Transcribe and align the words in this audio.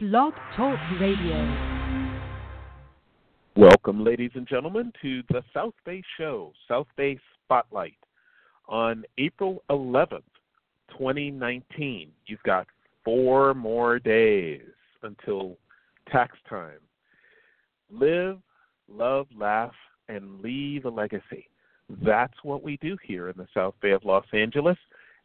Blog 0.00 0.32
Talk 0.56 0.78
Radio. 0.98 1.86
Welcome, 3.54 4.02
ladies 4.02 4.30
and 4.32 4.48
gentlemen, 4.48 4.94
to 5.02 5.22
the 5.28 5.42
South 5.52 5.74
Bay 5.84 6.02
Show, 6.16 6.54
South 6.66 6.86
Bay 6.96 7.18
Spotlight. 7.44 7.98
On 8.66 9.04
April 9.18 9.62
11th, 9.68 10.22
2019, 10.88 12.12
you've 12.24 12.42
got 12.44 12.66
four 13.04 13.52
more 13.52 13.98
days 13.98 14.62
until 15.02 15.58
tax 16.10 16.38
time. 16.48 16.80
Live, 17.90 18.38
love, 18.88 19.26
laugh, 19.38 19.74
and 20.08 20.40
leave 20.40 20.86
a 20.86 20.88
legacy. 20.88 21.46
That's 22.02 22.42
what 22.42 22.62
we 22.62 22.78
do 22.78 22.96
here 23.06 23.28
in 23.28 23.36
the 23.36 23.48
South 23.52 23.74
Bay 23.82 23.90
of 23.90 24.06
Los 24.06 24.24
Angeles, 24.32 24.78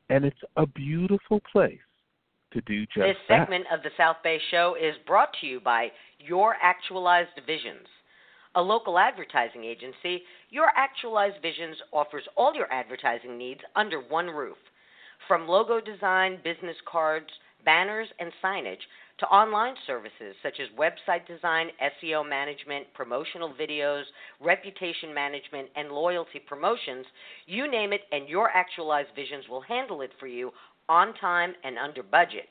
and 0.10 0.26
it's 0.26 0.44
a 0.58 0.68
beautiful 0.68 1.40
place 1.50 1.80
to 2.56 2.62
do 2.62 2.86
just 2.86 2.98
This 2.98 3.18
that. 3.30 3.42
segment 3.42 3.66
of 3.72 3.84
the 3.84 3.92
South 3.98 4.18
Bay 4.24 4.40
Show 4.50 4.76
is 4.82 4.96
brought 5.06 5.30
to 5.42 5.48
you 5.48 5.60
by 5.60 5.92
Your 6.20 6.56
Actualized 6.62 7.40
Visions. 7.46 7.88
A 8.56 8.62
local 8.62 8.98
advertising 8.98 9.66
agency, 9.66 10.24
Your 10.50 10.72
Actualized 10.76 11.42
Visions 11.42 11.76
offers 11.92 12.24
all 12.38 12.56
your 12.56 12.72
advertising 12.72 13.38
needs 13.38 13.60
under 13.76 14.00
one 14.00 14.28
roof. 14.28 14.58
From 15.28 15.48
logo 15.48 15.82
design, 15.82 16.40
business 16.44 16.78
cards, 16.90 17.28
banners, 17.66 18.08
and 18.20 18.32
signage 18.44 18.84
to 19.18 19.26
online 19.28 19.76
services 19.88 20.36
such 20.42 20.60
as 20.62 20.68
website 20.78 21.28
design, 21.28 21.68
SEO 22.04 22.28
management, 22.28 22.86
promotional 22.94 23.54
videos, 23.60 24.04
reputation 24.40 25.14
management, 25.14 25.68
and 25.76 25.90
loyalty 25.90 26.40
promotions, 26.40 27.06
you 27.48 27.70
name 27.70 27.92
it, 27.92 28.02
and 28.12 28.30
Your 28.30 28.50
Actualized 28.52 29.10
Visions 29.16 29.46
will 29.50 29.62
handle 29.62 30.02
it 30.02 30.12
for 30.20 30.28
you 30.28 30.52
on 30.88 31.14
time 31.16 31.54
and 31.64 31.78
under 31.78 32.04
budget. 32.04 32.48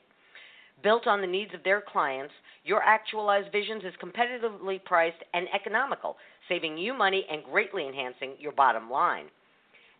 Built 0.85 1.07
on 1.07 1.19
the 1.19 1.25
needs 1.25 1.51
of 1.55 1.63
their 1.63 1.81
clients, 1.81 2.31
your 2.63 2.83
Actualized 2.83 3.51
Visions 3.51 3.81
is 3.85 3.93
competitively 3.99 4.83
priced 4.83 5.17
and 5.33 5.47
economical, 5.51 6.15
saving 6.47 6.77
you 6.77 6.93
money 6.93 7.25
and 7.27 7.43
greatly 7.43 7.87
enhancing 7.87 8.33
your 8.37 8.51
bottom 8.51 8.91
line. 8.91 9.25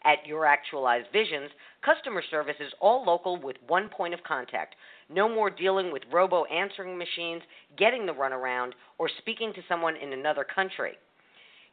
At 0.03 0.27
Your 0.27 0.45
Actualized 0.45 1.07
Visions, 1.11 1.49
customer 1.83 2.21
service 2.29 2.57
is 2.59 2.71
all 2.79 3.03
local 3.03 3.41
with 3.41 3.55
one 3.65 3.89
point 3.89 4.13
of 4.13 4.21
contact. 4.21 4.75
No 5.09 5.27
more 5.27 5.49
dealing 5.49 5.91
with 5.91 6.03
robo 6.13 6.45
answering 6.45 6.95
machines, 6.95 7.41
getting 7.79 8.05
the 8.05 8.13
runaround, 8.13 8.73
or 8.99 9.09
speaking 9.17 9.53
to 9.55 9.63
someone 9.67 9.95
in 9.95 10.13
another 10.13 10.43
country. 10.43 10.99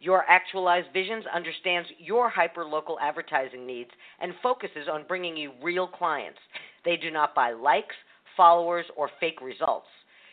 Your 0.01 0.25
Actualized 0.27 0.89
Visions 0.95 1.25
understands 1.35 1.87
your 1.99 2.31
hyper-local 2.31 2.99
advertising 2.99 3.67
needs 3.67 3.91
and 4.23 4.33
focuses 4.43 4.89
on 4.91 5.05
bringing 5.07 5.37
you 5.37 5.53
real 5.63 5.87
clients. 5.87 6.39
They 6.87 6.97
do 6.97 7.11
not 7.11 7.35
buy 7.35 7.53
likes, 7.53 7.95
followers, 8.37 8.87
or 8.97 9.11
fake 9.21 9.41
results. 9.41 9.87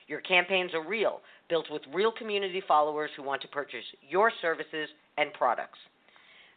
Your 0.08 0.22
campaigns 0.22 0.74
are 0.74 0.88
real, 0.88 1.22
built 1.50 1.68
with 1.72 1.82
real 1.94 2.12
community 2.12 2.62
followers 2.68 3.12
who 3.16 3.24
want 3.24 3.42
to 3.44 3.48
purchase 3.48 3.86
your 4.08 4.32
services 4.42 4.90
and 5.18 5.32
products. 5.34 5.78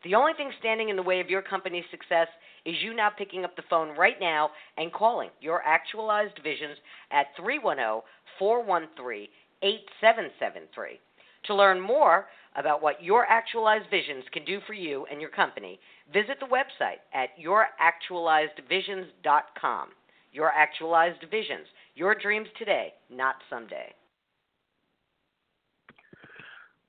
The 0.05 0.15
only 0.15 0.33
thing 0.35 0.51
standing 0.59 0.89
in 0.89 0.97
the 0.97 1.03
way 1.03 1.21
of 1.21 1.31
your 1.31 1.43
company's 1.43 1.85
success 1.91 2.27
is 2.65 2.75
you 2.83 2.95
now 2.95 3.11
picking 3.17 3.45
up 3.45 3.55
the 3.55 3.63
phone 3.71 3.97
right 3.97 4.17
now 4.21 4.51
and 4.77 4.93
calling 4.93 5.31
your 5.41 5.63
Actualized 5.63 6.41
Visions 6.43 6.77
at 7.11 7.27
310 7.37 8.03
413 8.39 9.29
8773. 9.63 10.99
To 11.45 11.55
learn 11.55 11.81
more 11.81 12.27
about 12.57 12.83
what 12.83 13.01
Your 13.03 13.25
Actualized 13.27 13.89
Visions 13.91 14.25
can 14.33 14.45
do 14.45 14.61
for 14.67 14.75
you 14.75 15.07
and 15.11 15.21
your 15.21 15.31
company, 15.31 15.81
visit 16.13 16.39
the 16.41 16.47
website 16.47 16.99
at 17.15 17.31
youractualizedvisions.com. 17.39 19.89
Your 20.33 20.49
Actualized 20.49 21.25
Visions, 21.31 21.67
your 21.95 22.15
dreams 22.15 22.49
today, 22.59 22.95
not 23.11 23.37
someday. 23.51 23.93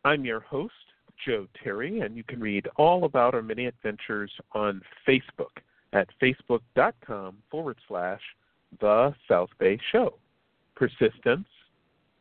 I'm 0.05 0.25
your 0.25 0.39
host, 0.39 0.73
Joe 1.25 1.47
Terry, 1.61 2.01
and 2.01 2.15
you 2.15 2.23
can 2.23 2.39
read 2.39 2.67
all 2.77 3.05
about 3.05 3.33
our 3.33 3.41
many 3.41 3.65
adventures 3.65 4.31
on 4.53 4.81
Facebook 5.07 5.61
at 5.93 6.07
facebook.com 6.21 7.37
forward 7.49 7.77
slash 7.87 8.21
The 8.79 9.13
South 9.27 9.49
Bay 9.59 9.77
Show. 9.91 10.15
Persistence, 10.75 11.47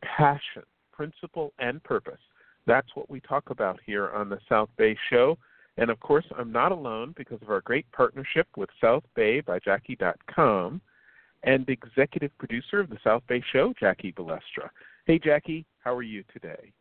passion, 0.03 0.63
principle, 0.93 1.53
and 1.59 1.83
purpose. 1.83 2.21
That's 2.67 2.89
what 2.95 3.11
we 3.11 3.21
talk 3.21 3.51
about 3.51 3.81
here 3.85 4.11
on 4.11 4.29
the 4.29 4.39
South 4.49 4.69
Bay 4.77 4.97
Show. 5.11 5.39
And 5.79 5.91
of 5.91 5.99
course, 6.01 6.27
I'm 6.39 6.53
not 6.53 6.71
alone 6.71 7.15
because 7.17 7.41
of 7.43 7.51
our 7.51 7.63
great 7.63 7.91
partnership 7.93 8.47
with 8.57 8.69
South 8.81 9.05
Bay 9.17 9.41
by 9.41 9.59
Jackie.com 9.59 10.81
and 11.45 11.69
executive 11.69 12.37
producer 12.39 12.81
of 12.81 12.91
the 12.91 12.99
South 13.03 13.23
Bay 13.29 13.43
Show, 13.53 13.75
Jackie 13.79 14.13
Balestra. 14.13 14.69
Hey, 15.07 15.19
Jackie, 15.19 15.67
how 15.81 15.95
are 15.95 16.03
you 16.03 16.25
today? 16.33 16.73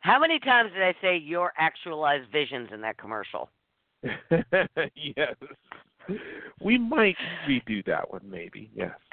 How 0.00 0.18
many 0.18 0.38
times 0.38 0.70
did 0.72 0.82
I 0.82 0.94
say 1.00 1.16
your 1.16 1.52
actualized 1.56 2.30
visions 2.30 2.68
in 2.72 2.80
that 2.82 2.98
commercial? 2.98 3.48
yes. 4.94 5.34
We 6.60 6.76
might 6.76 7.16
redo 7.48 7.84
that 7.86 8.12
one, 8.12 8.20
maybe. 8.28 8.70
Yes. 8.74 8.90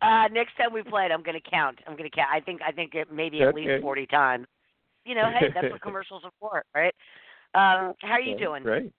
uh, 0.00 0.28
next 0.32 0.56
time 0.56 0.72
we 0.72 0.82
play 0.82 1.04
it, 1.04 1.12
I'm 1.12 1.22
going 1.22 1.38
to 1.38 1.50
count. 1.50 1.78
I'm 1.86 1.96
going 1.96 2.08
to 2.08 2.16
count. 2.16 2.30
I 2.32 2.40
think 2.40 2.62
I 2.66 2.72
think 2.72 2.94
it 2.94 3.12
maybe 3.12 3.42
at 3.42 3.48
Okay. 3.48 3.68
least 3.68 3.82
40 3.82 4.06
times. 4.06 4.46
You 5.04 5.14
know, 5.14 5.30
hey, 5.30 5.48
that's 5.54 5.70
what 5.70 5.82
commercials 5.82 6.22
are 6.24 6.32
for, 6.40 6.64
right? 6.74 6.94
Um, 7.54 7.94
how 8.02 8.12
are 8.12 8.20
you 8.20 8.36
doing? 8.36 8.62
Great. 8.62 8.92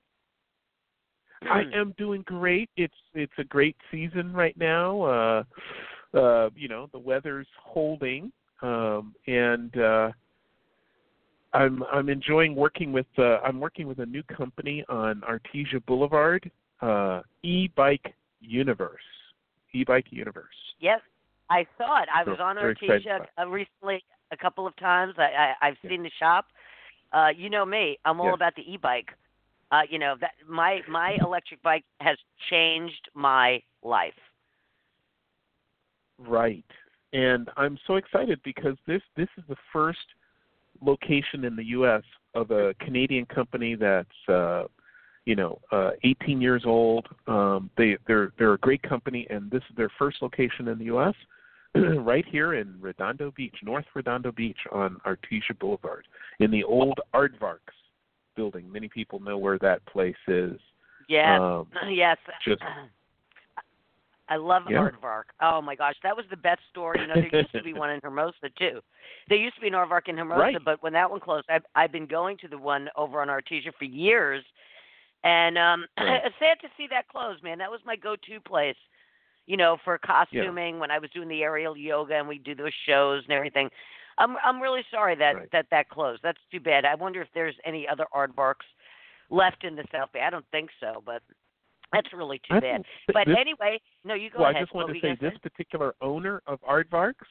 I 1.43 1.63
am 1.73 1.93
doing 1.97 2.21
great. 2.23 2.69
It's 2.77 2.93
it's 3.13 3.33
a 3.37 3.43
great 3.43 3.75
season 3.91 4.33
right 4.33 4.57
now. 4.57 5.01
Uh 5.01 5.43
uh 6.13 6.49
you 6.55 6.67
know, 6.67 6.89
the 6.91 6.99
weather's 6.99 7.47
holding 7.63 8.31
um 8.61 9.13
and 9.27 9.77
uh 9.77 10.11
I'm 11.53 11.83
I'm 11.91 12.09
enjoying 12.09 12.55
working 12.55 12.91
with 12.91 13.07
uh 13.17 13.37
I'm 13.39 13.59
working 13.59 13.87
with 13.87 13.99
a 13.99 14.05
new 14.05 14.23
company 14.23 14.83
on 14.89 15.21
Artesia 15.21 15.83
Boulevard, 15.85 16.49
uh 16.81 17.21
E-Bike 17.43 18.13
Universe. 18.41 19.01
E-Bike 19.73 20.07
Universe. 20.09 20.47
Yes, 20.79 20.99
I 21.49 21.65
saw 21.77 22.01
it. 22.01 22.09
I 22.13 22.23
So, 22.25 22.31
was 22.31 22.39
on 22.41 22.55
Artesia 22.57 23.25
uh, 23.39 23.47
recently 23.47 24.03
a 24.31 24.37
couple 24.37 24.65
of 24.67 24.75
times. 24.77 25.13
I, 25.17 25.53
I 25.61 25.67
I've 25.67 25.77
seen 25.87 26.03
the 26.03 26.11
shop. 26.19 26.47
Uh, 27.11 27.29
you 27.35 27.49
know 27.49 27.65
me. 27.65 27.97
I'm 28.05 28.19
all 28.19 28.27
Yes. 28.27 28.35
about 28.35 28.55
the 28.55 28.61
e-bike. 28.71 29.09
Uh, 29.71 29.81
you 29.89 29.99
know 29.99 30.15
that 30.19 30.31
my 30.47 30.81
my 30.89 31.17
electric 31.21 31.61
bike 31.61 31.85
has 31.99 32.17
changed 32.49 33.09
my 33.13 33.61
life. 33.83 34.13
Right. 36.17 36.65
And 37.13 37.49
I'm 37.57 37.77
so 37.87 37.95
excited 37.95 38.39
because 38.43 38.75
this 38.87 39.01
this 39.15 39.29
is 39.37 39.43
the 39.47 39.55
first 39.71 39.99
location 40.81 41.45
in 41.45 41.55
the 41.55 41.65
US 41.65 42.03
of 42.35 42.51
a 42.51 42.73
Canadian 42.79 43.25
company 43.25 43.75
that's 43.75 44.29
uh 44.29 44.63
you 45.25 45.35
know, 45.35 45.59
uh 45.71 45.91
18 46.03 46.41
years 46.41 46.63
old. 46.65 47.07
Um 47.27 47.69
they 47.77 47.97
they're 48.07 48.31
they're 48.37 48.53
a 48.53 48.59
great 48.59 48.81
company 48.81 49.27
and 49.29 49.49
this 49.49 49.63
is 49.69 49.75
their 49.75 49.91
first 49.97 50.21
location 50.21 50.67
in 50.67 50.77
the 50.77 50.85
US 50.85 51.15
right 51.75 52.25
here 52.27 52.55
in 52.55 52.75
Redondo 52.79 53.31
Beach, 53.35 53.55
North 53.63 53.85
Redondo 53.93 54.31
Beach 54.31 54.57
on 54.71 54.97
Artesia 55.05 55.57
Boulevard 55.59 56.07
in 56.39 56.51
the 56.51 56.63
old 56.63 56.99
Aardvarks 57.13 57.78
building. 58.39 58.71
Many 58.71 58.87
people 58.87 59.19
know 59.19 59.37
where 59.37 59.57
that 59.59 59.85
place 59.85 60.15
is. 60.27 60.57
Yes, 61.09 61.39
Um, 61.41 61.67
yes. 61.89 62.17
just- 62.47 62.61
I 64.29 64.35
love 64.35 64.63
Yeah. 64.69 64.77
Aardvark. 64.77 65.23
Oh 65.41 65.59
my 65.59 65.75
gosh, 65.75 65.95
that 66.03 66.15
was 66.15 66.25
the 66.29 66.37
best 66.37 66.61
store. 66.69 66.95
You 66.95 67.07
know, 67.07 67.15
there 67.15 67.41
used 67.41 67.51
to 67.51 67.63
be 67.63 67.73
one 67.83 67.89
in 67.89 67.99
Hermosa 68.01 68.49
too. 68.57 68.79
There 69.27 69.37
used 69.39 69.55
to 69.55 69.61
be 69.61 69.67
an 69.67 69.73
Aardvark 69.73 70.07
in 70.07 70.17
Hermosa, 70.17 70.39
Right. 70.39 70.57
but 70.63 70.81
when 70.83 70.93
that 70.93 71.09
one 71.09 71.19
closed, 71.19 71.47
I've 71.49 71.65
I've 71.75 71.91
been 71.91 72.05
going 72.05 72.37
to 72.37 72.47
the 72.47 72.57
one 72.57 72.89
over 72.95 73.21
on 73.21 73.27
Artesia 73.27 73.73
for 73.79 73.85
years, 73.85 74.43
and 75.23 75.57
um, 75.57 75.85
Right. 75.99 76.21
it's 76.23 76.35
sad 76.39 76.59
to 76.61 76.67
see 76.77 76.87
that 76.91 77.07
close, 77.07 77.37
man. 77.43 77.57
That 77.57 77.71
was 77.71 77.81
my 77.85 77.95
go-to 77.95 78.39
place. 78.39 78.77
You 79.47 79.57
know, 79.57 79.77
for 79.83 79.97
costuming 79.97 80.77
when 80.77 80.91
I 80.91 80.99
was 80.99 81.09
doing 81.09 81.27
the 81.27 81.41
aerial 81.41 81.75
yoga 81.75 82.13
and 82.13 82.27
we 82.27 82.37
do 82.37 82.53
those 82.53 82.75
shows 82.87 83.23
and 83.23 83.33
everything. 83.33 83.67
I'm 84.19 84.35
I'm 84.43 84.61
really 84.61 84.83
sorry 84.91 85.15
that 85.15 85.35
Right. 85.35 85.51
that 85.51 85.65
that 85.71 85.89
closed. 85.89 86.21
That's 86.23 86.39
too 86.51 86.59
bad. 86.59 86.85
I 86.85 86.95
wonder 86.95 87.21
if 87.21 87.29
there's 87.33 87.55
any 87.65 87.87
other 87.87 88.05
aardvarks 88.13 88.67
left 89.29 89.63
in 89.63 89.75
the 89.75 89.85
South 89.91 90.11
Bay. 90.13 90.21
I 90.21 90.29
don't 90.29 90.45
think 90.51 90.69
so, 90.79 91.01
but 91.05 91.21
That's 91.91 92.11
really 92.13 92.39
too 92.47 92.59
bad. 92.61 92.83
But 93.07 93.25
this- 93.25 93.35
anyway, 93.39 93.79
no, 94.03 94.13
you 94.13 94.29
go 94.29 94.35
ahead. 94.35 94.39
well, 94.39 94.49
ahead. 94.51 94.55
I 94.57 94.61
just 94.61 94.73
wanted 94.75 94.93
to 94.93 94.99
say 95.01 95.15
this 95.19 95.37
particular 95.39 95.95
owner 96.01 96.41
of 96.45 96.61
Aardvarks 96.61 97.25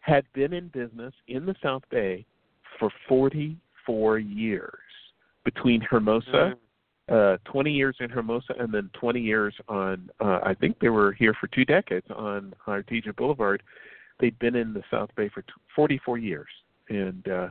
had 0.00 0.24
been 0.34 0.52
in 0.52 0.68
business 0.68 1.12
in 1.26 1.46
the 1.46 1.54
South 1.62 1.82
Bay 1.90 2.24
for 2.78 2.90
44 3.08 4.18
years 4.18 4.78
between 5.44 5.80
Hermosa, 5.80 6.56
Mm. 7.10 7.34
uh, 7.34 7.38
20 7.44 7.72
years 7.72 7.96
in 8.00 8.08
Hermosa, 8.10 8.54
and 8.58 8.72
then 8.72 8.88
20 8.92 9.20
years 9.20 9.54
on. 9.68 10.10
Uh, 10.20 10.38
I 10.44 10.54
think 10.54 10.78
they 10.78 10.88
were 10.88 11.12
here 11.12 11.34
for 11.34 11.46
two 11.48 11.64
decades 11.64 12.08
on 12.10 12.54
Artesia 12.66 13.14
Boulevard. 13.16 13.62
They'd 14.20 14.38
been 14.38 14.54
in 14.54 14.72
the 14.72 14.82
South 14.90 15.10
Bay 15.16 15.28
for 15.28 15.42
t- 15.42 15.52
44 15.74 16.18
years, 16.18 16.48
and 16.88 17.26
uh, 17.28 17.48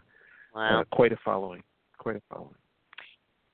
Wow. 0.53 0.81
uh, 0.81 0.83
quite 0.95 1.11
a 1.11 1.17
following. 1.23 1.63
Quite 1.97 2.17
a 2.17 2.21
following. 2.29 2.55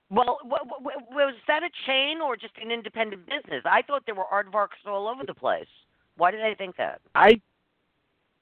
Well, 0.09 0.39
w- 0.43 0.69
w- 0.79 0.99
was 1.11 1.35
that 1.47 1.63
a 1.63 1.69
chain 1.85 2.21
or 2.21 2.37
just 2.37 2.53
an 2.63 2.71
independent 2.71 3.25
business? 3.25 3.63
I 3.65 3.81
thought 3.81 4.03
there 4.05 4.15
were 4.15 4.25
aardvarks 4.31 4.85
all 4.85 5.07
over 5.07 5.23
the 5.25 5.33
place. 5.33 5.67
Why 6.15 6.31
did 6.31 6.41
I 6.41 6.55
think 6.55 6.77
that? 6.77 7.01
I 7.13 7.41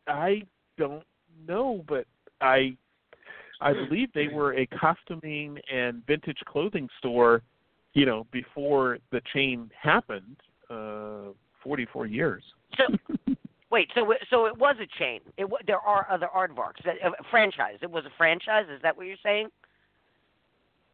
I 0.08 0.44
don't 0.78 1.04
know, 1.48 1.84
but 1.88 2.06
I 2.40 2.78
I 3.62 3.74
believe 3.74 4.14
they 4.14 4.28
were 4.28 4.54
a 4.54 4.66
costuming 4.68 5.58
and 5.72 6.06
vintage 6.06 6.38
clothing 6.46 6.88
store, 7.00 7.42
you 7.94 8.06
know, 8.06 8.28
before 8.32 9.00
the 9.12 9.22
chain 9.34 9.72
happened. 9.80 10.38
Uh, 10.70 11.32
Forty 11.64 11.88
four 11.92 12.06
years. 12.06 12.44
So 12.78 12.96
wait, 13.72 13.90
so 13.96 14.10
it- 14.12 14.22
so 14.30 14.46
it 14.46 14.58
was 14.58 14.76
a 14.80 14.88
chain. 15.00 15.22
It 15.38 15.48
there 15.66 15.80
are 15.80 16.08
other 16.10 16.28
aardvarks. 16.36 16.84
That- 16.84 16.98
A 17.04 17.24
franchise. 17.32 17.78
It 17.82 17.90
was 17.92 18.06
a 18.06 18.12
franchise. 18.18 18.66
Is 18.70 18.82
that 18.82 18.96
what 18.96 19.06
you're 19.08 19.18
saying? 19.24 19.50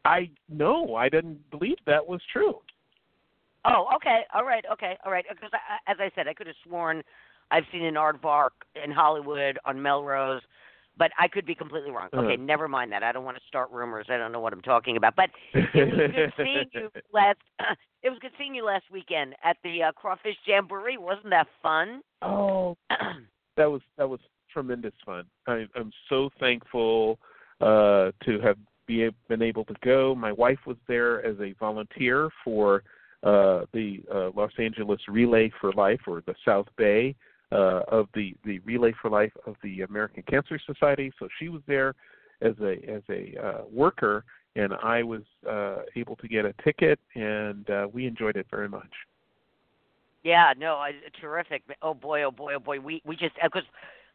I 0.06 0.30
no, 0.50 0.96
I 0.96 1.10
didn't 1.10 1.50
believe 1.52 1.78
that 1.86 2.06
was 2.06 2.22
true. 2.34 2.62
Oh, 3.66 3.88
okay, 3.96 4.22
all 4.34 4.44
right, 4.44 4.66
okay, 4.72 4.98
all 5.06 5.12
right. 5.12 5.26
Because 5.30 5.52
I, 5.54 5.92
as 5.92 5.98
I 6.00 6.10
said, 6.16 6.28
I 6.28 6.34
could 6.34 6.48
have 6.48 6.56
sworn 6.64 7.04
I've 7.52 7.66
seen 7.72 7.84
an 7.84 7.96
aardvark 7.96 8.52
in 8.82 8.92
Hollywood 8.92 9.60
on 9.66 9.80
Melrose, 9.80 10.42
but 10.98 11.12
I 11.20 11.28
could 11.28 11.46
be 11.46 11.54
completely 11.54 11.92
wrong. 11.92 12.08
Okay, 12.14 12.34
Uh-huh. 12.34 12.44
never 12.44 12.68
mind 12.68 12.92
that. 12.94 13.04
I 13.04 13.12
don't 13.12 13.26
want 13.26 13.38
to 13.38 13.44
start 13.48 13.70
rumors. 13.72 14.08
I 14.10 14.18
don't 14.18 14.32
know 14.32 14.40
what 14.40 14.54
I'm 14.54 14.62
talking 14.62 14.96
about. 14.98 15.16
But 15.16 15.30
it 15.54 15.76
was 15.76 16.12
good 16.16 16.34
seeing 16.38 16.70
you 16.74 16.90
last. 17.14 17.40
It 18.04 18.10
was 18.10 18.18
good 18.20 18.32
seeing 18.38 18.56
you 18.56 18.66
last 18.66 18.86
weekend 18.92 19.36
at 19.44 19.58
the 19.64 19.84
uh, 19.84 19.92
Crawfish 19.92 20.36
Jamboree. 20.46 20.98
Wasn't 20.98 21.30
that 21.30 21.48
fun? 21.62 22.02
Oh, 22.22 22.76
that 23.58 23.70
was 23.70 23.82
that 23.98 24.10
was 24.10 24.20
tremendous 24.52 24.94
fun. 25.06 25.26
I, 25.48 25.66
I'm 25.76 25.92
so 26.10 26.30
thankful 26.40 27.20
uh, 27.62 28.12
to 28.26 28.40
have 28.44 28.58
be, 28.88 29.10
been 29.30 29.42
able 29.42 29.66
to 29.66 29.76
go. 29.84 30.16
My 30.16 30.32
wife 30.32 30.60
was 30.66 30.78
there 30.88 31.24
as 31.26 31.40
a 31.40 31.54
volunteer 31.60 32.30
for 32.44 32.84
uh, 33.24 33.66
the 33.72 34.02
uh, 34.14 34.32
Los 34.36 34.52
Angeles 34.58 35.00
Relay 35.08 35.52
for 35.62 35.72
Life, 35.74 36.02
or 36.08 36.24
the 36.26 36.36
South 36.44 36.68
Bay 36.78 37.16
uh, 37.52 37.82
of 37.88 38.08
the 38.16 38.34
the 38.44 38.60
Relay 38.60 38.94
for 39.00 39.12
Life 39.12 39.34
of 39.46 39.56
the 39.64 39.82
American 39.82 40.24
Cancer 40.24 40.60
Society. 40.66 41.12
So 41.20 41.28
she 41.40 41.50
was 41.50 41.62
there 41.68 41.94
as 42.42 42.56
a 42.62 42.78
as 42.90 43.04
a 43.10 43.36
uh, 43.40 43.62
worker, 43.72 44.24
and 44.56 44.74
I 44.84 45.04
was 45.04 45.22
uh, 45.50 45.84
able 45.96 46.16
to 46.18 46.28
get 46.28 46.46
a 46.46 46.54
ticket, 46.64 47.00
and 47.16 47.70
uh, 47.70 47.88
we 47.92 48.06
enjoyed 48.06 48.36
it 48.36 48.48
very 48.50 48.70
much. 48.70 48.92
Yeah, 50.24 50.54
no, 50.58 50.76
I, 50.76 50.94
terrific. 51.20 51.64
Oh 51.82 51.94
boy, 51.94 52.24
oh 52.24 52.32
boy, 52.32 52.56
oh 52.56 52.60
boy. 52.60 52.80
We 52.80 53.02
we 53.06 53.16
just 53.16 53.36
because 53.44 53.64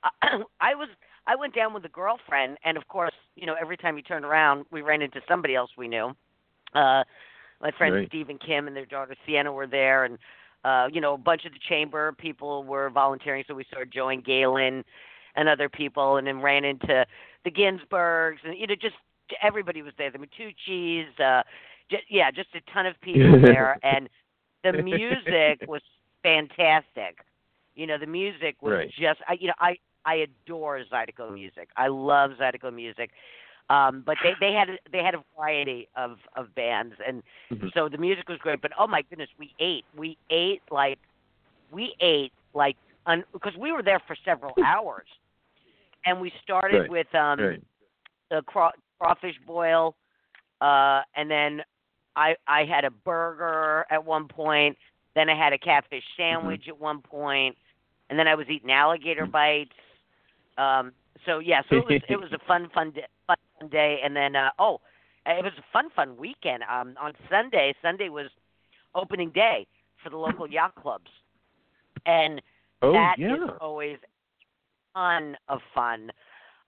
I 0.61 0.75
was 0.75 0.88
I 1.27 1.35
went 1.35 1.55
down 1.55 1.75
with 1.75 1.85
a 1.85 1.88
girlfriend, 1.88 2.59
and 2.65 2.77
of 2.77 2.87
course, 2.88 3.15
you 3.35 3.47
know, 3.47 3.56
every 3.61 3.77
time 3.77 3.97
you 3.97 4.03
turned 4.03 4.25
around, 4.25 4.67
we 4.71 4.83
ran 4.83 5.03
into 5.03 5.21
somebody 5.29 5.55
else 5.55 5.71
we 5.77 5.88
knew. 5.88 6.15
Uh, 6.75 7.03
my 7.61 7.71
friends 7.79 7.94
Right. 7.94 8.09
Steve 8.09 8.29
and 8.29 8.41
Kim 8.41 8.67
and 8.67 8.77
their 8.77 8.87
daughter 8.87 9.17
Sienna 9.27 9.53
were 9.53 9.67
there, 9.67 10.05
and 10.05 10.19
uh, 10.65 10.89
you 10.93 11.00
know, 11.00 11.15
a 11.15 11.19
bunch 11.19 11.44
of 11.44 11.53
the 11.53 11.59
chamber 11.69 12.12
people 12.12 12.62
were 12.65 12.91
volunteering. 12.91 13.44
So 13.49 13.55
we 13.55 13.65
saw 13.73 13.85
Joe 13.85 14.09
and 14.09 14.25
Galen 14.25 14.85
and 15.35 15.49
other 15.49 15.69
people, 15.69 16.17
and 16.19 16.27
then 16.27 16.41
ran 16.41 16.65
into 16.65 17.05
the 17.44 17.50
Ginsburgs, 17.50 18.41
and 18.44 18.56
you 18.56 18.67
know, 18.67 18.75
just 18.75 18.94
everybody 19.43 19.82
was 19.82 19.93
there. 19.99 20.11
The 20.11 20.19
Matucci's, 20.19 21.19
uh, 21.20 21.43
j- 21.90 22.05
yeah, 22.08 22.31
just 22.31 22.49
a 22.55 22.61
ton 22.73 22.87
of 22.87 23.00
people 23.00 23.40
there, 23.43 23.78
and 23.82 24.08
the 24.64 24.73
music 24.73 25.61
was 25.67 25.82
fantastic. 26.23 27.19
You 27.75 27.87
know, 27.87 27.99
the 27.99 28.06
music 28.06 28.56
was 28.62 28.73
Right. 28.73 28.90
just 28.99 29.20
I 29.28 29.34
you 29.40 29.49
know, 29.49 29.55
I 29.61 29.76
I 30.05 30.26
adore 30.26 30.81
Zydeco 30.90 31.32
music. 31.32 31.69
I 31.76 31.88
love 31.88 32.32
Zydeco 32.40 32.73
music. 32.73 33.11
Um 33.69 34.02
but 34.06 34.17
they 34.23 34.34
they 34.40 34.52
had 34.52 34.70
a, 34.70 34.76
they 34.90 35.02
had 35.02 35.14
a 35.14 35.23
variety 35.37 35.88
of 35.96 36.19
of 36.37 36.55
bands 36.55 36.94
and 37.06 37.22
Mhm. 37.52 37.72
so 37.75 37.88
the 37.88 37.99
music 37.99 38.29
was 38.29 38.38
great, 38.38 38.61
but 38.61 38.72
oh 38.79 38.87
my 38.87 39.02
goodness, 39.02 39.29
we 39.38 39.52
ate. 39.61 39.84
We 39.96 40.17
ate 40.31 40.62
like 40.70 40.99
we 41.70 41.94
ate 42.00 42.32
like 42.55 42.76
un, 43.06 43.25
because 43.32 43.55
we 43.56 43.72
were 43.72 43.82
there 43.82 44.00
for 44.06 44.17
several 44.25 44.55
hours. 44.64 45.06
And 46.06 46.20
we 46.20 46.32
started 46.43 46.82
Right. 46.82 46.90
with 46.90 47.14
um 47.14 47.38
Right. 47.40 47.62
the 48.31 48.43
craw, 48.43 48.70
crawfish 48.98 49.37
boil, 49.46 49.94
uh, 50.60 51.02
and 51.14 51.31
then 51.31 51.62
I 52.16 52.34
I 52.46 52.64
had 52.64 52.84
a 52.84 52.90
burger 52.90 53.87
at 53.90 54.04
one 54.04 54.28
point. 54.28 54.76
Then 55.14 55.28
I 55.28 55.37
had 55.37 55.52
a 55.52 55.58
catfish 55.58 56.04
sandwich 56.16 56.64
at 56.69 56.78
one 56.78 57.00
point, 57.00 57.56
and 58.10 58.19
then 58.19 58.28
I 58.28 58.34
was 58.34 58.46
eating 58.48 58.70
alligator 58.70 59.26
bites. 59.26 59.72
Um, 60.58 60.93
so 61.25 61.38
yeah, 61.38 61.62
so 61.70 61.76
it 61.76 61.87
was 61.87 62.02
it 62.08 62.16
was 62.16 62.32
a 62.32 62.38
fun 62.46 62.69
fun 62.75 62.90
day, 62.90 63.06
fun, 63.26 63.37
fun 63.58 63.69
day, 63.69 64.00
and 64.04 64.14
then 64.14 64.37
uh, 64.37 64.50
oh, 64.58 64.81
it 65.26 65.43
was 65.44 65.52
a 65.58 65.64
fun 65.72 65.88
fun 65.94 66.16
weekend. 66.16 66.62
Um, 66.64 66.94
on 67.00 67.12
Sunday, 67.31 67.75
Sunday 67.82 68.08
was 68.08 68.26
opening 68.94 69.31
day 69.31 69.66
for 70.02 70.10
the 70.10 70.16
local 70.16 70.46
yacht 70.46 70.75
clubs, 70.75 71.10
and 72.04 72.40
Oh 72.82 72.93
that 72.93 73.16
is 73.19 73.25
yeah. 73.25 73.46
always 73.60 73.96
a 74.02 74.98
ton 74.98 75.37
of 75.48 75.60
fun. 75.75 76.10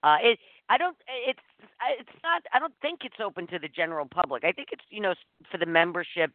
Uh, 0.02 0.16
it 0.22 0.38
I 0.69 0.76
don't 0.76 0.97
it's 1.09 1.38
I- 1.81 1.97
it's 2.00 2.23
not 2.23 2.43
I 2.53 2.59
don't 2.59 2.75
think 2.81 3.00
it's 3.05 3.20
open 3.20 3.47
to 3.49 3.59
the 3.59 3.69
general 3.69 4.06
public. 4.06 4.44
I 4.44 4.53
think 4.53 4.69
it's 4.73 4.85
you 4.91 5.00
know 5.00 5.15
for 5.50 5.59
the 5.59 5.67
membership 5.67 6.31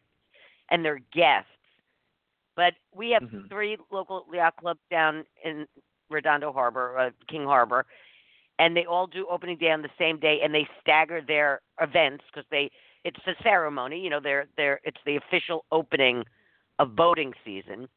and 0.70 0.84
their 0.84 0.98
guests. 1.12 1.48
But 2.56 2.74
we 2.94 3.10
have 3.10 3.22
Mhm. 3.22 3.48
three 3.48 3.76
local 3.90 4.24
yacht 4.32 4.56
clubs 4.56 4.80
down 4.90 5.24
in 5.44 5.66
Redondo 6.10 6.52
Harbor, 6.52 6.98
uh, 6.98 7.10
King 7.28 7.44
Harbor, 7.44 7.84
and 8.58 8.76
they 8.76 8.84
all 8.84 9.06
do 9.06 9.26
opening 9.28 9.56
day 9.58 9.70
on 9.70 9.82
the 9.82 9.90
same 9.98 10.18
day, 10.18 10.40
and 10.42 10.54
they 10.54 10.66
stagger 10.80 11.20
their 11.20 11.60
events 11.80 12.24
because 12.32 12.46
they 12.50 12.70
it's 13.04 13.18
a 13.26 13.34
ceremony. 13.42 14.00
You 14.00 14.10
know, 14.10 14.20
they're 14.20 14.46
they're 14.56 14.80
it's 14.84 15.00
the 15.04 15.16
official 15.16 15.64
opening 15.72 16.24
of 16.78 16.94
boating 16.96 17.32
season, 17.44 17.88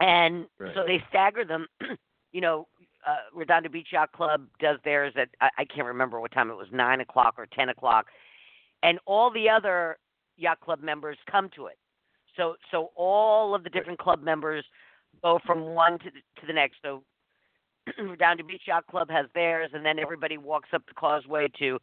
and 0.00 0.46
Right. 0.58 0.74
so 0.74 0.84
they 0.84 1.02
stagger 1.08 1.44
them. 1.44 1.66
you 2.32 2.40
know, 2.40 2.66
uh, 3.06 3.16
Redondo 3.34 3.68
Beach 3.68 3.88
Yacht 3.92 4.12
Club 4.12 4.46
does 4.60 4.78
theirs 4.84 5.12
at 5.16 5.28
I, 5.40 5.48
I 5.58 5.64
can't 5.64 5.86
remember 5.86 6.20
what 6.20 6.32
time 6.32 6.50
it 6.50 6.56
was 6.56 6.68
nine 6.72 7.00
o'clock 7.00 7.34
or 7.38 7.46
ten 7.46 7.68
o'clock, 7.68 8.06
and 8.82 8.98
all 9.06 9.30
the 9.30 9.48
other 9.48 9.98
yacht 10.36 10.60
club 10.60 10.82
members 10.82 11.18
come 11.30 11.50
to 11.56 11.66
it. 11.66 11.78
So 12.36 12.56
so 12.70 12.90
all 12.94 13.54
of 13.54 13.64
the 13.64 13.70
different 13.70 13.98
club 13.98 14.22
members 14.22 14.64
go 15.22 15.38
from 15.44 15.60
one 15.74 15.98
to 15.98 16.04
the, 16.06 16.40
to 16.40 16.46
the 16.46 16.52
next. 16.52 16.76
So 16.82 17.02
Redondo 17.98 18.44
Beach 18.44 18.62
Yacht 18.66 18.86
Club 18.86 19.10
has 19.10 19.26
theirs, 19.34 19.70
and 19.72 19.84
then 19.84 19.98
everybody 19.98 20.38
walks 20.38 20.68
up 20.72 20.82
the 20.86 20.94
causeway 20.94 21.48
to 21.58 21.78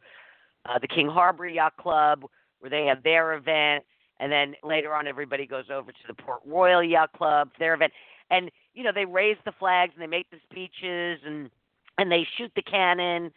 uh, 0.68 0.78
the 0.78 0.88
King 0.88 1.08
Harbor 1.08 1.46
Yacht 1.46 1.76
Club, 1.76 2.24
where 2.60 2.70
they 2.70 2.86
have 2.86 3.02
their 3.02 3.34
event, 3.34 3.84
and 4.20 4.30
then 4.30 4.54
later 4.62 4.94
on 4.94 5.06
everybody 5.06 5.46
goes 5.46 5.66
over 5.70 5.92
to 5.92 5.98
the 6.08 6.14
Port 6.14 6.40
Royal 6.46 6.82
Yacht 6.82 7.12
Club, 7.12 7.50
their 7.58 7.74
event, 7.74 7.92
and 8.30 8.50
you 8.76 8.84
know 8.84 8.92
they 8.94 9.04
raise 9.04 9.38
the 9.44 9.52
flags 9.58 9.92
and 9.94 10.02
they 10.02 10.06
make 10.06 10.30
the 10.30 10.38
speeches 10.48 11.20
and 11.26 11.50
and 11.98 12.12
they 12.12 12.26
shoot 12.36 12.52
the 12.54 12.62
cannon, 12.62 13.32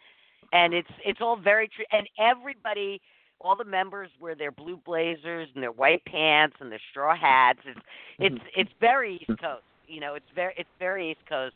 and 0.52 0.74
it's 0.74 0.90
it's 1.04 1.20
all 1.20 1.36
very 1.36 1.68
true, 1.68 1.84
and 1.92 2.08
everybody. 2.18 3.00
All 3.42 3.56
the 3.56 3.64
members 3.64 4.10
wear 4.20 4.34
their 4.34 4.50
blue 4.50 4.76
blazers 4.76 5.48
and 5.54 5.62
their 5.62 5.72
white 5.72 6.04
pants 6.04 6.56
and 6.60 6.70
their 6.70 6.80
straw 6.90 7.16
hats. 7.16 7.60
It's 7.64 7.80
it's 8.18 8.44
it's 8.54 8.70
very 8.80 9.14
East 9.16 9.40
Coast. 9.40 9.62
You 9.88 10.00
know, 10.00 10.14
it's 10.14 10.26
very 10.34 10.52
it's 10.58 10.68
very 10.78 11.12
East 11.12 11.26
Coast. 11.26 11.54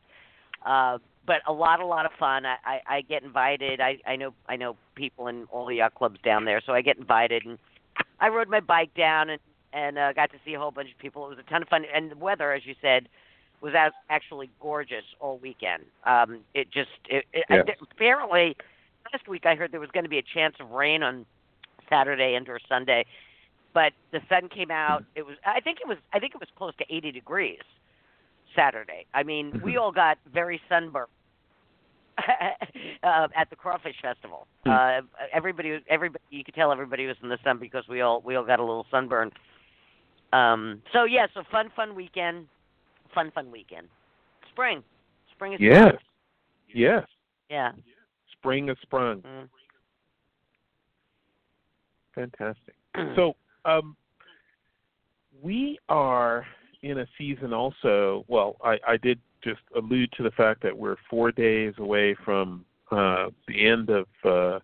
Uh, 0.64 0.97
but 1.26 1.43
a 1.47 1.53
lot, 1.53 1.81
a 1.81 1.87
lot 1.87 2.07
of 2.07 2.12
fun. 2.19 2.47
I, 2.47 2.57
I, 2.64 2.81
I 2.87 3.00
get 3.03 3.23
invited. 3.23 3.81
I, 3.81 3.99
I 4.07 4.17
know, 4.17 4.35
I 4.49 4.57
know 4.57 4.76
people 4.95 5.29
in 5.29 5.45
all 5.50 5.67
the 5.67 5.76
yacht 5.76 5.95
clubs 5.95 6.19
down 6.25 6.45
there, 6.45 6.62
so 6.64 6.73
I 6.73 6.83
get 6.83 6.99
invited, 6.99 7.45
and 7.45 7.59
I 8.21 8.29
rode 8.29 8.49
my 8.49 8.61
bike 8.61 8.95
down 8.95 9.31
and 9.31 9.41
and 9.73 9.99
uh, 9.99 10.12
got 10.12 10.31
to 10.31 10.38
see 10.45 10.55
a 10.55 10.59
whole 10.59 10.71
bunch 10.71 10.93
of 10.93 10.99
people. 10.99 11.26
It 11.26 11.31
was 11.31 11.38
a 11.45 11.50
ton 11.50 11.61
of 11.61 11.69
fun, 11.69 11.85
and 11.93 12.12
the 12.12 12.17
weather, 12.17 12.53
as 12.53 12.64
you 12.64 12.76
said, 12.81 13.09
was 13.61 13.73
as, 13.77 13.93
actually 14.11 14.51
gorgeous 14.61 15.05
all 15.21 15.39
weekend. 15.39 15.85
Um, 16.05 16.41
it 16.55 16.71
just, 16.71 16.91
it, 17.09 17.25
it, 17.33 17.45
Yes. 17.49 17.65
I, 17.69 17.85
apparently, 17.91 18.57
last 19.13 19.29
week 19.29 19.47
I 19.47 19.55
heard 19.55 19.73
there 19.73 19.81
was 19.81 19.91
going 19.93 20.05
to 20.05 20.11
be 20.11 20.19
a 20.19 20.25
chance 20.35 20.55
of 20.61 20.71
rain 20.71 21.03
on 21.03 21.25
Saturday 21.89 22.35
and 22.35 22.49
or 22.49 22.61
Sunday, 22.69 23.07
but 23.73 23.93
the 24.13 24.21
sun 24.29 24.49
came 24.49 24.71
out. 24.71 25.05
It 25.15 25.27
was, 25.27 25.37
I 25.47 25.61
think 25.61 25.79
it 25.81 25.89
was, 25.89 25.99
I 26.13 26.19
think 26.19 26.35
it 26.35 26.41
was 26.41 26.49
close 26.57 26.75
to 26.77 26.85
80 26.95 27.13
degrees. 27.13 27.61
Saturday. 28.55 29.07
I 29.15 29.23
mean, 29.23 29.61
we 29.65 29.77
all 29.77 29.93
got 29.93 30.19
very 30.33 30.61
sunburned 30.69 31.09
uh, 32.19 33.29
at 33.37 33.51
the 33.51 33.57
Crawfish 33.57 33.97
Festival. 34.01 34.47
Hmm. 34.65 34.71
Uh, 34.71 35.01
everybody, 35.33 35.81
everybody, 35.89 36.23
you 36.31 36.45
could 36.45 36.55
tell 36.55 36.73
everybody 36.73 37.07
was 37.07 37.17
in 37.23 37.29
the 37.29 37.39
sun 37.45 37.59
because 37.59 37.85
we 37.89 38.01
all 38.01 38.23
we 38.25 38.37
all 38.37 38.45
got 38.45 38.61
a 38.61 38.65
little 38.65 38.87
sunburn. 38.91 39.33
Um, 40.33 40.83
so 40.93 41.05
yeah, 41.05 41.27
so 41.35 41.43
fun, 41.51 41.71
fun 41.75 41.95
weekend, 41.95 42.47
fun, 43.14 43.30
fun 43.35 43.50
weekend. 43.50 43.88
Spring, 44.50 44.83
spring 45.33 45.54
is 45.54 45.61
Yes. 45.61 45.88
sprung. 45.88 45.99
Yes. 46.75 47.06
Yeah. 47.50 47.73
Spring 48.33 48.68
is 48.68 48.76
sprung. 48.83 49.23
Mm. 49.23 49.49
Fantastic. 52.14 52.75
So, 53.16 53.35
um, 53.64 53.97
we 55.42 55.78
are 55.88 56.47
in 56.83 56.99
a 56.99 57.06
season 57.18 57.52
also. 57.52 58.25
Well, 58.28 58.56
I, 58.62 58.78
I 58.87 58.97
did 58.97 59.18
just 59.42 59.61
allude 59.76 60.12
to 60.12 60.23
the 60.23 60.30
fact 60.30 60.62
that 60.62 60.76
we're 60.76 60.97
four 61.11 61.33
days 61.33 61.75
away 61.78 62.14
from 62.25 62.64
uh, 62.90 63.30
the 63.49 63.66
end 63.66 63.90
of 63.90 64.06
uh, 64.25 64.61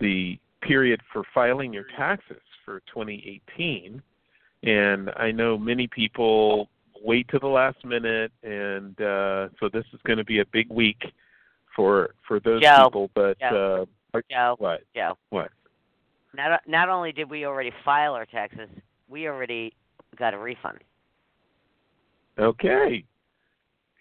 the 0.00 0.38
period 0.62 1.00
for 1.12 1.22
filing 1.32 1.72
your 1.72 1.84
taxes 1.96 2.42
for 2.64 2.80
2018, 2.92 4.02
and 4.64 5.10
I 5.16 5.30
know 5.30 5.56
many 5.56 5.86
people 5.86 6.68
wait 7.04 7.28
to 7.28 7.38
the 7.38 7.46
last 7.46 7.84
minute, 7.84 8.32
and 8.42 9.00
uh, 9.00 9.48
so 9.60 9.68
this 9.72 9.84
is 9.92 10.00
going 10.06 10.18
to 10.18 10.24
be 10.24 10.40
a 10.40 10.46
big 10.46 10.68
week 10.70 11.02
for 11.76 12.14
for 12.26 12.40
those 12.40 12.62
Joe. 12.62 12.84
people. 12.86 13.10
But 13.14 13.38
Joe. 13.38 13.86
uh, 14.14 14.20
Joe, 14.30 14.54
what? 14.58 14.80
Joe. 14.94 15.16
What? 15.30 15.50
Not 16.34 16.62
not 16.66 16.88
only 16.88 17.12
did 17.12 17.30
we 17.30 17.44
already 17.46 17.72
file 17.84 18.14
our 18.14 18.26
taxes, 18.26 18.68
we 19.08 19.28
already 19.28 19.72
got 20.18 20.34
a 20.34 20.38
refund, 20.38 20.78
Okay. 22.38 23.04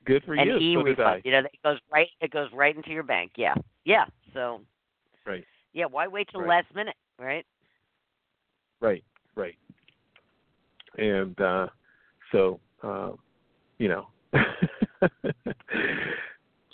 Good 0.06 0.24
for 0.26 0.34
an 0.34 0.48
you. 0.48 0.58
e 0.58 0.76
so 0.76 0.82
refund. 0.84 1.22
You 1.24 1.32
know, 1.32 1.40
it 1.40 1.52
goes 1.64 1.78
right 1.92 2.10
it 2.22 2.32
goes 2.32 2.50
right 2.54 2.76
into 2.76 2.90
your 2.90 3.04
bank. 3.04 3.32
Yeah, 3.38 3.54
yeah. 3.86 4.06
So 4.34 4.62
Right. 5.26 5.46
yeah, 5.74 5.86
why 5.86 6.08
wait 6.08 6.28
till 6.30 6.42
the 6.42 6.48
Right. 6.48 6.58
last 6.66 6.76
minute, 6.76 6.96
right? 7.20 7.46
Right. 8.82 9.04
Right. 9.36 9.56
And 10.98 11.40
uh 11.40 11.68
so 12.32 12.60
uh, 12.84 13.12
you 13.78 13.88
know 13.88 14.08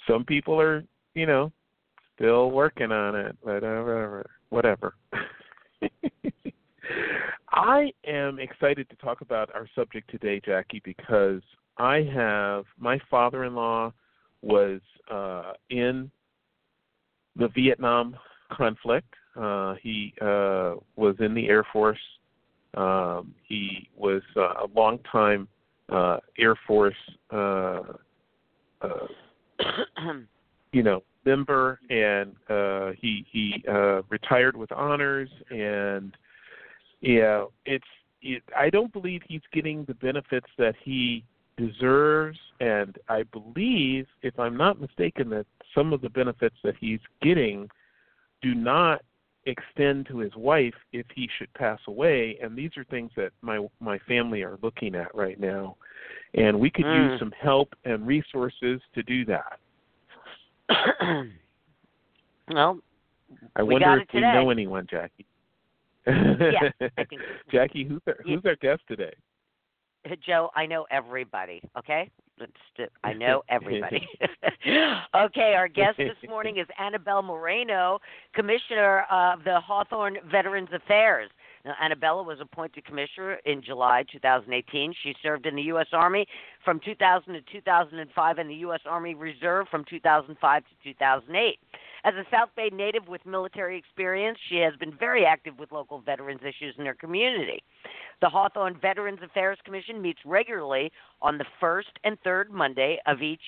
some 0.08 0.24
people 0.26 0.60
are, 0.60 0.84
you 1.14 1.26
know, 1.26 1.52
still 2.16 2.52
working 2.52 2.92
on 2.92 3.16
it, 3.16 3.36
whatever 3.42 4.30
whatever. 4.50 4.96
I 7.52 7.92
am 8.06 8.40
excited 8.40 8.90
to 8.90 8.96
talk 8.98 9.22
about 9.22 9.54
our 9.54 9.68
subject 9.76 10.10
today, 10.10 10.42
Jackie, 10.44 10.82
because 10.84 11.42
I 11.78 12.10
have 12.14 12.66
my 12.78 13.00
father-in-law 13.10 13.94
was 14.42 14.82
uh, 15.12 15.54
in 15.70 16.10
the 17.36 17.50
Vietnam 17.50 18.16
conflict. 18.52 19.14
Uh, 19.36 19.76
he 19.82 20.14
uh, 20.22 20.76
was 20.96 21.16
in 21.20 21.34
the 21.34 21.48
Air 21.48 21.66
Force. 21.72 22.00
Um, 22.76 23.34
he 23.48 23.90
was 23.96 24.22
uh, 24.36 24.66
a 24.66 24.68
long 24.76 25.00
time 25.12 25.48
uh, 25.92 26.18
Air 26.38 26.56
Force, 26.68 26.96
uh, 27.32 27.82
uh, 28.82 29.08
you 30.72 30.84
know, 30.84 31.04
member, 31.26 31.80
and 31.90 32.36
uh, 32.50 32.92
he 33.00 33.26
he 33.32 33.64
uh, 33.68 34.02
retired 34.10 34.56
with 34.56 34.72
honors. 34.72 35.30
And 35.50 36.16
yeah, 37.02 37.46
it's 37.66 37.86
it, 38.22 38.44
I 38.58 38.70
don't 38.70 38.92
believe 38.92 39.22
he's 39.28 39.42
getting 39.54 39.86
the 39.86 39.94
benefits 39.96 40.48
that 40.58 40.76
he 40.84 41.24
deserves, 41.58 42.40
and 42.62 42.98
I 43.10 43.24
believe, 43.24 44.08
if 44.22 44.40
I'm 44.40 44.56
not 44.56 44.80
mistaken, 44.80 45.30
that 45.32 45.46
some 45.76 45.92
of 45.92 46.02
the 46.02 46.10
benefits 46.10 46.56
that 46.64 46.76
he's 46.80 47.02
getting 47.22 47.70
do 48.42 48.56
not 48.56 49.02
extend 49.50 50.08
to 50.08 50.20
his 50.20 50.36
wife 50.36 50.74
if 50.94 51.06
he 51.14 51.30
should 51.38 51.54
pass 51.54 51.80
away. 51.88 52.38
And 52.42 52.58
these 52.58 52.72
are 52.78 52.84
things 52.86 53.12
that 53.16 53.32
my 53.42 53.68
my 53.80 54.00
family 54.00 54.44
are 54.44 54.58
looking 54.62 54.96
at 54.96 55.14
right 55.16 55.40
now. 55.40 55.76
And 56.34 56.60
we 56.60 56.70
could 56.70 56.86
Mm. 56.86 57.12
use 57.12 57.20
some 57.20 57.32
help 57.32 57.74
and 57.86 58.06
resources 58.06 58.82
to 58.94 59.04
do 59.04 59.26
that. 59.26 59.60
Well, 62.52 62.80
i 63.56 63.62
We 63.62 63.74
wonder 63.74 63.98
if 63.98 64.10
it 64.10 64.16
we 64.16 64.22
know 64.22 64.50
anyone 64.50 64.88
jackie. 64.90 65.26
Yeah, 66.08 66.70
jackie 67.52 67.84
who's 67.84 68.02
our, 68.08 68.18
who's 68.24 68.44
our 68.46 68.56
guest 68.56 68.82
today? 68.88 69.14
Joe, 70.26 70.50
I 70.56 70.66
know 70.66 70.88
everybody. 70.90 71.62
Okay, 71.78 72.10
I 73.04 73.14
know 73.18 73.44
everybody. 73.50 74.08
okay, 75.16 75.54
our 75.56 75.68
guest 75.68 75.98
this 75.98 76.16
morning 76.28 76.58
is 76.58 76.68
Annabelle 76.80 77.22
Moreno, 77.22 78.00
Commissioner 78.34 79.06
of 79.12 79.44
the 79.44 79.60
Hawthorne 79.60 80.18
Veterans 80.30 80.70
Affairs. 80.74 81.30
Now, 81.66 81.74
Anabela 81.84 82.26
was 82.26 82.40
appointed 82.40 82.86
commissioner 82.86 83.38
in 83.46 83.62
July 83.62 84.06
2018. 84.12 84.94
She 85.04 85.14
served 85.22 85.46
in 85.46 85.56
the 85.56 85.64
U.S. 85.64 85.88
Army 85.92 86.26
from 86.64 86.80
2000 86.80 87.34
to 87.34 87.42
2005 87.52 88.38
and 88.38 88.50
the 88.50 88.56
U.S. 88.56 88.80
Army 88.86 89.14
Reserve 89.14 89.68
from 89.70 89.84
2005 89.90 90.64
to 90.64 90.70
2008. 90.84 91.60
As 92.06 92.14
a 92.16 92.26
South 92.32 92.50
Bay 92.56 92.70
native 92.72 93.08
with 93.08 93.26
military 93.26 93.78
experience, 93.78 94.38
she 94.50 94.58
has 94.58 94.74
been 94.80 94.96
very 94.98 95.26
active 95.26 95.60
with 95.60 95.72
local 95.72 96.00
veterans 96.00 96.42
issues 96.42 96.76
in 96.78 96.86
her 96.86 96.94
community. 96.94 97.64
The 98.22 98.30
Hawthorne 98.30 98.80
Veterans 98.82 99.20
Affairs 99.24 99.58
Commission 99.66 100.02
meets 100.02 100.20
regularly 100.26 100.92
on 101.22 101.38
the 101.38 101.46
first 101.60 101.90
and 102.04 102.18
third 102.22 102.52
Monday 102.52 103.00
of 103.06 103.22
each 103.22 103.42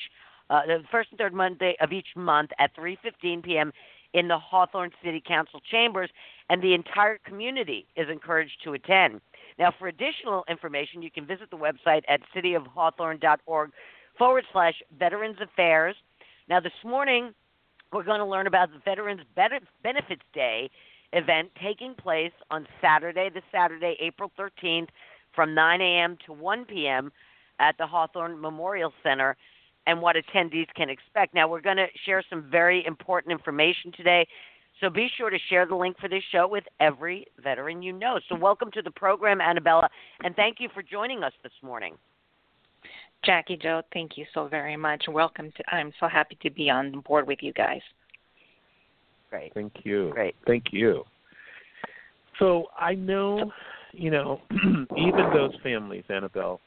uh, 0.49 0.65
the 0.65 0.83
first 0.91 1.09
and 1.11 1.17
third 1.17 1.33
Monday 1.33 1.77
of 1.79 1.93
each 1.93 2.07
month 2.15 2.51
at 2.59 2.75
3:15 2.75 3.41
p.m. 3.43 3.71
in 4.13 4.27
the 4.27 4.37
Hawthorne 4.37 4.91
City 5.01 5.23
Council 5.25 5.61
chambers, 5.71 6.09
and 6.49 6.61
the 6.61 6.73
entire 6.73 7.19
community 7.19 7.87
is 7.95 8.09
encouraged 8.09 8.61
to 8.65 8.73
attend. 8.73 9.21
Now, 9.57 9.73
for 9.79 9.87
additional 9.87 10.43
information, 10.49 11.01
you 11.01 11.09
can 11.09 11.25
visit 11.25 11.49
the 11.51 11.57
website 11.57 12.01
at 12.09 12.19
cityofhawthorne.org 12.35 13.71
forward 14.17 14.43
slash 14.51 14.73
Veterans 14.99 15.37
Affairs. 15.41 15.95
Now, 16.49 16.59
this 16.59 16.73
morning 16.83 17.33
we're 17.91 18.03
going 18.03 18.19
to 18.19 18.25
learn 18.25 18.47
about 18.47 18.69
the 18.71 18.79
Veterans 18.85 19.21
Benefits 19.35 20.21
Day 20.33 20.69
event 21.13 21.49
taking 21.61 21.93
place 21.93 22.31
on 22.49 22.65
Saturday, 22.81 23.29
this 23.33 23.43
Saturday, 23.51 23.97
April 23.99 24.31
13th, 24.39 24.87
from 25.35 25.53
9 25.53 25.81
a.m. 25.81 26.17
to 26.25 26.33
1 26.33 26.65
p.m. 26.65 27.11
at 27.59 27.77
the 27.77 27.85
Hawthorne 27.85 28.39
Memorial 28.39 28.93
Center, 29.03 29.35
and 29.87 30.01
what 30.01 30.15
attendees 30.15 30.67
can 30.75 30.89
expect. 30.89 31.33
Now, 31.33 31.47
we're 31.47 31.61
going 31.61 31.77
to 31.77 31.87
share 32.05 32.23
some 32.29 32.49
very 32.49 32.85
important 32.85 33.31
information 33.31 33.91
today, 33.91 34.27
so 34.79 34.89
be 34.89 35.09
sure 35.17 35.29
to 35.29 35.37
share 35.49 35.65
the 35.65 35.75
link 35.75 35.97
for 35.99 36.07
this 36.07 36.23
show 36.31 36.47
with 36.47 36.63
every 36.79 37.25
veteran 37.43 37.81
you 37.81 37.91
know. 37.91 38.19
So, 38.29 38.35
welcome 38.35 38.71
to 38.71 38.81
the 38.81 38.91
program, 38.91 39.39
Anabela, 39.39 39.87
and 40.23 40.35
thank 40.35 40.57
you 40.59 40.69
for 40.73 40.81
joining 40.81 41.23
us 41.23 41.33
this 41.43 41.53
morning. 41.61 41.95
Jackie 43.23 43.57
Joe, 43.57 43.81
thank 43.93 44.17
you 44.17 44.25
so 44.33 44.47
very 44.47 44.75
much. 44.75 45.05
Welcome 45.07 45.51
to 45.55 45.75
I'm 45.75 45.93
so 45.99 46.07
happy 46.07 46.37
to 46.41 46.49
be 46.49 46.69
on 46.69 47.01
board 47.01 47.27
with 47.27 47.39
you 47.41 47.53
guys. 47.53 47.81
Great. 49.29 49.53
Thank 49.53 49.73
you. 49.83 50.09
Great. 50.11 50.35
Thank 50.45 50.65
you. 50.71 51.03
So 52.39 52.65
I 52.77 52.95
know, 52.95 53.51
you 53.93 54.09
know, 54.09 54.41
even 54.97 55.29
those 55.33 55.53
families, 55.61 56.03
Annabelle, 56.09 56.59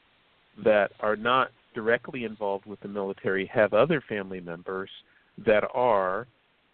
that 0.63 0.91
are 1.01 1.17
not 1.17 1.49
directly 1.73 2.23
involved 2.23 2.65
with 2.65 2.79
the 2.79 2.87
military 2.87 3.45
have 3.53 3.73
other 3.73 4.01
family 4.07 4.39
members 4.39 4.89
that 5.45 5.65
are, 5.73 6.27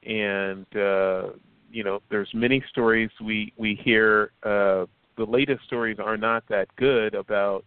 and 0.03 0.67
uh, 0.75 1.31
you 1.71 1.83
know, 1.83 2.01
there's 2.11 2.29
many 2.33 2.63
stories 2.69 3.09
we 3.23 3.51
we 3.57 3.79
hear. 3.83 4.31
Uh, 4.43 4.85
the 5.17 5.25
latest 5.27 5.63
stories 5.65 5.97
are 5.99 6.17
not 6.17 6.43
that 6.47 6.67
good 6.75 7.15
about 7.15 7.65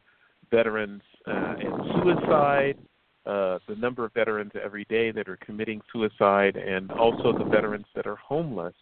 veterans 0.50 1.02
uh, 1.26 1.54
and 1.58 2.02
suicide 2.02 2.76
uh, 3.26 3.58
the 3.68 3.74
number 3.76 4.04
of 4.04 4.12
veterans 4.12 4.52
every 4.62 4.84
day 4.90 5.10
that 5.10 5.28
are 5.28 5.38
committing 5.38 5.80
suicide, 5.92 6.56
and 6.56 6.90
also 6.90 7.36
the 7.36 7.44
veterans 7.44 7.86
that 7.94 8.06
are 8.06 8.16
homeless. 8.16 8.74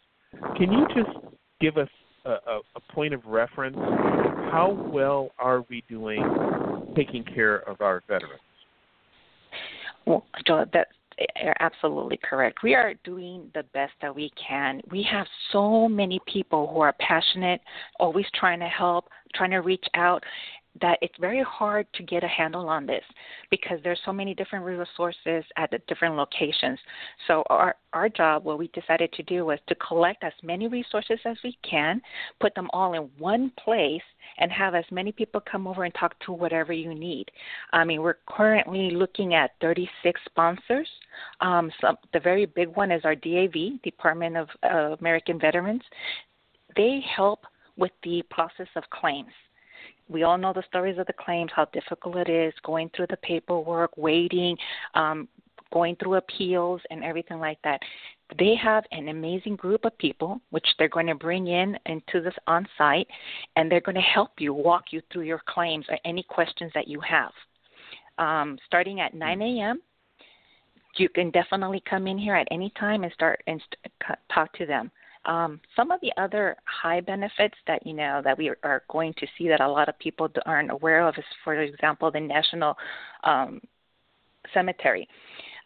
Can 0.57 0.73
you 0.73 0.87
just 0.95 1.17
give 1.61 1.77
us 1.77 1.89
a, 2.25 2.31
a, 2.31 2.61
a 2.77 2.93
point 2.93 3.15
of 3.15 3.25
reference? 3.27 3.77
How 3.77 4.77
well 4.93 5.31
are 5.39 5.65
we 5.71 5.85
doing 5.89 6.23
taking 6.97 7.25
care 7.25 7.59
of 7.69 7.81
our 7.81 8.03
veterans? 8.09 8.41
Well, 10.07 10.25
that's 10.73 10.91
you're 11.43 11.55
absolutely 11.61 12.19
correct. 12.23 12.63
We 12.63 12.75
are 12.75 12.95
doing 13.05 13.51
the 13.55 13.63
best 13.75 13.93
that 14.01 14.15
we 14.15 14.31
can. 14.49 14.81
We 14.91 15.07
have 15.11 15.27
so 15.53 15.89
many 15.89 16.21
people 16.27 16.69
who 16.73 16.81
are 16.81 16.95
passionate, 16.99 17.61
always 18.01 18.27
trying 18.35 18.61
to 18.61 18.67
help, 18.67 19.09
trying 19.35 19.51
to 19.51 19.59
reach 19.59 19.85
out, 19.95 20.25
that 20.81 20.99
it's 21.03 21.15
very 21.21 21.43
hard 21.43 21.87
to 21.95 22.03
get 22.03 22.25
a 22.25 22.29
handle 22.29 22.69
on 22.69 22.87
this 22.87 23.05
because 23.51 23.79
there's 23.85 24.01
so 24.05 24.13
many 24.13 24.35
different 24.35 24.65
resources 24.65 25.45
at 25.57 25.71
the 25.71 25.79
different 25.87 26.17
locations. 26.17 26.79
So 27.27 27.43
our 27.51 27.77
our 27.93 28.09
job, 28.09 28.45
what 28.45 28.59
we 28.59 28.69
decided 28.69 29.13
to 29.13 29.23
do 29.25 29.45
was 29.45 29.59
to 29.69 29.75
collect 29.75 30.25
as 30.25 30.33
many 30.43 30.67
resources 30.69 31.19
as 31.27 31.37
we 31.45 31.59
can, 31.69 32.01
put 32.41 32.55
them 32.55 32.71
all 32.73 32.95
in 32.95 33.11
one 33.19 33.53
place, 33.63 34.03
and 34.39 34.51
have 34.51 34.75
as 34.75 34.85
many 34.91 35.13
people 35.13 35.43
come 35.51 35.67
over 35.67 35.85
and 35.85 35.95
talk 35.95 36.19
to 36.21 36.33
whatever 36.33 36.73
you 36.73 36.95
need. 36.95 37.31
I 37.75 37.85
mean, 37.85 38.01
we're 38.01 38.17
currently 38.27 38.93
looking 38.93 39.35
at 39.35 39.51
36 39.61 40.19
sponsors. 40.25 40.89
Um, 41.43 41.71
the 42.15 42.21
very 42.21 42.47
big 42.47 42.75
one 42.75 42.91
is 42.91 43.05
our 43.05 43.15
DAV, 43.15 43.83
Department 43.83 44.39
of 44.39 44.49
uh, 44.63 44.97
American 44.99 45.39
Veterans. 45.39 45.83
They 46.77 47.01
help 47.15 47.41
with 47.77 47.93
the 48.05 48.23
process 48.31 48.69
of 48.77 48.85
claims 48.89 49.33
we 50.13 50.23
all 50.23 50.39
know 50.39 50.53
the 50.53 50.63
stories 50.69 50.99
of 50.99 51.07
the 51.07 51.13
claims, 51.13 51.51
how 51.55 51.67
difficult 51.67 52.17
it 52.17 52.29
is 52.29 52.53
going 52.65 52.91
through 52.95 53.07
the 53.09 53.17
paperwork, 53.19 53.97
waiting, 53.97 54.57
um, 54.95 55.29
going 55.73 55.97
through 55.97 56.17
appeals, 56.17 56.81
and 56.91 57.03
everything 57.03 57.39
like 57.39 57.59
that. 57.65 57.81
They 58.39 58.55
have 58.63 58.85
an 58.93 59.09
amazing 59.09 59.57
group 59.57 59.85
of 59.85 59.97
people, 59.99 60.41
which 60.51 60.67
they're 60.79 60.89
going 60.89 61.07
to 61.07 61.15
bring 61.15 61.49
in 61.49 61.79
into 61.87 62.21
this 62.21 62.35
on 62.47 62.67
site, 62.79 63.09
and 63.57 63.71
they're 63.71 63.81
going 63.81 63.95
to 63.95 64.01
help 64.01 64.33
you 64.39 64.55
walk 64.55 64.85
you 64.91 65.03
through 65.13 65.23
your 65.23 65.43
claims 65.47 65.87
or 65.89 65.99
any 66.05 66.23
questions 66.23 66.71
that 66.75 66.89
you 66.89 67.01
have. 67.01 67.33
Um, 68.19 68.59
starting 68.67 69.01
at 69.01 69.15
9 69.15 69.43
a.m., 69.43 69.81
you 70.97 71.09
can 71.09 71.31
definitely 71.31 71.83
come 71.89 72.07
in 72.07 72.19
here 72.19 72.35
at 72.35 72.49
any 72.51 72.71
time 72.79 73.03
and 73.03 73.13
start 73.13 73.43
and 73.47 73.61
st- 73.61 74.19
talk 74.33 74.53
to 74.59 74.67
them. 74.67 74.91
Um, 75.25 75.61
some 75.77 75.91
of 75.91 76.01
the 76.01 76.13
other 76.17 76.57
high 76.65 77.01
benefits 77.01 77.55
that 77.67 77.87
you 77.87 77.95
know 77.95 78.21
that 78.25 78.37
we 78.37 78.49
are 78.49 78.83
going 78.91 79.15
to 79.19 79.27
see 79.39 79.49
that 79.49 79.61
a 79.61 79.69
lot 79.69 79.89
of 79.89 79.99
people 79.99 80.29
aren't 80.47 80.71
aware 80.71 81.07
of 81.07 81.15
is, 81.17 81.25
for 81.45 81.55
example, 81.55 82.11
the 82.11 82.21
national 82.21 82.77
um, 83.25 83.61
cemetery. 84.53 85.09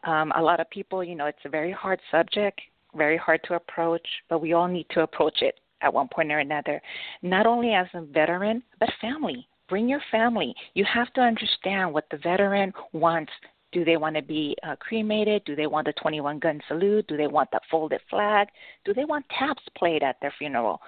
Um, 0.04 0.32
a 0.36 0.42
lot 0.42 0.60
of 0.60 0.68
people, 0.70 1.02
you 1.02 1.14
know, 1.14 1.26
it's 1.26 1.38
a 1.44 1.48
very 1.48 1.72
hard 1.72 2.00
subject, 2.10 2.60
very 2.94 3.16
hard 3.16 3.40
to 3.44 3.54
approach, 3.54 4.06
but 4.28 4.40
we 4.40 4.52
all 4.52 4.68
need 4.68 4.86
to 4.90 5.00
approach 5.02 5.42
it 5.42 5.58
at 5.80 5.92
one 5.92 6.08
point 6.08 6.32
or 6.32 6.38
another. 6.38 6.80
Not 7.22 7.46
only 7.46 7.72
as 7.72 7.86
a 7.94 8.02
veteran, 8.02 8.62
but 8.78 8.88
family. 9.00 9.48
Bring 9.68 9.88
your 9.88 10.02
family. 10.10 10.54
You 10.74 10.84
have 10.92 11.12
to 11.14 11.20
understand 11.20 11.92
what 11.92 12.04
the 12.10 12.18
veteran 12.18 12.72
wants 12.92 13.32
do 13.72 13.84
they 13.84 13.96
want 13.96 14.16
to 14.16 14.22
be 14.22 14.56
uh, 14.62 14.76
cremated? 14.76 15.44
Do 15.44 15.56
they 15.56 15.66
want 15.66 15.86
the 15.86 15.92
21 15.94 16.38
gun 16.38 16.60
salute? 16.68 17.06
Do 17.08 17.16
they 17.16 17.26
want 17.26 17.50
the 17.50 17.60
folded 17.70 18.00
flag? 18.08 18.48
Do 18.84 18.94
they 18.94 19.04
want 19.04 19.26
taps 19.38 19.62
played 19.76 20.02
at 20.02 20.16
their 20.20 20.32
funeral? 20.38 20.80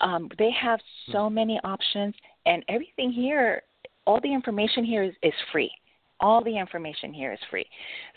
Um, 0.00 0.28
they 0.38 0.50
have 0.50 0.80
so 1.10 1.28
hmm. 1.28 1.34
many 1.34 1.60
options, 1.64 2.14
and 2.46 2.64
everything 2.68 3.12
here, 3.12 3.62
all 4.06 4.20
the 4.22 4.32
information 4.32 4.84
here 4.84 5.02
is, 5.02 5.14
is 5.22 5.34
free. 5.52 5.70
All 6.20 6.42
the 6.42 6.56
information 6.56 7.12
here 7.12 7.32
is 7.32 7.38
free. 7.50 7.66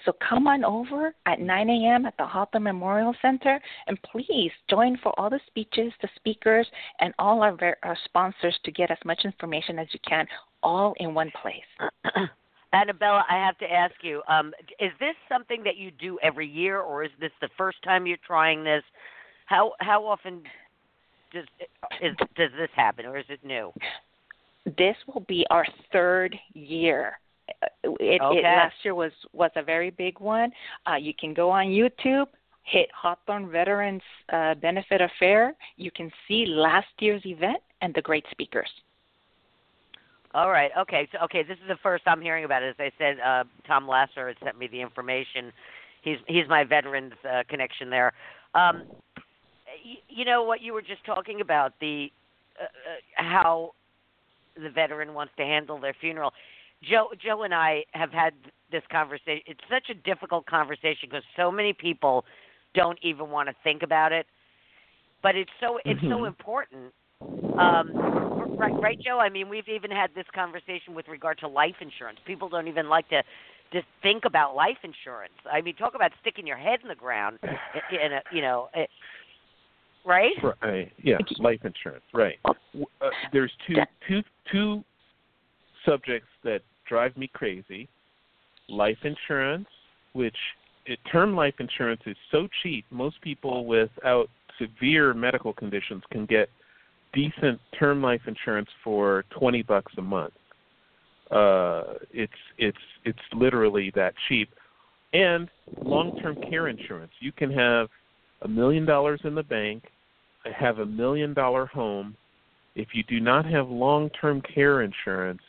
So 0.05 0.13
come 0.29 0.45
on 0.45 0.63
over 0.63 1.15
at 1.25 1.39
9 1.39 1.69
a.m. 1.71 2.05
at 2.05 2.15
the 2.17 2.25
Hawthorne 2.25 2.61
Memorial 2.61 3.15
Center 3.19 3.59
and 3.87 3.97
please 4.03 4.51
join 4.69 4.95
for 5.01 5.19
all 5.19 5.31
the 5.31 5.39
speeches, 5.47 5.91
the 6.03 6.09
speakers, 6.15 6.67
and 6.99 7.15
all 7.17 7.41
our, 7.41 7.57
our 7.81 7.97
sponsors 8.05 8.55
to 8.63 8.71
get 8.71 8.91
as 8.91 8.99
much 9.05 9.21
information 9.25 9.79
as 9.79 9.87
you 9.91 9.99
can 10.07 10.27
all 10.61 10.93
in 10.97 11.15
one 11.15 11.31
place. 11.41 11.89
Anabela, 12.75 13.23
I 13.29 13.35
have 13.35 13.57
to 13.59 13.71
ask 13.71 13.95
you: 14.01 14.21
um, 14.27 14.53
Is 14.79 14.91
this 14.99 15.15
something 15.29 15.63
that 15.63 15.77
you 15.77 15.91
do 15.91 16.19
every 16.21 16.47
year, 16.47 16.81
or 16.81 17.03
is 17.03 17.11
this 17.19 17.31
the 17.41 17.49
first 17.57 17.81
time 17.83 18.05
you're 18.05 18.17
trying 18.25 18.63
this? 18.63 18.83
How 19.45 19.73
how 19.79 20.05
often 20.05 20.43
does 21.33 21.45
is, 22.01 22.15
does 22.35 22.51
this 22.57 22.69
happen, 22.75 23.05
or 23.05 23.17
is 23.17 23.25
it 23.29 23.39
new? 23.43 23.71
This 24.77 24.95
will 25.07 25.23
be 25.27 25.45
our 25.49 25.65
third 25.91 26.35
year. 26.53 27.19
It, 27.83 28.21
okay. 28.21 28.39
it 28.39 28.43
last 28.43 28.75
year 28.83 28.95
was 28.95 29.11
was 29.31 29.51
a 29.55 29.63
very 29.63 29.91
big 29.91 30.19
one. 30.19 30.51
Uh, 30.89 30.95
you 30.95 31.13
can 31.17 31.33
go 31.33 31.49
on 31.49 31.67
YouTube, 31.67 32.27
hit 32.63 32.89
Hawthorne 32.99 33.49
Veterans 33.49 34.01
uh, 34.33 34.55
Benefit 34.55 35.01
Affair. 35.01 35.55
You 35.77 35.91
can 35.91 36.11
see 36.27 36.45
last 36.47 36.87
year's 36.99 37.25
event 37.25 37.61
and 37.81 37.93
the 37.93 38.01
great 38.01 38.25
speakers. 38.31 38.69
All 40.35 40.51
right. 40.51 40.69
Okay. 40.77 41.07
So 41.13 41.19
okay, 41.23 41.43
this 41.43 41.57
is 41.59 41.67
the 41.69 41.77
first 41.81 42.03
I'm 42.05 42.21
hearing 42.21 42.43
about 42.43 42.61
it. 42.61 42.67
As 42.67 42.75
I 42.77 42.91
said, 42.97 43.15
uh, 43.25 43.45
Tom 43.65 43.87
Lasser 43.87 44.27
had 44.27 44.35
sent 44.43 44.59
me 44.59 44.67
the 44.67 44.81
information. 44.81 45.53
He's 46.01 46.17
he's 46.27 46.43
my 46.49 46.65
veterans 46.65 47.13
uh, 47.23 47.43
connection 47.47 47.89
there. 47.89 48.11
Um, 48.53 48.83
you, 49.81 49.95
you 50.09 50.25
know 50.25 50.43
what 50.43 50.59
you 50.59 50.73
were 50.73 50.81
just 50.81 51.05
talking 51.05 51.39
about 51.39 51.71
the 51.79 52.11
uh, 52.59 52.65
uh, 52.65 52.67
how 53.15 53.71
the 54.61 54.69
veteran 54.69 55.13
wants 55.13 55.31
to 55.37 55.43
handle 55.43 55.79
their 55.79 55.95
funeral. 56.01 56.33
Joe 56.83 57.07
Joe 57.23 57.43
and 57.43 57.53
I 57.53 57.85
have 57.91 58.11
had 58.11 58.33
this 58.73 58.83
conversation. 58.91 59.41
It's 59.47 59.63
such 59.71 59.89
a 59.89 59.93
difficult 59.93 60.45
conversation 60.47 61.07
because 61.09 61.23
so 61.37 61.49
many 61.49 61.71
people 61.71 62.25
don't 62.73 62.99
even 63.01 63.29
want 63.29 63.47
to 63.47 63.55
think 63.63 63.83
about 63.83 64.11
it. 64.11 64.25
But 65.23 65.37
it's 65.37 65.51
so 65.61 65.79
it's 65.85 65.97
mm-hmm. 66.01 66.11
so 66.11 66.25
important 66.25 66.91
um, 67.59 67.91
right, 68.57 68.73
right, 68.81 68.99
Joe. 68.99 69.19
I 69.19 69.29
mean, 69.29 69.49
we've 69.49 69.67
even 69.67 69.91
had 69.91 70.11
this 70.15 70.25
conversation 70.33 70.93
with 70.93 71.07
regard 71.07 71.37
to 71.39 71.47
life 71.47 71.75
insurance. 71.81 72.19
People 72.25 72.49
don't 72.49 72.67
even 72.67 72.89
like 72.89 73.07
to 73.09 73.21
just 73.73 73.85
think 74.01 74.25
about 74.25 74.55
life 74.55 74.77
insurance. 74.83 75.33
I 75.51 75.61
mean, 75.61 75.75
talk 75.75 75.95
about 75.95 76.11
sticking 76.21 76.45
your 76.45 76.57
head 76.57 76.79
in 76.81 76.87
the 76.87 76.95
ground. 76.95 77.39
In 77.43 78.13
a, 78.13 78.21
you 78.31 78.41
know, 78.41 78.69
it, 78.73 78.89
right? 80.05 80.33
Right. 80.61 80.91
Yeah, 81.01 81.17
life 81.39 81.61
insurance. 81.63 82.03
Right. 82.13 82.37
Uh, 82.45 83.09
there's 83.31 83.51
two 83.67 83.75
two 84.07 84.21
two 84.51 84.83
subjects 85.85 86.29
that 86.43 86.61
drive 86.87 87.15
me 87.17 87.29
crazy. 87.33 87.87
Life 88.69 88.97
insurance, 89.03 89.67
which 90.13 90.35
it, 90.85 90.99
term 91.11 91.35
life 91.35 91.55
insurance 91.59 92.01
is 92.05 92.17
so 92.31 92.47
cheap. 92.63 92.85
Most 92.91 93.21
people 93.21 93.65
without 93.65 94.29
severe 94.59 95.13
medical 95.13 95.53
conditions 95.53 96.03
can 96.11 96.25
get 96.25 96.49
decent 97.15 97.59
term 97.79 98.03
life 98.03 98.21
insurance 98.27 98.69
for 98.83 99.23
20 99.39 99.63
bucks 99.63 99.93
a 99.97 100.01
month. 100.01 100.33
Uh, 101.31 101.95
it's 102.11 102.31
it's 102.59 102.77
it's 103.03 103.17
literally 103.33 103.91
that 103.95 104.13
cheap. 104.27 104.49
And 105.13 105.49
long-term 105.81 106.37
care 106.49 106.67
insurance. 106.67 107.11
You 107.21 107.31
can 107.31 107.49
have 107.51 107.87
a 108.41 108.47
million 108.47 108.85
dollars 108.85 109.21
in 109.23 109.33
the 109.33 109.43
bank, 109.43 109.83
have 110.59 110.79
a 110.79 110.85
million 110.85 111.33
dollar 111.33 111.65
home. 111.67 112.15
If 112.75 112.89
you 112.93 113.03
do 113.03 113.21
not 113.21 113.45
have 113.45 113.69
long-term 113.69 114.41
care 114.53 114.81
insurance, 114.81 115.41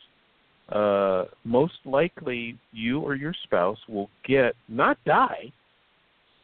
uh, 0.69 1.25
most 1.45 1.75
likely 1.85 2.57
you 2.73 3.01
or 3.01 3.17
your 3.17 3.35
spouse 3.43 3.79
will 3.89 4.09
get 4.25 4.55
not 4.69 4.97
die, 5.05 5.53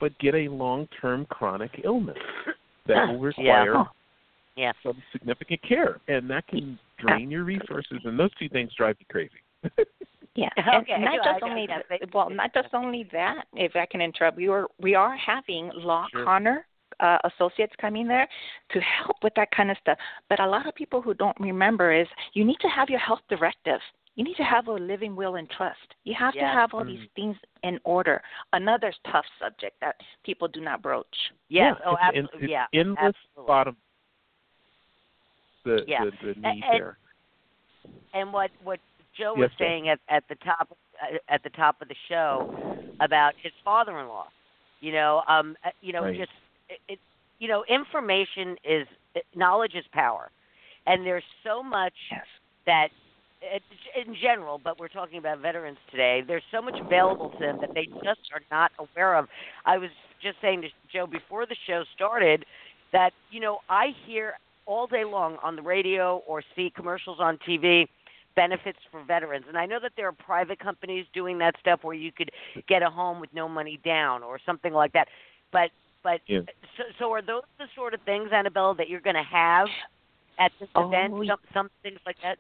but 0.01 0.19
get 0.19 0.35
a 0.35 0.49
long-term 0.49 1.27
chronic 1.27 1.81
illness 1.85 2.19
that 2.89 3.07
will 3.09 3.21
require 3.21 3.75
yeah 3.75 3.85
yeah. 4.57 4.73
some 4.83 5.03
significant 5.13 5.61
care, 5.67 6.01
and 6.09 6.29
that 6.31 6.47
can 6.49 6.79
drain 6.99 7.31
your 7.31 7.45
resources. 7.45 7.99
And 8.05 8.19
those 8.19 8.35
two 8.39 8.49
things 8.49 8.71
drive 8.77 8.97
you 8.99 9.07
crazy. 9.11 9.31
yeah, 10.35 10.49
okay. 10.59 10.93
and 10.93 11.05
not 11.05 11.25
just 11.25 11.43
only 11.43 11.67
that. 11.67 12.13
Well, 12.13 12.31
not 12.31 12.53
just 12.55 12.75
only 12.75 13.09
that. 13.13 13.45
If 13.55 13.77
I 13.77 13.87
can 13.87 14.01
interrupt, 14.01 14.37
we 14.37 14.49
are 14.49 14.69
we 14.81 14.95
are 14.95 15.17
having 15.17 15.71
Law 15.75 16.07
sure. 16.13 16.25
Connor 16.25 16.67
uh, 17.01 17.19
associates 17.25 17.73
coming 17.81 18.07
there 18.07 18.29
to 18.71 18.81
help 18.81 19.17
with 19.23 19.33
that 19.37 19.51
kind 19.55 19.71
of 19.71 19.77
stuff. 19.81 19.99
But 20.29 20.41
a 20.41 20.47
lot 20.47 20.67
of 20.67 20.75
people 20.75 21.03
who 21.03 21.15
don't 21.15 21.39
remember 21.41 21.93
is 21.93 22.07
you 22.35 22.45
need 22.45 22.59
to 22.61 22.69
have 22.69 22.89
your 22.89 23.01
health 23.01 23.21
directive. 23.29 23.81
You 24.15 24.25
need 24.25 24.37
to 24.37 24.43
have 24.43 24.69
a 24.69 24.73
living 24.73 25.17
will 25.17 25.37
and 25.37 25.49
trust. 25.51 25.79
You 26.05 26.15
have 26.19 26.35
yes. 26.35 26.43
to 26.43 26.47
have 26.49 26.75
all 26.75 26.85
mm. 26.85 26.89
these 26.89 27.09
things 27.17 27.35
in 27.63 27.79
order. 27.85 28.21
Another 28.53 28.93
tough 29.11 29.25
subject 29.41 29.77
that 29.81 29.97
people 30.23 30.49
do 30.49 30.61
not 30.61 30.83
broach. 30.83 31.07
Yes. 31.49 31.77
Yeah, 31.81 31.87
oh, 31.87 31.93
it's, 31.93 32.01
absolutely. 32.03 32.41
it's 32.43 32.51
yeah. 32.51 32.67
endless 32.75 32.99
absolutely. 32.99 33.47
bottom 33.47 33.77
the 35.65 35.81
yeah. 35.87 36.05
the, 36.05 36.11
the 36.35 36.41
need 36.41 36.45
and, 36.45 36.63
there. 36.73 36.97
And 38.15 38.33
what 38.33 38.51
what 38.63 38.81
Joe 39.17 39.35
yes, 39.37 39.49
was 39.49 39.51
saying 39.59 39.89
at 39.89 40.01
at 40.09 40.25
the 40.29 40.37
top 40.37 40.77
uh, 41.03 41.17
at 41.29 41.43
the 41.43 41.51
top 41.51 41.81
of 41.83 41.89
the 41.89 41.97
show 42.09 42.55
about 43.01 43.35
his 43.43 43.53
father-in-law, 43.65 44.27
you 44.81 44.93
know, 44.93 45.23
um, 45.29 45.57
uh, 45.65 45.71
you 45.81 45.93
know, 45.93 46.05
right. 46.05 46.17
just 46.17 46.31
it, 46.69 46.79
it, 46.89 46.99
you 47.39 47.49
know, 47.49 47.65
information 47.69 48.57
is 48.65 48.87
knowledge 49.35 49.75
is 49.75 49.85
power, 49.93 50.31
and 50.87 51.07
there's 51.07 51.25
so 51.45 51.63
much 51.63 51.95
yes. 52.11 52.25
that 52.67 52.89
in 54.07 54.15
general, 54.23 54.61
but 54.63 54.79
we're 54.79 54.89
talking 54.89 55.19
about 55.19 55.41
veterans 55.41 55.79
today. 55.91 56.23
There's 56.27 56.45
so 56.53 56.63
much 56.63 56.79
available 56.81 57.31
to 57.31 57.39
them 57.39 57.59
that 57.61 57.75
they 57.75 57.87
just 58.05 58.21
are 58.33 58.43
not 58.51 58.71
aware 58.79 59.17
of. 59.17 59.27
I 59.67 59.79
was 59.79 59.91
just 60.23 60.37
saying 60.41 60.63
to 60.63 60.69
Joe 60.93 61.07
before 61.07 61.47
the 61.47 61.57
show 61.67 61.83
started 61.95 62.45
that 62.93 63.13
you 63.31 63.41
know 63.41 63.59
I 63.69 63.89
hear 64.07 64.35
all 64.67 64.87
day 64.87 65.05
long 65.05 65.37
on 65.43 65.57
the 65.57 65.63
radio 65.63 66.23
or 66.27 66.43
see 66.55 66.73
commercials 66.75 67.19
on 67.21 67.39
TV 67.49 67.87
benefits 68.35 68.79
for 68.91 69.03
veterans. 69.05 69.45
And 69.49 69.59
I 69.59 69.67
know 69.67 69.79
that 69.81 69.93
there 69.97 70.09
are 70.09 70.13
private 70.13 70.59
companies 70.59 71.07
doing 71.13 71.39
that 71.39 71.55
stuff 71.61 71.81
where 71.83 71.95
you 71.95 72.13
could 72.13 72.31
get 72.69 72.83
a 72.83 72.91
home 72.91 73.21
with 73.21 73.31
no 73.35 73.49
money 73.49 73.79
down 73.85 74.23
or 74.23 74.39
something 74.45 74.73
like 74.73 74.93
that. 74.93 75.09
But 75.53 75.71
but 76.03 76.21
yeah. 76.27 76.41
so, 76.77 76.83
so 76.99 77.13
are 77.13 77.23
those 77.23 77.43
the 77.59 77.67
sort 77.77 77.95
of 77.95 78.01
things, 78.03 78.31
Annabelle, 78.33 78.75
that 78.75 78.89
you're 78.89 79.01
going 79.01 79.17
to 79.17 79.23
have 79.23 79.69
at 80.39 80.51
this 80.59 80.69
oh, 80.75 80.89
event? 80.89 81.15
Some, 81.29 81.39
some 81.55 81.71
things 81.83 82.01
like 82.05 82.17
that. 82.23 82.39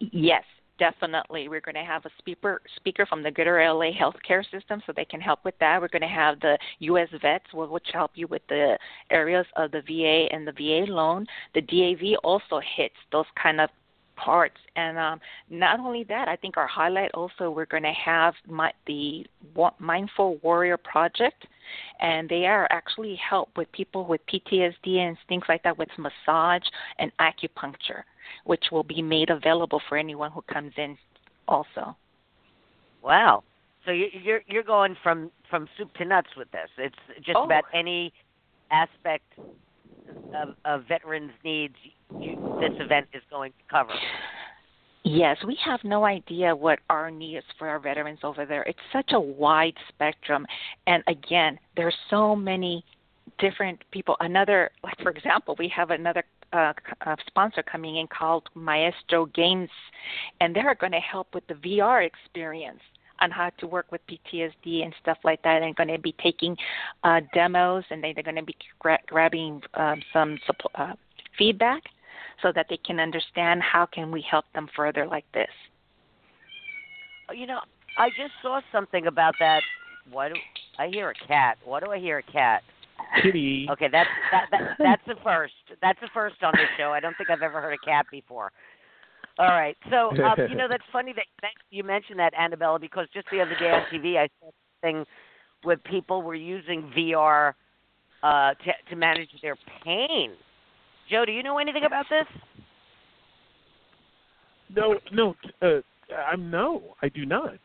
Yes, 0.00 0.44
definitely. 0.78 1.48
We're 1.48 1.60
going 1.60 1.74
to 1.74 1.84
have 1.84 2.04
a 2.06 2.10
speaker 2.18 2.60
speaker 2.76 3.06
from 3.06 3.22
the 3.22 3.30
Greater 3.30 3.56
LA 3.56 3.90
Healthcare 3.92 4.42
System, 4.50 4.82
so 4.86 4.92
they 4.94 5.04
can 5.04 5.20
help 5.20 5.44
with 5.44 5.54
that. 5.60 5.80
We're 5.80 5.88
going 5.88 6.02
to 6.02 6.08
have 6.08 6.40
the 6.40 6.58
U.S. 6.80 7.08
Vets, 7.20 7.44
which 7.52 7.86
help 7.92 8.12
you 8.14 8.26
with 8.26 8.42
the 8.48 8.78
areas 9.10 9.46
of 9.56 9.70
the 9.72 9.82
VA 9.82 10.32
and 10.32 10.46
the 10.46 10.52
VA 10.52 10.90
loan. 10.90 11.26
The 11.54 11.60
DAV 11.60 12.18
also 12.24 12.60
hits 12.76 12.94
those 13.12 13.26
kind 13.40 13.60
of 13.60 13.70
parts. 14.24 14.56
And 14.76 14.98
um, 14.98 15.20
not 15.50 15.80
only 15.80 16.04
that, 16.04 16.28
I 16.28 16.36
think 16.36 16.56
our 16.56 16.66
highlight 16.66 17.10
also 17.14 17.50
we're 17.50 17.66
going 17.66 17.82
to 17.84 17.92
have 17.92 18.34
my, 18.46 18.72
the 18.86 19.24
Mindful 19.78 20.38
Warrior 20.42 20.76
Project, 20.76 21.46
and 22.00 22.28
they 22.28 22.46
are 22.46 22.66
actually 22.70 23.16
help 23.16 23.50
with 23.56 23.70
people 23.72 24.06
with 24.06 24.20
PTSD 24.26 24.96
and 24.96 25.16
things 25.28 25.44
like 25.48 25.62
that 25.62 25.76
with 25.78 25.88
massage 25.98 26.62
and 26.98 27.12
acupuncture, 27.20 28.02
which 28.44 28.64
will 28.72 28.84
be 28.84 29.02
made 29.02 29.30
available 29.30 29.80
for 29.88 29.96
anyone 29.96 30.30
who 30.30 30.42
comes 30.42 30.72
in 30.76 30.96
also. 31.46 31.96
Wow. 33.02 33.44
So 33.84 33.92
you're 33.92 34.42
you're 34.46 34.64
going 34.64 34.96
from 35.02 35.30
from 35.48 35.68
soup 35.78 35.94
to 35.94 36.04
nuts 36.04 36.28
with 36.36 36.50
this. 36.50 36.68
It's 36.76 37.24
just 37.24 37.36
oh. 37.36 37.44
about 37.44 37.64
any 37.72 38.12
aspect 38.70 39.32
of, 40.34 40.54
of 40.64 40.84
veterans' 40.86 41.32
needs 41.44 41.74
you, 42.18 42.58
this 42.60 42.72
event 42.80 43.06
is 43.12 43.22
going 43.30 43.52
to 43.52 43.70
cover. 43.70 43.92
Yes, 45.04 45.38
we 45.46 45.56
have 45.64 45.80
no 45.84 46.04
idea 46.04 46.54
what 46.54 46.80
our 46.90 47.10
needs 47.10 47.46
for 47.58 47.68
our 47.68 47.78
veterans 47.78 48.18
over 48.22 48.44
there. 48.44 48.62
It's 48.64 48.78
such 48.92 49.12
a 49.12 49.20
wide 49.20 49.76
spectrum, 49.88 50.46
and 50.86 51.02
again, 51.06 51.58
there's 51.76 51.96
so 52.10 52.34
many 52.34 52.84
different 53.38 53.78
people. 53.90 54.16
Another, 54.20 54.70
like 54.82 54.98
for 55.02 55.10
example, 55.10 55.54
we 55.58 55.68
have 55.74 55.90
another 55.90 56.24
uh, 56.52 56.72
uh, 57.06 57.16
sponsor 57.26 57.62
coming 57.62 57.96
in 57.96 58.06
called 58.08 58.48
Maestro 58.54 59.26
Games, 59.26 59.70
and 60.40 60.54
they're 60.54 60.74
going 60.74 60.92
to 60.92 60.98
help 60.98 61.28
with 61.34 61.46
the 61.46 61.54
VR 61.54 62.06
experience 62.06 62.80
on 63.20 63.30
how 63.30 63.50
to 63.58 63.66
work 63.66 63.90
with 63.90 64.00
PTSD 64.06 64.84
and 64.84 64.94
stuff 65.00 65.18
like 65.24 65.42
that, 65.42 65.62
and 65.62 65.74
going 65.76 65.88
to 65.88 65.98
be 65.98 66.14
taking 66.22 66.56
uh, 67.04 67.20
demos, 67.32 67.84
and 67.90 68.02
they, 68.02 68.12
they're 68.12 68.22
going 68.22 68.36
to 68.36 68.42
be 68.42 68.56
gra- 68.78 68.98
grabbing 69.06 69.62
um, 69.74 70.02
some 70.12 70.38
uh, 70.74 70.92
feedback 71.38 71.82
so 72.42 72.52
that 72.54 72.66
they 72.68 72.78
can 72.78 73.00
understand 73.00 73.62
how 73.62 73.86
can 73.86 74.10
we 74.10 74.24
help 74.28 74.44
them 74.54 74.68
further 74.76 75.06
like 75.06 75.24
this. 75.32 75.50
You 77.34 77.46
know, 77.46 77.60
I 77.98 78.08
just 78.10 78.32
saw 78.42 78.60
something 78.72 79.06
about 79.06 79.34
that. 79.40 79.62
Why 80.10 80.28
do 80.28 80.34
I 80.78 80.88
hear 80.88 81.10
a 81.10 81.26
cat? 81.26 81.58
Why 81.64 81.80
do 81.80 81.90
I 81.90 81.98
hear 81.98 82.18
a 82.18 82.22
cat? 82.22 82.62
Kitty. 83.22 83.66
Okay, 83.70 83.88
that's 83.90 84.08
that, 84.32 84.46
that 84.50 84.76
that's 84.78 85.02
the 85.06 85.14
first. 85.22 85.52
That's 85.82 86.00
the 86.00 86.08
first 86.12 86.42
on 86.42 86.52
this 86.56 86.68
show. 86.76 86.90
I 86.90 87.00
don't 87.00 87.16
think 87.16 87.30
I've 87.30 87.42
ever 87.42 87.60
heard 87.60 87.74
a 87.74 87.86
cat 87.86 88.06
before. 88.10 88.50
All 89.38 89.48
right. 89.48 89.76
So, 89.88 90.10
um, 90.24 90.36
you 90.50 90.56
know, 90.56 90.66
that's 90.68 90.82
funny 90.92 91.12
that 91.14 91.26
you 91.70 91.84
mentioned 91.84 92.18
that, 92.18 92.34
Anabela, 92.34 92.80
because 92.80 93.06
just 93.14 93.28
the 93.30 93.40
other 93.40 93.54
day 93.58 93.70
on 93.70 93.82
TV, 93.92 94.16
I 94.16 94.28
saw 94.40 94.50
something 94.82 95.04
where 95.62 95.76
people 95.76 96.22
were 96.22 96.34
using 96.34 96.90
VR 96.96 97.54
uh, 98.22 98.54
to, 98.54 98.72
to 98.90 98.96
manage 98.96 99.28
their 99.42 99.56
pain. 99.84 100.32
Joe, 101.10 101.24
do 101.24 101.32
you 101.32 101.42
know 101.42 101.58
anything 101.58 101.84
about 101.84 102.06
this? 102.10 102.26
No, 104.74 104.96
no. 105.12 105.34
Uh, 105.62 105.80
I'm 106.30 106.50
no, 106.50 106.94
I 107.02 107.08
do 107.08 107.24
not. 107.24 107.58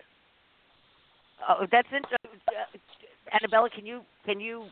Oh, 1.48 1.66
that's 1.72 1.88
interesting. 1.88 2.40
Uh, 2.48 3.38
Anabela, 3.38 3.72
can 3.72 3.86
you 3.86 4.02
can 4.26 4.40
you 4.40 4.66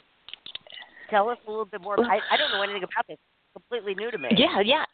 tell 1.10 1.30
us 1.30 1.38
a 1.48 1.50
little 1.50 1.66
bit 1.66 1.82
more? 1.82 2.00
I, 2.00 2.20
I 2.32 2.38
don't 2.38 2.52
know 2.52 2.64
anything 2.64 2.84
about 2.84 3.08
this. 3.08 3.18
It's 3.18 3.54
completely 3.54 3.96
new 3.96 4.12
to 4.12 4.18
me. 4.18 4.30
Yeah, 4.38 4.62
yeah. 4.64 4.86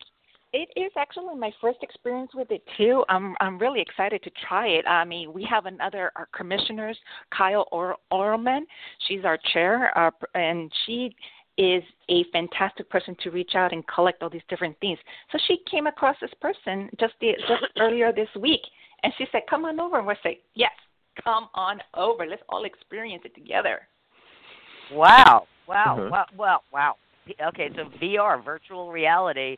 It 0.54 0.70
is 0.78 0.92
actually 0.98 1.36
my 1.36 1.52
first 1.60 1.80
experience 1.84 2.32
with 2.34 2.50
it 2.52 2.63
too. 2.78 3.04
I'm 3.10 3.36
I'm 3.42 3.60
really 3.60 3.82
excited 3.82 4.24
to 4.24 4.32
try 4.48 4.68
it. 4.68 4.88
I 4.88 5.04
mean, 5.04 5.34
we 5.34 5.46
have 5.50 5.66
another 5.66 6.12
our 6.16 6.28
commissioners, 6.36 6.98
Kyle 7.38 7.68
or- 7.72 7.98
Orlman. 8.12 8.62
She's 9.08 9.26
our 9.26 9.38
chair, 9.54 9.96
uh, 9.98 10.10
and 10.36 10.72
she 10.86 11.13
is 11.58 11.84
a 12.10 12.24
fantastic 12.32 12.89
person 12.89 13.15
to 13.24 13.32
reach 13.32 13.56
out 13.56 13.74
and 13.74 13.86
collect 13.88 14.22
all 14.22 14.30
these 14.30 14.41
different 14.50 14.80
things. 14.80 15.00
So 15.32 15.39
she 15.48 15.58
came 15.70 15.88
across 15.88 16.15
this 16.22 16.34
person 16.41 16.89
just 17.00 17.13
the, 17.22 17.32
just 17.48 17.63
earlier 17.80 18.12
this 18.13 18.30
week, 18.39 18.62
and 19.04 19.13
she 19.17 19.26
said, 19.32 19.41
"Come 19.50 19.65
on 19.65 19.80
over." 19.80 19.98
And 19.98 20.08
we're 20.08 20.15
saying, 20.24 20.38
"Yes, 20.56 20.72
come 21.24 21.50
on 21.54 21.80
over. 21.93 22.26
Let's 22.26 22.43
all 22.50 22.65
experience 22.65 23.24
it 23.26 23.36
together." 23.36 23.82
Wow! 24.91 25.48
Wow! 25.67 25.98
Uh-huh. 25.98 26.10
Wow! 26.12 26.26
Wow! 26.38 26.60
Wow! 26.72 26.96
Okay, 27.50 27.70
so 27.76 27.89
VR, 28.00 28.43
virtual 28.43 28.91
reality 28.91 29.58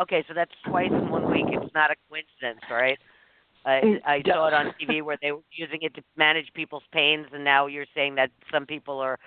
Okay, 0.00 0.24
so 0.26 0.34
that's 0.34 0.50
twice 0.68 0.90
in 0.90 1.10
one 1.10 1.30
week. 1.30 1.44
It's 1.48 1.74
not 1.74 1.90
a 1.90 1.94
coincidence, 2.08 2.62
right? 2.70 2.98
I, 3.66 4.00
I 4.06 4.22
saw 4.24 4.46
it 4.46 4.54
on 4.54 4.72
TV 4.80 5.02
where 5.02 5.18
they 5.20 5.32
were 5.32 5.40
using 5.50 5.80
it 5.82 5.92
to 5.96 6.02
manage 6.16 6.46
people's 6.54 6.84
pains, 6.92 7.26
and 7.32 7.42
now 7.42 7.66
you're 7.66 7.84
saying 7.94 8.14
that 8.14 8.30
some 8.52 8.64
people 8.64 9.00
are 9.00 9.18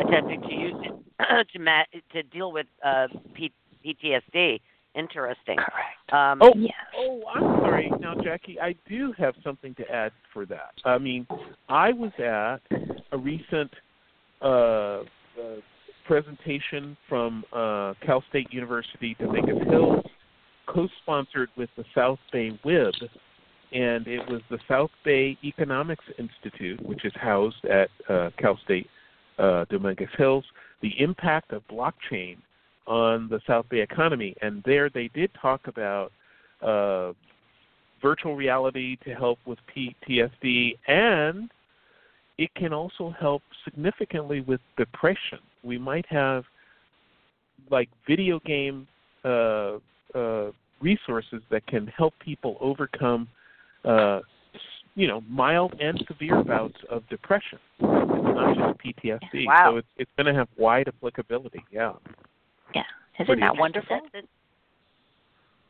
attempting 0.00 0.42
to 0.42 0.52
use 0.52 0.74
it 0.82 1.48
to 1.52 1.58
ma- 1.60 1.84
to 2.12 2.22
deal 2.24 2.50
with 2.52 2.66
uh, 2.84 3.06
P- 3.34 3.52
PTSD. 3.86 4.60
Interesting. 4.96 5.56
Correct. 5.56 6.12
Um, 6.12 6.38
Oh, 6.42 6.52
Yes. 6.56 6.72
oh, 6.96 7.22
I'm 7.34 7.42
sorry. 7.60 7.90
Now, 8.00 8.14
Jackie, 8.22 8.60
I 8.60 8.74
do 8.88 9.12
have 9.18 9.34
something 9.42 9.74
to 9.76 9.90
add 9.90 10.12
for 10.32 10.46
that. 10.46 10.72
I 10.84 10.98
mean, 10.98 11.26
I 11.68 11.92
was 11.92 12.12
at 12.18 12.58
a 13.12 13.18
recent 13.18 13.72
uh, 14.40 14.46
uh, 14.46 15.02
presentation 16.06 16.96
from 17.08 17.44
uh, 17.52 17.94
Cal 18.06 18.22
State 18.28 18.52
University 18.52 19.16
Dominguez 19.18 19.66
Hills, 19.68 20.04
co-sponsored 20.66 21.48
with 21.56 21.70
the 21.76 21.84
South 21.94 22.18
Bay 22.32 22.58
WIB, 22.64 22.92
and 23.72 24.06
it 24.06 24.26
was 24.28 24.40
the 24.50 24.58
South 24.68 24.90
Bay 25.04 25.36
Economics 25.44 26.04
Institute, 26.18 26.80
which 26.84 27.04
is 27.04 27.12
housed 27.16 27.64
at 27.64 27.90
uh, 28.08 28.30
Cal 28.38 28.58
State 28.64 28.88
uh, 29.38 29.64
Dominguez 29.68 30.08
Hills, 30.16 30.44
the 30.80 30.92
impact 31.00 31.52
of 31.52 31.62
blockchain 31.68 32.36
on 32.86 33.28
the 33.28 33.40
South 33.46 33.68
Bay 33.68 33.80
economy. 33.80 34.34
And 34.42 34.62
there 34.64 34.90
they 34.90 35.08
did 35.08 35.30
talk 35.40 35.66
about 35.66 36.12
uh, 36.62 37.12
virtual 38.02 38.36
reality 38.36 38.96
to 39.04 39.14
help 39.14 39.38
with 39.46 39.58
PTSD, 39.74 40.76
and 40.86 41.50
it 42.36 42.54
can 42.54 42.72
also 42.72 43.14
help 43.18 43.42
significantly 43.64 44.40
with 44.40 44.60
depression. 44.76 45.38
We 45.62 45.78
might 45.78 46.06
have 46.06 46.44
like 47.70 47.88
video 48.06 48.40
game 48.40 48.86
uh, 49.24 49.78
uh, 50.14 50.50
resources 50.80 51.40
that 51.50 51.66
can 51.66 51.86
help 51.86 52.12
people 52.18 52.56
overcome, 52.60 53.28
uh, 53.84 54.20
you 54.94 55.08
know, 55.08 55.22
mild 55.28 55.74
and 55.80 56.02
severe 56.06 56.42
bouts 56.44 56.78
of 56.88 57.08
depression. 57.08 57.58
It's 57.80 57.82
not 57.82 58.56
just 58.56 58.78
PTSD, 58.80 59.46
Wow. 59.46 59.72
so 59.72 59.76
it's 59.78 59.88
it's 59.96 60.10
going 60.16 60.32
to 60.32 60.34
have 60.34 60.48
wide 60.56 60.88
applicability. 60.88 61.64
Yeah. 61.70 61.92
Yeah. 62.74 62.82
Isn't 63.16 63.26
Pretty 63.26 63.40
that 63.42 63.56
wonderful? 63.56 64.00
That's, 64.12 64.26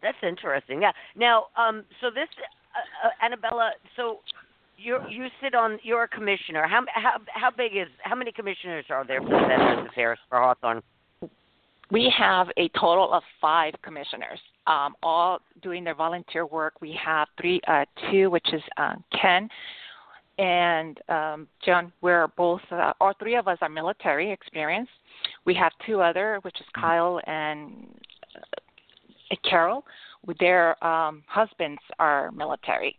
that's 0.03 0.18
interesting. 0.22 0.83
Yeah. 0.83 0.92
Now, 1.16 1.46
um, 1.57 1.85
so 2.00 2.11
this 2.11 2.29
uh, 2.74 3.09
uh, 3.09 3.29
Anabela, 3.29 3.70
so 3.96 4.18
you 4.77 4.98
you 5.09 5.29
sit 5.42 5.55
on 5.55 5.79
you're 5.83 6.05
a 6.05 6.09
commissioner. 6.09 6.66
How 6.68 6.83
how 6.94 7.12
how 7.29 7.50
big 7.50 7.77
is 7.77 7.88
how 8.03 8.14
many 8.14 8.33
commissioners 8.33 8.85
are 8.90 9.07
there 9.07 9.20
for 9.20 9.29
the 9.29 9.46
Veterans 9.48 9.88
Affairs 9.90 10.18
for 10.29 10.38
Hawthorne? 10.38 10.83
We 11.90 12.12
have 12.16 12.49
a 12.57 12.68
total 12.70 13.12
of 13.12 13.23
five 13.40 13.75
commissioners, 13.83 14.40
um, 14.66 14.94
all 15.03 15.40
doing 15.62 15.85
their 15.85 15.94
volunteer 15.94 16.47
work. 16.47 16.81
We 16.81 16.99
have 17.05 17.29
three, 17.40 17.61
uh, 17.68 17.85
two, 18.11 18.31
which 18.31 18.47
is 18.53 18.62
uh, 18.77 18.94
Ken 19.20 19.49
and 20.38 20.99
um, 21.09 21.49
John. 21.64 21.92
We're 22.01 22.29
both, 22.29 22.61
uh, 22.70 22.92
all 23.01 23.12
three 23.18 23.37
of 23.37 23.49
us 23.49 23.59
are 23.61 23.68
military 23.68 24.31
experience. 24.33 24.88
We 25.44 25.55
have 25.55 25.73
two 25.87 26.01
other, 26.01 26.38
which 26.42 26.59
is 26.61 26.66
Kyle 26.75 27.20
and 27.27 27.88
uh, 28.35 29.37
Carol. 29.49 29.85
Their 30.40 30.83
um, 30.85 31.23
husbands 31.27 31.81
are 31.99 32.33
military, 32.33 32.97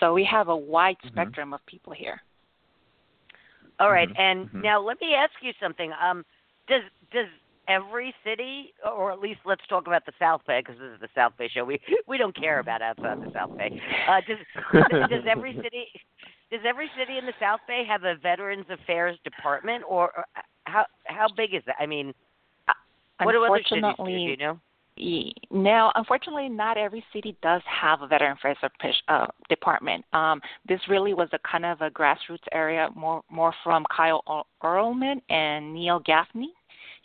so 0.00 0.12
we 0.12 0.24
have 0.24 0.48
a 0.48 0.56
wide 0.56 0.96
Mhm. 1.04 1.08
spectrum 1.08 1.54
of 1.54 1.64
people 1.66 1.92
here. 1.92 2.20
All 3.78 3.92
right, 3.92 4.08
Mhm, 4.08 4.18
and 4.18 4.50
mhm. 4.50 4.62
now 4.62 4.80
let 4.80 5.00
me 5.00 5.14
ask 5.14 5.32
you 5.42 5.52
something. 5.60 5.92
Um, 5.92 6.24
does 6.66 6.82
does 7.12 7.28
every 7.68 8.14
city, 8.24 8.72
or 8.84 9.12
at 9.12 9.20
least 9.20 9.40
let's 9.44 9.66
talk 9.68 9.86
about 9.86 10.06
the 10.06 10.12
South 10.18 10.42
Bay 10.46 10.60
because 10.60 10.80
this 10.80 10.92
is 10.94 11.00
the 11.00 11.08
South 11.14 11.32
Bay 11.38 11.48
show. 11.52 11.64
We 11.64 11.80
we 12.06 12.18
don't 12.18 12.36
care 12.36 12.60
about 12.60 12.82
outside 12.82 13.20
the 13.20 13.32
South 13.32 13.56
Bay. 13.56 13.80
Uh, 14.08 14.20
does 14.26 14.82
does 15.10 15.24
every 15.28 15.54
city 15.62 15.86
does 16.50 16.60
every 16.66 16.90
city 16.98 17.18
in 17.18 17.26
the 17.26 17.34
South 17.40 17.60
Bay 17.66 17.82
have 17.88 18.04
a 18.04 18.14
Veterans 18.16 18.66
Affairs 18.70 19.18
department, 19.24 19.84
or, 19.88 20.10
or 20.16 20.24
how 20.64 20.86
how 21.04 21.26
big 21.36 21.54
is 21.54 21.62
that? 21.66 21.76
I 21.80 21.86
mean, 21.86 22.12
what 23.24 23.32
do 23.32 23.44
other 23.44 23.52
cities 23.68 23.82
do? 23.98 24.12
You 24.30 24.36
know? 24.36 24.60
Ye- 24.96 25.34
No, 25.50 25.92
unfortunately, 25.94 26.48
not 26.48 26.78
every 26.78 27.04
city 27.12 27.36
does 27.42 27.62
have 27.66 28.02
a 28.02 28.06
veteran 28.06 28.32
affairs 28.32 28.56
uh, 29.08 29.26
department. 29.48 30.04
Um, 30.12 30.40
this 30.66 30.80
really 30.88 31.12
was 31.14 31.28
a 31.32 31.38
kind 31.40 31.64
of 31.66 31.80
a 31.82 31.90
grassroots 31.90 32.46
area, 32.52 32.88
more 32.94 33.22
more 33.30 33.54
from 33.62 33.84
Kyle 33.94 34.22
Earlman 34.62 35.20
and 35.28 35.74
Neil 35.74 36.00
Gaffney. 36.00 36.52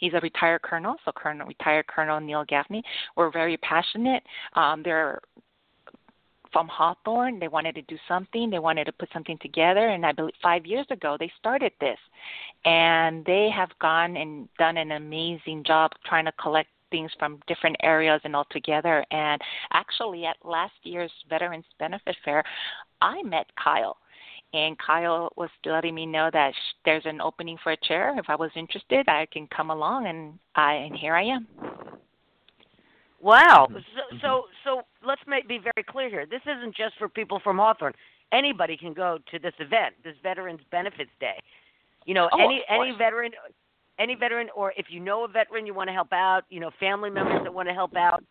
He's 0.01 0.13
a 0.13 0.19
retired 0.19 0.63
colonel, 0.63 0.95
so 1.05 1.11
Colonel 1.15 1.47
retired 1.47 1.87
Colonel 1.87 2.19
Neil 2.19 2.43
Gaffney. 2.43 2.83
We're 3.15 3.31
very 3.31 3.55
passionate. 3.57 4.23
Um, 4.55 4.81
they're 4.83 5.21
from 6.51 6.67
Hawthorne. 6.67 7.39
They 7.39 7.47
wanted 7.47 7.75
to 7.75 7.81
do 7.83 7.97
something. 8.07 8.49
They 8.49 8.59
wanted 8.59 8.85
to 8.85 8.91
put 8.91 9.09
something 9.13 9.37
together, 9.41 9.87
and 9.89 10.05
I 10.05 10.11
believe 10.11 10.33
five 10.41 10.65
years 10.65 10.87
ago 10.89 11.17
they 11.19 11.31
started 11.39 11.71
this, 11.79 11.99
and 12.65 13.23
they 13.25 13.49
have 13.55 13.69
gone 13.79 14.17
and 14.17 14.49
done 14.57 14.77
an 14.77 14.91
amazing 14.91 15.63
job 15.63 15.91
trying 16.05 16.25
to 16.25 16.31
collect 16.33 16.69
things 16.89 17.11
from 17.17 17.39
different 17.47 17.77
areas 17.83 18.19
and 18.25 18.35
all 18.35 18.47
together. 18.51 19.05
And 19.11 19.39
actually, 19.71 20.25
at 20.25 20.35
last 20.43 20.73
year's 20.83 21.11
Veterans 21.29 21.65
Benefit 21.79 22.17
Fair, 22.25 22.43
I 23.01 23.23
met 23.23 23.45
Kyle. 23.55 23.97
And 24.53 24.77
Kyle 24.77 25.31
was 25.37 25.49
letting 25.65 25.95
me 25.95 26.05
know 26.05 26.29
that 26.33 26.53
sh- 26.53 26.75
there's 26.83 27.05
an 27.05 27.21
opening 27.21 27.57
for 27.63 27.71
a 27.71 27.77
chair. 27.77 28.13
If 28.17 28.25
I 28.27 28.35
was 28.35 28.51
interested, 28.55 29.07
I 29.07 29.25
can 29.31 29.47
come 29.47 29.69
along, 29.69 30.07
and 30.07 30.37
I 30.55 30.73
and 30.73 30.95
here 30.95 31.15
I 31.15 31.23
am. 31.23 31.47
Wow. 33.21 33.67
So, 33.71 34.17
so, 34.21 34.43
so 34.63 34.81
let's 35.05 35.21
make, 35.27 35.47
be 35.47 35.59
very 35.59 35.85
clear 35.87 36.09
here. 36.09 36.25
This 36.25 36.41
isn't 36.41 36.75
just 36.75 36.95
for 36.97 37.07
people 37.07 37.39
from 37.43 37.57
Hawthorne. 37.57 37.93
Anybody 38.33 38.75
can 38.75 38.93
go 38.93 39.19
to 39.31 39.39
this 39.39 39.53
event, 39.59 39.93
this 40.03 40.15
Veterans 40.23 40.61
Benefits 40.71 41.11
Day. 41.19 41.39
You 42.05 42.15
know, 42.15 42.29
Oh, 42.33 42.43
any 42.43 42.63
any 42.67 42.95
veteran, 42.97 43.31
any 43.99 44.15
veteran, 44.15 44.47
or 44.55 44.73
if 44.75 44.87
you 44.89 44.99
know 44.99 45.23
a 45.23 45.27
veteran 45.27 45.65
you 45.65 45.73
want 45.73 45.89
to 45.89 45.93
help 45.93 46.11
out, 46.11 46.41
you 46.49 46.59
know, 46.59 46.71
family 46.79 47.09
members 47.09 47.41
that 47.43 47.53
want 47.53 47.67
to 47.67 47.73
help 47.73 47.95
out. 47.95 48.23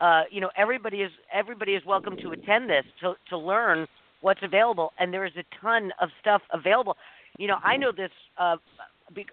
Uh, 0.00 0.22
you 0.30 0.40
know, 0.40 0.50
everybody 0.56 0.98
is 0.98 1.10
everybody 1.32 1.72
is 1.72 1.82
welcome 1.86 2.16
to 2.16 2.32
attend 2.32 2.68
this 2.68 2.84
to 3.00 3.14
to 3.30 3.38
learn 3.38 3.86
what's 4.20 4.40
available, 4.42 4.92
and 4.98 5.12
there 5.12 5.24
is 5.24 5.32
a 5.36 5.44
ton 5.60 5.92
of 6.00 6.08
stuff 6.20 6.42
available. 6.52 6.96
You 7.38 7.48
know, 7.48 7.58
I 7.62 7.76
know 7.76 7.92
this. 7.92 8.10
Uh, 8.38 8.56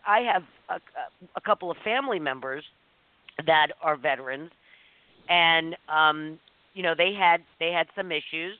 I 0.07 0.19
have 0.19 0.43
a, 0.69 0.79
a 1.35 1.41
couple 1.41 1.71
of 1.71 1.77
family 1.83 2.19
members 2.19 2.63
that 3.45 3.67
are 3.81 3.95
veterans, 3.95 4.51
and 5.29 5.75
um, 5.89 6.39
you 6.73 6.83
know 6.83 6.93
they 6.97 7.13
had 7.13 7.41
they 7.59 7.71
had 7.71 7.87
some 7.95 8.11
issues, 8.11 8.57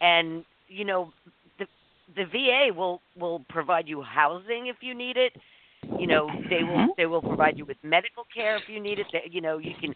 and 0.00 0.44
you 0.68 0.84
know 0.84 1.12
the 1.58 1.66
the 2.16 2.24
VA 2.24 2.74
will 2.74 3.00
will 3.18 3.44
provide 3.48 3.86
you 3.86 4.02
housing 4.02 4.66
if 4.66 4.76
you 4.80 4.94
need 4.94 5.16
it. 5.16 5.32
You 5.98 6.06
know 6.06 6.28
they 6.48 6.62
will 6.62 6.88
they 6.96 7.06
will 7.06 7.22
provide 7.22 7.58
you 7.58 7.64
with 7.64 7.76
medical 7.82 8.24
care 8.34 8.56
if 8.56 8.64
you 8.68 8.80
need 8.80 8.98
it. 8.98 9.06
They, 9.12 9.28
you 9.30 9.40
know 9.40 9.58
you 9.58 9.74
can 9.80 9.94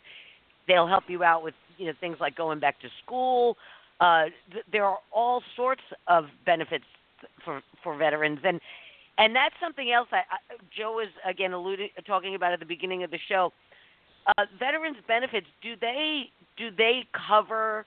they'll 0.68 0.88
help 0.88 1.04
you 1.08 1.22
out 1.22 1.42
with 1.42 1.54
you 1.78 1.86
know 1.86 1.92
things 2.00 2.18
like 2.20 2.36
going 2.36 2.60
back 2.60 2.80
to 2.80 2.88
school. 3.04 3.56
Uh, 4.00 4.24
th- 4.52 4.64
there 4.70 4.84
are 4.84 4.98
all 5.12 5.42
sorts 5.54 5.82
of 6.06 6.26
benefits 6.44 6.84
for 7.44 7.62
for 7.82 7.96
veterans 7.96 8.38
and 8.44 8.60
and 9.18 9.34
that's 9.34 9.54
something 9.60 9.90
else 9.90 10.08
I, 10.12 10.18
I 10.18 10.56
Joe 10.76 10.92
was 10.92 11.08
again 11.28 11.52
alluding 11.52 11.88
talking 12.06 12.34
about 12.34 12.52
at 12.52 12.60
the 12.60 12.66
beginning 12.66 13.02
of 13.04 13.10
the 13.10 13.18
show. 13.28 13.52
Uh, 14.26 14.44
veterans 14.58 14.96
benefits 15.08 15.46
do 15.62 15.74
they 15.80 16.24
do 16.58 16.70
they 16.76 17.06
cover 17.26 17.86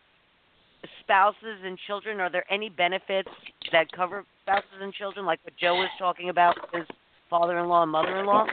spouses 1.01 1.59
and 1.63 1.77
children? 1.87 2.19
Are 2.19 2.29
there 2.29 2.45
any 2.51 2.69
benefits 2.69 3.29
that 3.71 3.91
cover 3.91 4.25
spouses 4.43 4.79
and 4.81 4.93
children, 4.93 5.25
like 5.25 5.39
what 5.43 5.53
Joe 5.57 5.75
was 5.75 5.89
talking 5.97 6.29
about 6.29 6.55
his 6.73 6.85
father-in-law 7.29 7.83
and 7.83 7.91
mother-in-law? 7.91 8.47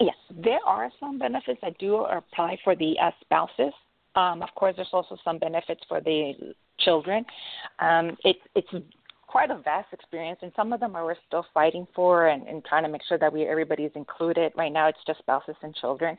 Yes, 0.00 0.14
there 0.30 0.60
are 0.64 0.90
some 1.00 1.18
benefits 1.18 1.60
that 1.62 1.78
do 1.78 1.96
apply 1.96 2.58
for 2.62 2.76
the 2.76 2.94
uh, 3.02 3.10
spouses. 3.20 3.72
Um, 4.18 4.42
of 4.42 4.48
course, 4.56 4.74
there's 4.74 4.88
also 4.92 5.16
some 5.24 5.38
benefits 5.38 5.80
for 5.88 6.00
the 6.00 6.32
children. 6.80 7.24
Um, 7.78 8.16
it's 8.24 8.40
it's 8.56 8.68
quite 9.28 9.50
a 9.50 9.58
vast 9.58 9.92
experience, 9.92 10.40
and 10.42 10.50
some 10.56 10.72
of 10.72 10.80
them 10.80 10.96
are 10.96 11.04
we're 11.04 11.14
still 11.28 11.46
fighting 11.54 11.86
for 11.94 12.28
and, 12.28 12.46
and 12.48 12.64
trying 12.64 12.82
to 12.82 12.88
make 12.88 13.02
sure 13.08 13.18
that 13.18 13.32
we 13.32 13.44
everybody 13.46 13.84
is 13.84 13.92
included. 13.94 14.52
Right 14.56 14.72
now, 14.72 14.88
it's 14.88 14.98
just 15.06 15.20
spouses 15.20 15.54
and 15.62 15.74
children. 15.76 16.18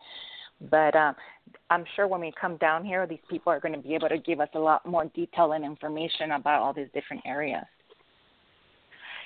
But 0.70 0.96
um, 0.96 1.16
I'm 1.70 1.84
sure 1.96 2.08
when 2.08 2.22
we 2.22 2.34
come 2.40 2.56
down 2.58 2.86
here, 2.86 3.06
these 3.06 3.26
people 3.30 3.52
are 3.52 3.60
going 3.60 3.74
to 3.74 3.80
be 3.80 3.96
able 3.96 4.10
to 4.10 4.18
give 4.18 4.40
us 4.40 4.50
a 4.56 4.60
lot 4.60 4.86
more 4.86 5.06
detail 5.14 5.52
and 5.54 5.66
information 5.66 6.32
about 6.32 6.62
all 6.62 6.74
these 6.74 6.90
different 6.94 7.24
areas. 7.26 7.66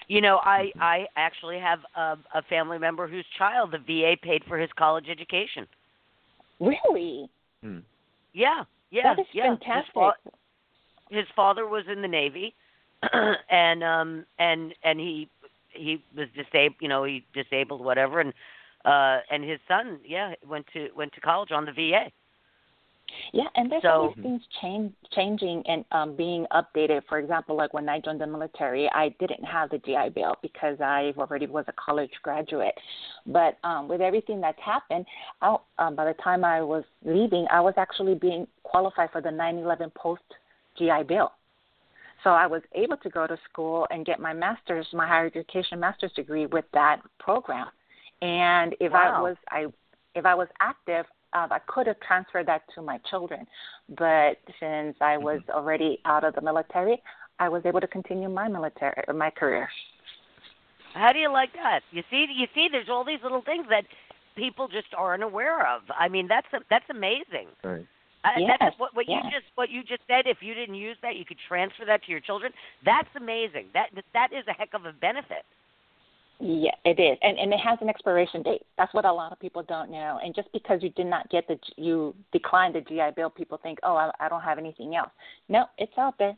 You 0.07 0.21
know, 0.21 0.39
I 0.43 0.71
I 0.79 1.05
actually 1.15 1.59
have 1.59 1.79
a, 1.95 2.17
a 2.33 2.41
family 2.49 2.79
member 2.79 3.07
whose 3.07 3.25
child 3.37 3.71
the 3.71 3.77
VA 3.77 4.15
paid 4.19 4.41
for 4.47 4.57
his 4.57 4.71
college 4.77 5.05
education. 5.11 5.67
Really? 6.59 7.29
Yeah, 8.33 8.63
yeah, 8.91 9.15
that 9.15 9.21
is 9.21 9.27
yeah. 9.33 9.51
His 9.51 9.59
fantastic. 9.59 9.93
fa- 9.93 10.13
his 11.09 11.25
father 11.35 11.67
was 11.67 11.85
in 11.91 12.01
the 12.01 12.07
Navy, 12.07 12.55
and 13.49 13.83
um 13.83 14.25
and 14.39 14.73
and 14.83 14.99
he 14.99 15.29
he 15.69 16.03
was 16.15 16.27
disabled. 16.35 16.77
You 16.81 16.87
know, 16.87 17.03
he 17.03 17.25
disabled 17.33 17.83
whatever, 17.83 18.19
and 18.19 18.33
uh 18.85 19.19
and 19.31 19.43
his 19.43 19.59
son, 19.67 19.99
yeah, 20.05 20.33
went 20.47 20.65
to 20.73 20.89
went 20.95 21.13
to 21.13 21.21
college 21.21 21.51
on 21.51 21.65
the 21.65 21.71
VA. 21.71 22.11
Yeah, 23.31 23.47
and 23.55 23.71
there's 23.71 23.81
So- 23.83 23.89
always 23.89 24.15
things 24.17 24.41
change, 24.61 24.93
changing 25.11 25.63
and 25.67 25.85
um, 25.91 26.15
being 26.15 26.45
updated. 26.51 27.03
For 27.09 27.17
example, 27.17 27.55
like 27.55 27.73
when 27.73 27.89
I 27.89 27.99
joined 27.99 28.21
the 28.21 28.27
military, 28.27 28.89
I 28.91 29.09
didn't 29.19 29.43
have 29.43 29.69
the 29.69 29.79
GI 29.79 30.09
Bill 30.09 30.35
because 30.41 30.79
I 30.81 31.13
already 31.17 31.47
was 31.47 31.65
a 31.67 31.73
college 31.73 32.11
graduate. 32.21 32.75
But 33.25 33.57
um, 33.63 33.87
with 33.87 34.01
everything 34.01 34.41
that's 34.41 34.59
happened, 34.59 35.05
I, 35.41 35.57
um, 35.79 35.95
by 35.95 36.05
the 36.05 36.15
time 36.23 36.43
I 36.43 36.61
was 36.61 36.83
leaving, 37.03 37.47
I 37.51 37.61
was 37.61 37.73
actually 37.77 38.15
being 38.15 38.47
qualified 38.63 39.11
for 39.11 39.21
the 39.21 39.29
9/11 39.29 39.93
post 39.95 40.23
GI 40.77 41.03
Bill. 41.07 41.31
So 42.23 42.29
I 42.29 42.47
was 42.47 42.61
able 42.73 42.97
to 42.97 43.09
go 43.09 43.27
to 43.27 43.37
school 43.49 43.85
and 43.91 44.05
get 44.05 44.19
my 44.19 44.33
master's, 44.33 44.87
my 44.93 45.05
higher 45.05 45.25
education 45.25 45.79
master's 45.79 46.13
degree 46.13 46.45
with 46.45 46.65
that 46.73 47.01
program. 47.19 47.67
And 48.21 48.75
if 48.79 48.93
I 48.93 49.21
was 49.21 49.35
I 49.49 49.65
if 50.15 50.25
I 50.25 50.33
was 50.33 50.47
active, 50.61 51.05
uh, 51.33 51.47
I 51.51 51.59
could 51.67 51.87
have 51.87 51.99
transferred 51.99 52.47
that 52.47 52.61
to 52.75 52.81
my 52.81 52.99
children. 53.09 53.45
But 53.89 54.37
since 54.59 54.95
I 55.01 55.17
was 55.17 55.41
already 55.49 55.99
out 56.05 56.23
of 56.23 56.35
the 56.35 56.41
military, 56.41 57.01
I 57.39 57.49
was 57.49 57.63
able 57.65 57.81
to 57.81 57.87
continue 57.87 58.29
my 58.29 58.47
military 58.47 59.03
my 59.13 59.29
career. 59.29 59.67
How 60.93 61.11
do 61.11 61.19
you 61.19 61.31
like 61.31 61.53
that? 61.53 61.81
You 61.91 62.03
see, 62.09 62.27
you 62.33 62.47
see, 62.53 62.67
there's 62.71 62.89
all 62.89 63.03
these 63.03 63.19
little 63.23 63.41
things 63.41 63.65
that 63.69 63.85
people 64.35 64.67
just 64.67 64.93
aren't 64.95 65.23
aware 65.23 65.67
of. 65.67 65.81
I 65.97 66.07
mean, 66.07 66.27
that's 66.27 66.47
that's 66.69 66.85
amazing. 66.89 67.47
Right. 67.63 67.85
I, 68.23 68.39
Yes, 68.39 68.57
that's 68.59 68.79
what, 68.79 68.95
what 68.95 69.05
yes. 69.07 69.21
you 69.25 69.31
just 69.31 69.51
what 69.55 69.69
you 69.69 69.83
just 69.83 70.01
said. 70.07 70.27
If 70.27 70.37
you 70.41 70.53
didn't 70.53 70.75
use 70.75 70.97
that, 71.01 71.17
you 71.17 71.25
could 71.25 71.37
transfer 71.47 71.83
that 71.85 72.03
to 72.05 72.11
your 72.11 72.21
children. 72.21 72.53
That's 72.85 73.09
amazing. 73.17 73.67
That 73.73 73.89
that 74.13 74.29
is 74.31 74.45
a 74.47 74.53
heck 74.53 74.73
of 74.73 74.85
a 74.85 74.93
benefit. 74.93 75.43
Yeah, 76.39 76.71
it 76.83 76.99
is, 76.99 77.17
and 77.21 77.37
and 77.37 77.53
it 77.53 77.59
has 77.59 77.77
an 77.81 77.89
expiration 77.89 78.41
date. 78.41 78.63
That's 78.77 78.93
what 78.93 79.05
a 79.05 79.11
lot 79.11 79.31
of 79.31 79.39
people 79.39 79.63
don't 79.63 79.89
know. 79.89 80.19
And 80.23 80.35
just 80.35 80.51
because 80.51 80.81
you 80.81 80.89
did 80.89 81.05
not 81.05 81.29
get 81.29 81.47
the 81.47 81.57
you 81.77 82.15
declined 82.31 82.75
the 82.75 82.81
GI 82.81 83.11
Bill, 83.15 83.29
people 83.29 83.59
think, 83.61 83.79
oh, 83.83 83.95
I, 83.95 84.11
I 84.19 84.29
don't 84.29 84.41
have 84.41 84.57
anything 84.57 84.95
else. 84.95 85.11
No, 85.47 85.65
it's 85.77 85.93
out 85.97 86.15
there. 86.17 86.35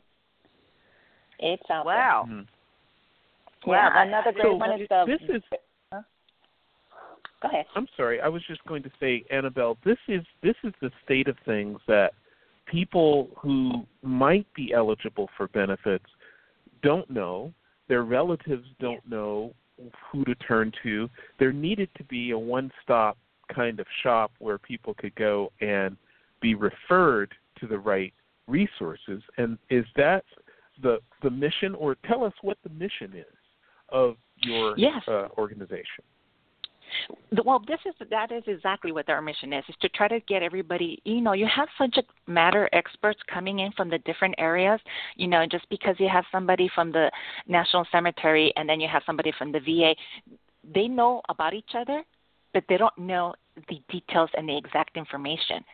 It's 1.40 1.62
out 1.70 1.86
Wow. 1.86 2.24
There. 2.26 2.36
Wow, 2.36 2.40
mm-hmm. 2.40 3.70
Yeah, 3.70 3.90
that- 3.90 4.06
another 4.06 4.32
so 4.36 4.42
great 4.42 4.58
one 4.58 4.80
is 4.80 4.88
the. 4.88 5.04
This 5.06 5.36
is 5.36 5.42
Go 7.42 7.48
ahead. 7.48 7.66
I'm 7.74 7.86
sorry. 7.96 8.20
I 8.20 8.28
was 8.28 8.42
just 8.48 8.64
going 8.64 8.82
to 8.82 8.90
say, 8.98 9.24
Annabelle, 9.30 9.76
this 9.84 9.98
is 10.08 10.22
this 10.42 10.54
is 10.64 10.72
the 10.80 10.90
state 11.04 11.28
of 11.28 11.36
things 11.44 11.78
that 11.86 12.12
people 12.66 13.28
who 13.36 13.86
might 14.02 14.46
be 14.54 14.72
eligible 14.72 15.28
for 15.36 15.48
benefits 15.48 16.06
don't 16.82 17.08
know. 17.10 17.52
Their 17.88 18.02
relatives 18.02 18.66
don't 18.80 19.06
know 19.08 19.52
who 20.10 20.24
to 20.24 20.34
turn 20.36 20.72
to. 20.82 21.08
There 21.38 21.52
needed 21.52 21.88
to 21.96 22.04
be 22.04 22.30
a 22.30 22.38
one-stop 22.38 23.16
kind 23.54 23.80
of 23.80 23.86
shop 24.02 24.32
where 24.38 24.58
people 24.58 24.94
could 24.94 25.14
go 25.14 25.52
and 25.60 25.96
be 26.40 26.54
referred 26.54 27.32
to 27.60 27.66
the 27.66 27.78
right 27.78 28.12
resources. 28.46 29.22
And 29.38 29.58
is 29.70 29.84
that 29.96 30.24
the 30.82 30.98
the 31.22 31.30
mission, 31.30 31.74
or 31.74 31.96
tell 32.06 32.24
us 32.24 32.34
what 32.42 32.58
the 32.62 32.70
mission 32.70 33.12
is 33.14 33.24
of 33.88 34.16
your 34.42 34.74
Yes. 34.76 35.02
uh, 35.08 35.28
organization? 35.38 36.04
Well, 37.44 37.62
this 37.66 37.78
is 37.86 37.94
that 38.10 38.32
is 38.32 38.42
exactly 38.46 38.92
what 38.92 39.08
our 39.08 39.20
mission 39.20 39.52
is: 39.52 39.64
is 39.68 39.74
to 39.80 39.88
try 39.90 40.08
to 40.08 40.20
get 40.20 40.42
everybody. 40.42 41.00
You 41.04 41.20
know, 41.20 41.32
you 41.32 41.46
have 41.54 41.68
subject 41.78 42.10
matter 42.26 42.68
experts 42.72 43.20
coming 43.32 43.60
in 43.60 43.72
from 43.72 43.90
the 43.90 43.98
different 43.98 44.34
areas. 44.38 44.80
You 45.16 45.28
know, 45.28 45.44
just 45.50 45.68
because 45.68 45.96
you 45.98 46.08
have 46.08 46.24
somebody 46.32 46.70
from 46.74 46.92
the 46.92 47.10
National 47.46 47.86
Cemetery 47.92 48.52
and 48.56 48.68
then 48.68 48.80
you 48.80 48.88
have 48.88 49.02
somebody 49.06 49.32
from 49.36 49.52
the 49.52 49.60
VA, 49.60 49.94
they 50.74 50.88
know 50.88 51.22
about 51.28 51.54
each 51.54 51.70
other, 51.74 52.02
but 52.54 52.64
they 52.68 52.76
don't 52.76 52.96
know 52.98 53.34
the 53.68 53.80
details 53.90 54.30
and 54.36 54.48
the 54.48 54.56
exact 54.56 54.96
information. 54.96 55.64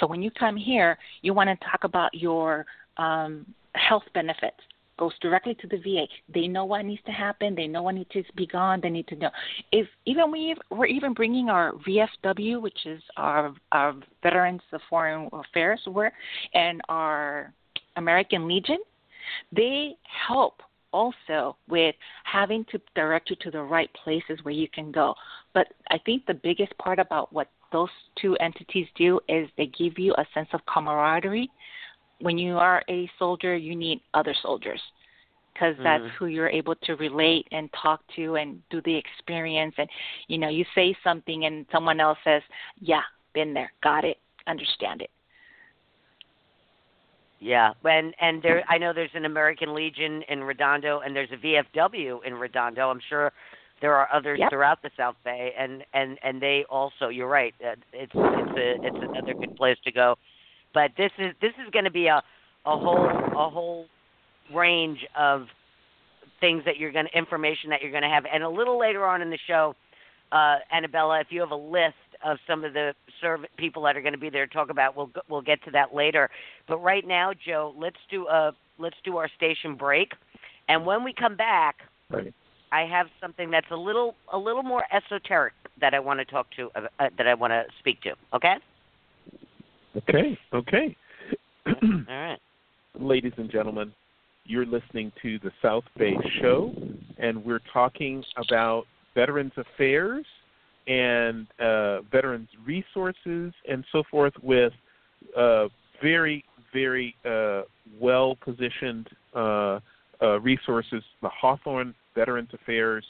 So 0.00 0.06
when 0.06 0.22
you 0.22 0.30
come 0.30 0.56
here, 0.56 0.98
you 1.22 1.34
want 1.34 1.48
to 1.48 1.66
talk 1.66 1.84
about 1.84 2.14
your 2.14 2.66
um, 2.96 3.46
health 3.74 4.04
benefits 4.14 4.60
goes 4.98 5.12
directly 5.20 5.54
to 5.54 5.66
the 5.66 5.78
VA. 5.78 6.06
They 6.32 6.46
know 6.46 6.64
what 6.64 6.84
needs 6.84 7.02
to 7.06 7.12
happen. 7.12 7.54
They 7.54 7.66
know 7.66 7.82
what 7.82 7.94
needs 7.94 8.10
to 8.12 8.22
be 8.36 8.46
gone. 8.46 8.80
They 8.82 8.90
need 8.90 9.08
to 9.08 9.16
know. 9.16 9.30
If 9.70 9.86
even 10.06 10.30
we 10.30 10.54
we're 10.70 10.86
even 10.86 11.14
bringing 11.14 11.48
our 11.48 11.72
VFW, 11.86 12.60
which 12.60 12.86
is 12.86 13.02
our 13.16 13.54
our 13.72 13.94
Veterans 14.22 14.62
of 14.72 14.80
Foreign 14.88 15.28
Affairs 15.32 15.80
work, 15.86 16.12
and 16.54 16.80
our 16.88 17.52
American 17.96 18.46
Legion, 18.48 18.78
they 19.54 19.94
help 20.28 20.62
also 20.92 21.56
with 21.68 21.94
having 22.24 22.64
to 22.70 22.80
direct 22.94 23.30
you 23.30 23.36
to 23.40 23.50
the 23.50 23.62
right 23.62 23.90
places 24.04 24.38
where 24.42 24.54
you 24.54 24.68
can 24.68 24.92
go. 24.92 25.14
But 25.54 25.68
I 25.90 25.98
think 26.04 26.26
the 26.26 26.34
biggest 26.34 26.76
part 26.78 26.98
about 26.98 27.32
what 27.32 27.48
those 27.72 27.88
two 28.20 28.36
entities 28.36 28.86
do 28.96 29.18
is 29.28 29.48
they 29.56 29.66
give 29.66 29.98
you 29.98 30.12
a 30.18 30.26
sense 30.34 30.48
of 30.52 30.60
camaraderie 30.66 31.50
when 32.22 32.38
you 32.38 32.56
are 32.58 32.82
a 32.88 33.08
soldier, 33.18 33.54
you 33.56 33.74
need 33.76 34.00
other 34.14 34.34
soldiers 34.42 34.80
because 35.52 35.76
that's 35.82 36.04
Mhm. 36.04 36.10
who 36.18 36.26
you're 36.26 36.48
able 36.48 36.74
to 36.76 36.94
relate 36.96 37.46
and 37.52 37.70
talk 37.72 38.00
to 38.16 38.36
and 38.36 38.62
do 38.70 38.80
the 38.82 38.94
experience. 38.94 39.74
And 39.78 39.88
you 40.28 40.38
know, 40.38 40.48
you 40.48 40.64
say 40.74 40.94
something 41.04 41.44
and 41.44 41.66
someone 41.70 42.00
else 42.00 42.18
says, 42.24 42.42
"Yeah, 42.80 43.02
been 43.34 43.52
there, 43.54 43.72
got 43.82 44.04
it, 44.04 44.18
understand 44.46 45.02
it. 45.02 45.10
Yeah, 47.40 47.72
and 47.84 48.14
and 48.20 48.40
there 48.42 48.62
I 48.68 48.78
know 48.78 48.92
there's 48.92 49.14
an 49.14 49.24
American 49.24 49.74
Legion 49.74 50.22
in 50.28 50.44
Redondo 50.44 51.00
and 51.00 51.14
there's 51.14 51.32
a 51.32 51.36
VFW 51.36 52.20
in 52.24 52.34
Redondo. 52.34 52.88
I'm 52.88 53.00
sure 53.08 53.32
there 53.80 53.94
are 53.94 54.08
others 54.12 54.38
Yep. 54.38 54.50
throughout 54.50 54.80
the 54.82 54.90
South 54.96 55.16
Bay, 55.24 55.52
and 55.58 55.84
and 55.92 56.18
and 56.22 56.40
they 56.40 56.64
also. 56.70 57.08
You're 57.08 57.28
right. 57.28 57.54
uh, 57.64 57.74
It's 57.92 58.12
it's 58.14 58.56
a 58.56 58.86
it's 58.86 58.96
another 59.00 59.34
good 59.34 59.54
place 59.56 59.76
to 59.84 59.90
go. 59.92 60.16
But 60.74 60.92
this 60.96 61.10
is 61.18 61.34
this 61.40 61.52
is 61.64 61.70
going 61.72 61.84
to 61.84 61.90
be 61.90 62.06
a 62.06 62.22
a 62.66 62.78
whole 62.78 63.06
a 63.06 63.50
whole 63.50 63.86
range 64.54 65.00
of 65.16 65.46
things 66.40 66.62
that 66.64 66.76
you're 66.76 66.92
going 66.92 67.06
to 67.06 67.18
information 67.18 67.70
that 67.70 67.82
you're 67.82 67.90
going 67.90 68.02
to 68.02 68.08
have, 68.08 68.24
and 68.32 68.42
a 68.42 68.48
little 68.48 68.78
later 68.78 69.06
on 69.06 69.22
in 69.22 69.30
the 69.30 69.38
show, 69.46 69.74
uh, 70.32 70.56
Anabela, 70.74 71.20
if 71.20 71.28
you 71.30 71.40
have 71.40 71.52
a 71.52 71.56
list 71.56 71.94
of 72.24 72.38
some 72.46 72.64
of 72.64 72.72
the 72.72 72.94
serv- 73.20 73.46
people 73.56 73.82
that 73.82 73.96
are 73.96 74.00
going 74.00 74.14
to 74.14 74.18
be 74.18 74.30
there 74.30 74.46
to 74.46 74.52
talk 74.52 74.70
about, 74.70 74.96
we'll 74.96 75.10
we'll 75.28 75.42
get 75.42 75.62
to 75.64 75.70
that 75.70 75.94
later. 75.94 76.28
But 76.68 76.78
right 76.78 77.06
now, 77.06 77.32
Joe, 77.32 77.74
let's 77.78 77.96
do 78.10 78.26
a 78.28 78.52
let's 78.78 78.96
do 79.04 79.16
our 79.16 79.28
station 79.36 79.74
break, 79.76 80.12
and 80.68 80.84
when 80.86 81.04
we 81.04 81.12
come 81.12 81.36
back. 81.36 81.76
Right. 82.10 82.34
I 82.74 82.86
have 82.86 83.08
something 83.20 83.50
that's 83.50 83.70
a 83.70 83.76
little 83.76 84.14
a 84.32 84.38
little 84.38 84.62
more 84.62 84.84
esoteric 84.90 85.52
that 85.80 85.92
I 85.92 86.00
want 86.00 86.20
to 86.20 86.24
talk 86.24 86.46
to 86.56 86.70
uh, 86.74 86.86
uh, 86.98 87.10
that 87.18 87.28
I 87.28 87.34
want 87.34 87.50
to 87.50 87.64
speak 87.78 88.00
to. 88.00 88.14
Okay. 88.32 88.54
Okay. 89.96 90.38
Okay. 90.54 90.96
All 91.66 92.04
right. 92.08 92.38
Ladies 93.00 93.32
and 93.36 93.50
gentlemen, 93.50 93.92
you're 94.44 94.66
listening 94.66 95.12
to 95.22 95.38
the 95.40 95.50
South 95.60 95.84
Bay 95.98 96.16
Show, 96.40 96.72
and 97.18 97.44
we're 97.44 97.60
talking 97.72 98.24
about 98.38 98.84
Veterans 99.14 99.52
Affairs 99.56 100.24
and 100.88 101.46
uh, 101.60 102.00
veterans 102.10 102.48
resources 102.66 103.52
and 103.68 103.84
so 103.92 104.02
forth 104.10 104.32
with 104.42 104.72
uh, 105.36 105.68
very, 106.02 106.44
very 106.72 107.14
uh, 107.24 107.62
well 108.00 108.36
positioned 108.42 109.08
uh, 109.34 109.78
uh, 110.20 110.40
resources, 110.40 111.02
the 111.20 111.28
Hawthorne 111.28 111.94
Veterans 112.14 112.50
Affairs 112.52 113.04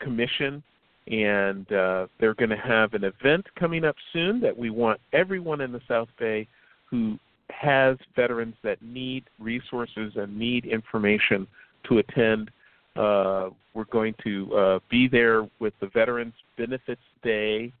Commission. 0.00 0.62
And 1.06 1.70
uh, 1.72 2.08
they're 2.18 2.34
going 2.34 2.50
to 2.50 2.56
have 2.56 2.94
an 2.94 3.04
event 3.04 3.46
coming 3.58 3.84
up 3.84 3.96
soon 4.12 4.40
that 4.40 4.56
we 4.56 4.70
want 4.70 5.00
everyone 5.12 5.60
in 5.60 5.70
the 5.70 5.80
South 5.86 6.08
Bay 6.18 6.48
who 6.90 7.18
has 7.50 7.96
veterans 8.14 8.54
that 8.62 8.82
need 8.82 9.24
resources 9.38 10.12
and 10.16 10.36
need 10.36 10.64
information 10.64 11.46
to 11.88 11.98
attend. 11.98 12.50
Uh, 12.96 13.50
we're 13.74 13.84
going 13.90 14.14
to 14.24 14.54
uh, 14.54 14.78
be 14.90 15.06
there 15.06 15.48
with 15.60 15.74
the 15.80 15.86
Veterans 15.88 16.34
Benefits 16.56 17.00
Day 17.22 17.72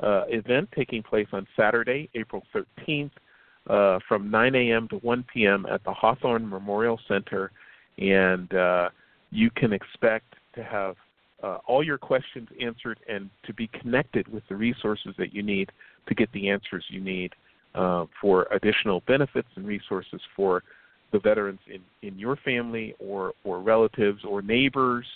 uh, 0.00 0.24
event 0.28 0.68
taking 0.76 1.02
place 1.02 1.26
on 1.32 1.46
Saturday, 1.56 2.08
April 2.14 2.42
13th, 2.54 3.10
uh, 3.68 3.98
from 4.06 4.30
9 4.30 4.54
a.m. 4.54 4.88
to 4.88 4.96
1 4.96 5.24
p.m. 5.32 5.66
at 5.66 5.82
the 5.84 5.92
Hawthorne 5.92 6.48
Memorial 6.48 7.00
Center. 7.08 7.50
And 7.98 8.52
uh, 8.54 8.90
you 9.30 9.50
can 9.50 9.72
expect 9.72 10.34
to 10.54 10.62
have 10.62 10.96
uh, 11.42 11.58
all 11.66 11.84
your 11.84 11.98
questions 11.98 12.48
answered 12.60 12.98
and 13.08 13.30
to 13.44 13.52
be 13.54 13.68
connected 13.68 14.26
with 14.28 14.42
the 14.48 14.56
resources 14.56 15.14
that 15.18 15.32
you 15.32 15.42
need 15.42 15.70
to 16.08 16.14
get 16.14 16.30
the 16.32 16.48
answers 16.48 16.84
you 16.88 17.00
need 17.00 17.32
uh, 17.74 18.06
for 18.20 18.46
additional 18.50 19.02
benefits 19.06 19.48
and 19.56 19.66
resources 19.66 20.20
for 20.34 20.62
the 21.12 21.18
veterans 21.18 21.60
in, 21.72 21.80
in 22.06 22.18
your 22.18 22.36
family 22.36 22.94
or, 22.98 23.32
or 23.44 23.60
relatives 23.60 24.24
or 24.24 24.42
neighbors 24.42 25.06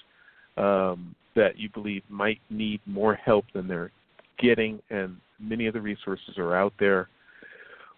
um, 0.56 1.14
that 1.34 1.58
you 1.58 1.68
believe 1.70 2.02
might 2.08 2.40
need 2.50 2.80
more 2.86 3.14
help 3.14 3.44
than 3.54 3.66
they're 3.66 3.90
getting, 4.38 4.80
and 4.90 5.16
many 5.40 5.66
of 5.66 5.74
the 5.74 5.80
resources 5.80 6.36
are 6.38 6.54
out 6.54 6.72
there. 6.78 7.08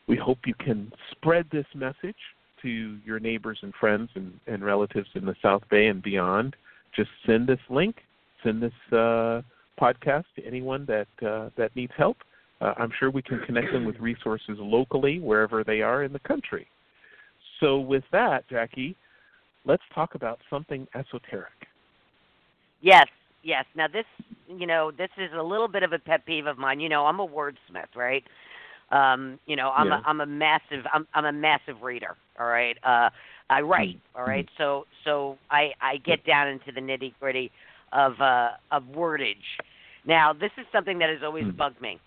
We 0.07 0.17
hope 0.17 0.39
you 0.47 0.55
can 0.55 0.93
spread 1.11 1.47
this 1.51 1.67
message 1.75 2.17
to 2.63 2.99
your 3.05 3.19
neighbors 3.19 3.59
and 3.63 3.73
friends 3.75 4.11
and, 4.15 4.39
and 4.47 4.65
relatives 4.65 5.09
in 5.15 5.25
the 5.25 5.35
South 5.43 5.63
Bay 5.71 5.87
and 5.87 6.03
beyond. 6.03 6.57
Just 6.95 7.11
send 7.27 7.47
this 7.47 7.61
link, 7.69 7.97
send 8.45 8.63
this 8.63 8.73
uh, 8.93 9.43
podcast 9.81 10.25
to 10.37 10.45
anyone 10.47 10.87
that 10.87 11.09
uh, 11.27 11.51
that 11.57 11.75
needs 11.75 11.93
help. 11.97 12.19
Uh, 12.61 12.75
I'm 12.77 12.91
sure 12.99 13.11
we 13.11 13.23
can 13.23 13.41
connect 13.41 13.73
them 13.73 13.85
with 13.85 13.97
resources 13.99 14.57
locally 14.59 15.19
wherever 15.19 15.65
they 15.65 15.81
are 15.81 16.05
in 16.05 16.13
the 16.13 16.21
country. 16.21 16.67
So, 17.61 17.79
with 17.79 18.05
that, 18.13 18.49
Jackie, 18.49 18.97
let's 19.65 19.83
talk 19.95 20.15
about 20.15 20.39
something 20.49 20.87
esoteric. 20.95 21.53
Yes, 22.81 23.07
yes. 23.43 23.65
Now 23.75 23.89
this, 23.89 24.05
you 24.49 24.67
know, 24.67 24.91
this 24.91 25.11
is 25.19 25.31
a 25.37 25.43
little 25.43 25.69
bit 25.69 25.83
of 25.83 25.93
a 25.93 25.99
pet 25.99 26.25
peeve 26.27 26.47
of 26.47 26.59
mine. 26.59 26.81
You 26.81 26.89
know, 26.89 27.07
I'm 27.07 27.21
a 27.21 27.27
wordsmith, 27.27 27.95
right? 27.97 28.25
Um, 28.91 29.39
you 29.47 29.57
know, 29.57 29.71
I'm 29.71 29.89
Yeah. 29.89 30.01
a 30.01 30.03
I'm 30.09 30.21
a 30.21 30.27
massive 30.27 30.85
I'm 30.93 31.07
I'm 31.15 31.25
a 31.25 31.33
massive 31.33 31.83
reader. 31.83 32.17
All 32.39 32.47
right. 32.47 32.77
Uh 32.85 33.11
I 33.51 33.61
write, 33.61 34.01
all 34.15 34.25
right. 34.25 34.49
So 34.59 34.87
so 35.05 35.39
I 35.51 35.73
I 35.81 35.97
get 35.99 36.25
down 36.25 36.49
into 36.49 36.73
the 36.73 36.81
nitty 36.81 37.15
gritty 37.21 37.51
of 37.95 38.21
uh 38.21 38.51
of 38.71 38.83
wordage. 38.95 39.37
Now 40.05 40.33
this 40.33 40.51
is 40.59 40.67
something 40.73 40.99
that 40.99 41.09
has 41.09 41.23
always 41.23 41.45
Mm. 41.45 41.57
bugged 41.57 41.81
me. 41.81 41.99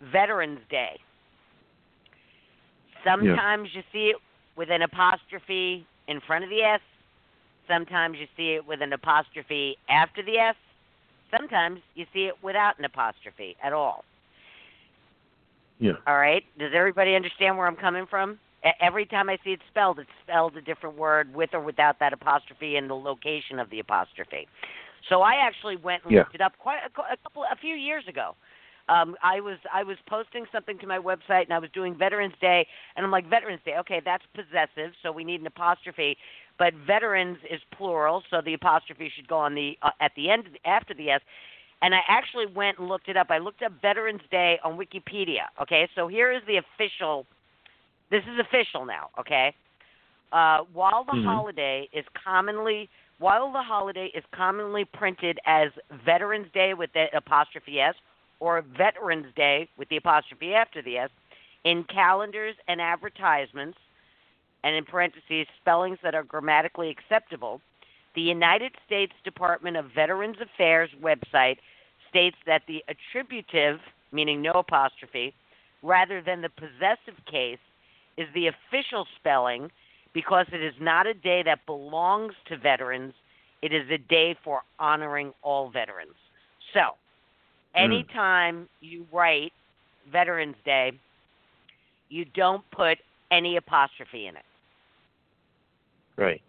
Veterans 0.00 0.60
Day. 0.68 0.98
Sometimes 3.04 3.68
you 3.74 3.82
see 3.92 4.10
it 4.10 4.16
with 4.56 4.70
an 4.70 4.82
apostrophe 4.82 5.86
in 6.08 6.20
front 6.20 6.44
of 6.44 6.50
the 6.50 6.62
S. 6.62 6.80
Sometimes 7.68 8.18
you 8.18 8.26
see 8.36 8.54
it 8.54 8.66
with 8.66 8.82
an 8.82 8.92
apostrophe 8.92 9.76
after 9.88 10.22
the 10.22 10.38
S. 10.38 10.56
Sometimes 11.36 11.80
you 11.94 12.06
see 12.12 12.26
it 12.26 12.34
without 12.42 12.78
an 12.78 12.84
apostrophe 12.84 13.56
at 13.62 13.72
all. 13.72 14.04
Yeah. 15.78 15.92
All 16.06 16.18
right? 16.18 16.44
Does 16.58 16.72
everybody 16.74 17.14
understand 17.16 17.56
where 17.56 17.66
I'm 17.66 17.76
coming 17.76 18.06
from? 18.06 18.38
Every 18.80 19.06
time 19.06 19.28
I 19.28 19.38
see 19.44 19.50
it 19.50 19.60
spelled, 19.68 19.98
it's 19.98 20.10
spelled 20.22 20.56
a 20.56 20.62
different 20.62 20.96
word 20.96 21.34
with 21.34 21.50
or 21.52 21.60
without 21.60 21.98
that 21.98 22.12
apostrophe 22.12 22.76
and 22.76 22.88
the 22.88 22.94
location 22.94 23.58
of 23.58 23.68
the 23.70 23.80
apostrophe. 23.80 24.46
So 25.08 25.22
I 25.22 25.34
actually 25.34 25.76
went 25.76 26.04
and 26.04 26.12
Yeah. 26.12 26.20
looked 26.20 26.34
it 26.34 26.40
up 26.40 26.56
quite 26.58 26.80
a, 26.82 27.00
a 27.12 27.16
couple 27.16 27.44
a 27.44 27.56
few 27.56 27.74
years 27.74 28.06
ago. 28.06 28.36
Um, 28.88 29.16
I 29.22 29.40
was 29.40 29.58
I 29.72 29.82
was 29.84 29.96
posting 30.06 30.44
something 30.52 30.78
to 30.78 30.86
my 30.86 30.98
website 30.98 31.44
and 31.44 31.52
I 31.52 31.58
was 31.58 31.70
doing 31.70 31.94
Veterans 31.94 32.34
Day 32.40 32.66
and 32.96 33.04
I'm 33.04 33.12
like 33.12 33.26
Veterans 33.28 33.60
Day, 33.64 33.76
okay, 33.78 34.00
that's 34.04 34.24
possessive, 34.34 34.92
so 35.02 35.12
we 35.12 35.24
need 35.24 35.40
an 35.40 35.46
apostrophe. 35.46 36.16
But 36.58 36.74
veterans 36.74 37.38
is 37.50 37.60
plural, 37.76 38.22
so 38.28 38.40
the 38.40 38.54
apostrophe 38.54 39.10
should 39.14 39.28
go 39.28 39.38
on 39.38 39.54
the 39.54 39.78
uh, 39.82 39.90
at 40.00 40.12
the 40.14 40.30
end 40.30 40.58
after 40.64 40.94
the 40.94 41.10
S. 41.10 41.20
And 41.80 41.94
I 41.94 42.00
actually 42.06 42.46
went 42.46 42.78
and 42.78 42.88
looked 42.88 43.08
it 43.08 43.16
up. 43.16 43.28
I 43.30 43.38
looked 43.38 43.62
up 43.62 43.72
Veterans 43.82 44.22
Day 44.30 44.60
on 44.62 44.76
Wikipedia. 44.76 45.46
Okay, 45.60 45.88
so 45.94 46.06
here 46.06 46.30
is 46.30 46.42
the 46.46 46.58
official. 46.58 47.26
This 48.12 48.22
is 48.24 48.38
official 48.38 48.84
now. 48.84 49.08
Okay, 49.18 49.54
uh, 50.32 50.64
while 50.74 51.02
the 51.04 51.12
Mhm. 51.12 51.24
holiday 51.24 51.88
is 51.92 52.06
commonly 52.10 52.90
while 53.18 53.50
the 53.52 53.62
holiday 53.62 54.06
is 54.08 54.24
commonly 54.32 54.84
printed 54.84 55.38
as 55.46 55.70
Veterans 55.90 56.50
Day 56.52 56.74
with 56.74 56.92
the 56.92 57.08
apostrophe 57.16 57.80
S 57.80 57.94
or 58.40 58.60
Veterans 58.60 59.32
Day 59.34 59.68
with 59.76 59.88
the 59.88 59.96
apostrophe 59.96 60.54
after 60.54 60.82
the 60.82 60.98
S 60.98 61.10
in 61.64 61.84
calendars 61.84 62.56
and 62.68 62.82
advertisements, 62.82 63.78
and 64.64 64.74
in 64.74 64.84
parentheses 64.84 65.46
spellings 65.60 65.98
that 66.02 66.14
are 66.14 66.24
grammatically 66.24 66.90
acceptable, 66.90 67.62
the 68.14 68.20
United 68.20 68.74
States 68.84 69.14
Department 69.24 69.76
of 69.76 69.86
Veterans 69.92 70.40
Affairs 70.40 70.90
website 71.00 71.58
states 72.10 72.36
that 72.44 72.66
the 72.66 72.84
attributive, 72.88 73.80
meaning 74.10 74.42
no 74.42 74.52
apostrophe, 74.52 75.32
rather 75.82 76.20
than 76.20 76.42
the 76.42 76.50
possessive 76.50 77.24
case, 77.24 77.60
is 78.16 78.26
the 78.34 78.48
official 78.48 79.06
spelling 79.18 79.70
because 80.12 80.46
it 80.52 80.62
is 80.62 80.74
not 80.80 81.06
a 81.06 81.14
day 81.14 81.42
that 81.44 81.64
belongs 81.66 82.34
to 82.48 82.56
veterans. 82.56 83.14
It 83.62 83.72
is 83.72 83.88
a 83.90 83.98
day 83.98 84.36
for 84.44 84.62
honoring 84.78 85.32
all 85.42 85.70
veterans. 85.70 86.14
So, 86.74 86.96
hmm. 87.74 87.84
anytime 87.84 88.68
you 88.80 89.06
write 89.12 89.52
Veterans 90.10 90.56
Day, 90.64 90.92
you 92.08 92.24
don't 92.34 92.62
put 92.70 92.98
any 93.30 93.56
apostrophe 93.56 94.26
in 94.26 94.36
it. 94.36 94.44
Right. 96.16 96.42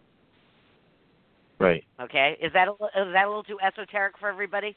Right. 1.58 1.84
Okay, 2.00 2.36
is 2.42 2.52
that 2.52 2.68
a, 2.68 2.72
is 2.72 3.12
that 3.12 3.24
a 3.24 3.28
little 3.28 3.44
too 3.44 3.58
esoteric 3.60 4.18
for 4.18 4.28
everybody? 4.28 4.76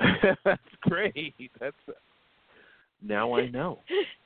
That's 0.44 0.60
great. 0.80 1.34
That's 1.60 1.76
now 3.02 3.34
I 3.34 3.48
know. 3.48 3.78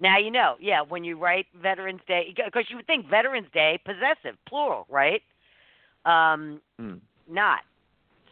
Now 0.00 0.18
you 0.18 0.30
know. 0.30 0.56
Yeah, 0.60 0.82
when 0.82 1.04
you 1.04 1.18
write 1.18 1.46
Veterans 1.60 2.00
Day, 2.06 2.34
because 2.36 2.64
you 2.68 2.76
would 2.76 2.86
think 2.86 3.08
Veterans 3.08 3.48
Day 3.52 3.80
possessive, 3.84 4.38
plural, 4.48 4.86
right? 4.88 5.22
Um, 6.04 6.60
Hmm. 6.78 6.96
not. 7.28 7.60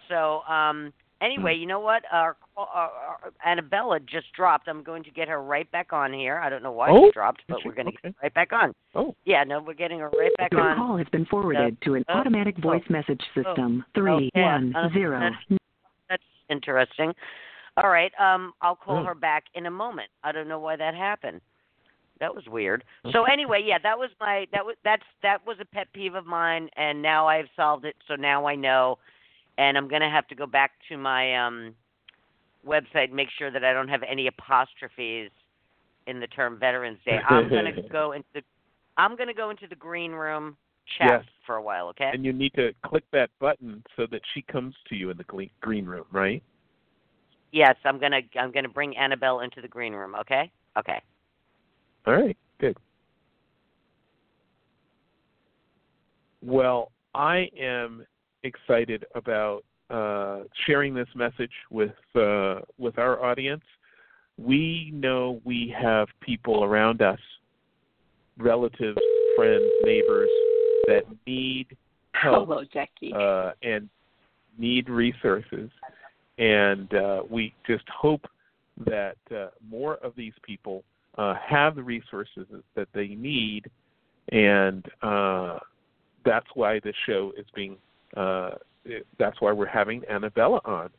So 0.09 0.43
um, 0.43 0.93
anyway, 1.22 1.55
you 1.55 1.66
know 1.66 1.80
what? 1.80 2.03
Our, 2.12 2.36
our, 2.57 2.68
our 2.68 3.32
Anabela 3.47 4.05
just 4.07 4.26
dropped. 4.36 4.68
I'm 4.68 4.82
going 4.82 5.03
to 5.05 5.11
get 5.11 5.28
her 5.28 5.43
right 5.43 5.70
back 5.72 5.93
on 5.93 6.12
here. 6.12 6.39
I 6.39 6.51
don't 6.51 6.62
know 6.62 6.72
why 6.72 6.91
Oh, 6.91 7.07
she 7.07 7.12
dropped, 7.12 7.43
but 7.49 7.61
she? 7.62 7.68
we're 7.68 7.74
going 7.74 7.86
to 7.86 7.93
Okay. 7.93 8.01
get 8.03 8.14
her 8.14 8.22
right 8.24 8.34
back 8.34 8.53
on. 8.53 8.74
Oh. 8.95 9.14
Yeah, 9.24 9.43
no, 9.45 9.61
we're 9.61 9.72
getting 9.74 9.99
her 10.01 10.11
right 10.11 10.30
back 10.36 10.53
Your 10.53 10.61
on. 10.61 10.76
call 10.76 10.97
has 10.99 11.09
been 11.09 11.24
forwarded 11.26 11.80
to 11.82 11.95
an 11.95 12.05
Oh, 12.09 12.18
automatic 12.18 12.57
oh, 12.59 12.62
voice 12.62 12.84
message 12.91 13.22
system. 13.34 13.84
oh, 13.86 13.91
Three 13.95 14.30
yeah. 14.34 14.43
one 14.43 14.76
Uh, 14.76 14.91
zero. 14.93 15.30
That's 16.11 16.22
interesting. 16.51 17.14
All 17.78 17.89
right. 17.89 18.12
Um, 18.20 18.53
I'll 18.61 18.76
call 18.76 18.99
Oh. 18.99 19.05
her 19.05 19.14
back 19.14 19.45
in 19.55 19.66
a 19.66 19.70
moment. 19.70 20.11
I 20.22 20.30
don't 20.32 20.47
know 20.49 20.59
why 20.61 20.76
that 20.76 20.95
happened. 20.95 21.41
That 22.21 22.35
was 22.35 22.45
weird. 22.47 22.85
So 23.12 23.25
anyway, 23.25 23.62
yeah, 23.65 23.79
that 23.83 23.99
was 23.99 24.11
my 24.21 24.47
that 24.53 24.65
was 24.65 24.77
that's 24.85 25.03
that 25.23 25.45
was 25.47 25.57
a 25.61 25.65
pet 25.65 25.89
peeve 25.93 26.15
of 26.15 26.27
mine, 26.27 26.69
and 26.77 27.03
now 27.03 27.27
I've 27.27 27.49
solved 27.57 27.85
it. 27.85 27.97
So 28.07 28.15
now 28.15 28.47
I 28.47 28.55
know, 28.55 28.99
and 29.59 29.77
I'm 29.77 29.89
gonna 29.89 30.11
have 30.11 30.27
to 30.29 30.35
go 30.35 30.47
back 30.47 30.73
to 30.89 30.97
my 30.97 31.47
um 31.47 31.75
website 32.67 33.09
and 33.09 33.15
make 33.15 33.29
sure 33.37 33.51
that 33.51 33.65
I 33.65 33.73
don't 33.73 33.89
have 33.89 34.03
any 34.09 34.29
apostrophes 34.29 35.31
in 36.07 36.21
the 36.21 36.27
term 36.29 36.59
Veterans 36.59 36.99
Day. 37.05 37.19
I'm 37.29 37.49
gonna 37.49 37.83
go 37.93 38.12
into 38.12 38.29
the 38.35 38.43
I'm 38.97 39.17
gonna 39.17 39.35
go 39.35 39.51
into 39.51 39.67
the 39.67 39.77
green 39.77 40.12
room 40.12 40.57
chat 40.99 41.23
Yes. 41.23 41.25
for 41.47 41.57
a 41.57 41.62
while. 41.62 41.89
Okay. 41.89 42.11
And 42.12 42.25
you 42.25 42.33
need 42.33 42.53
to 42.55 42.73
click 42.85 43.05
that 43.12 43.31
button 43.41 43.83
so 43.97 44.07
that 44.11 44.21
she 44.35 44.43
comes 44.43 44.75
to 44.89 44.95
you 44.95 45.11
in 45.11 45.17
the 45.17 45.49
green 45.61 45.85
room, 45.87 46.05
right? 46.12 46.43
Yes, 47.53 47.77
I'm 47.85 47.99
gonna 47.99 48.21
I'm 48.39 48.53
gonna 48.53 48.69
bring 48.69 48.97
Annabelle 48.97 49.41
into 49.41 49.61
the 49.61 49.69
green 49.69 49.93
room. 49.93 50.15
Okay. 50.15 50.51
Okay. 50.79 51.01
All 52.07 52.14
right, 52.14 52.36
good. 52.61 52.76
Well, 56.42 56.92
I 57.14 57.48
am 57.59 58.05
excited 58.42 59.07
about 59.14 59.64
uh, 59.90 60.40
sharing 60.66 60.94
this 60.94 61.09
message 61.14 61.52
with 61.70 61.92
uh, 62.14 62.61
with 62.78 62.98
our 62.98 63.24
audience. 63.24 63.62
We 64.36 64.90
know 64.92 65.40
we 65.44 65.74
have 65.80 66.09
people 66.20 66.64
around 66.64 67.00
us, 67.00 67.20
relatives, 68.36 68.98
friends, 69.36 69.64
neighbors 69.84 70.28
that 70.86 71.02
need 71.26 71.68
help 72.12 72.48
Hello, 72.48 72.64
Jackie. 72.70 73.12
uh, 73.14 73.52
and 73.62 73.88
need 74.59 74.88
resources. 74.88 75.70
And 76.38 76.92
uh, 76.94 77.22
we 77.30 77.55
just 77.66 77.84
hope 77.88 78.26
that 78.86 79.16
uh, 79.34 79.46
more 79.70 79.96
of 79.96 80.14
these 80.16 80.32
people 80.42 80.82
uh, 81.19 81.35
have 81.47 81.75
the 81.77 81.83
resources 81.83 82.47
that 82.75 82.89
they 82.95 83.09
need, 83.09 83.71
and 84.33 84.85
uh, 85.03 85.59
that's 86.25 86.47
why 86.55 86.81
this 86.81 86.95
show 87.07 87.33
is 87.37 87.47
being. 87.55 87.77
Uh, 88.17 88.51
it- 88.85 89.07
that's 89.19 89.41
why 89.41 89.53
we're 89.53 89.67
having 89.67 90.03
Anabela 90.03 90.61
on. 90.65 90.91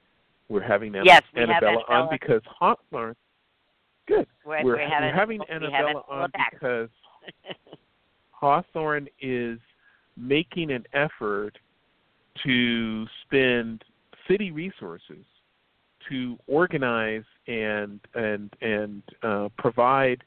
We're 0.50 0.62
having 0.62 0.96
Anna- 0.96 1.06
Yes, 1.06 1.22
we 1.34 1.42
have 1.42 1.50
Anabela 1.50 1.90
on 1.90 2.08
Anabela. 2.08 2.12
because 2.12 2.42
Hawthorne. 2.46 3.16
Good. 4.08 4.28
We're, 4.46 4.64
we're, 4.64 4.76
we're 4.76 4.88
having, 4.90 5.14
having 5.14 5.40
Anabela 5.52 5.94
Anabela 6.06 6.10
on 6.10 6.32
because 6.52 6.90
Hawthorne 8.32 9.08
is 9.22 9.60
making 10.18 10.72
an 10.72 10.86
effort 10.94 11.58
to 12.44 13.06
spend 13.26 13.84
city 14.28 14.52
resources 14.52 15.24
to 16.10 16.38
organize 16.48 17.24
and 17.48 18.00
and 18.14 18.54
and 18.62 19.04
uh, 19.24 19.50
provide 19.58 20.24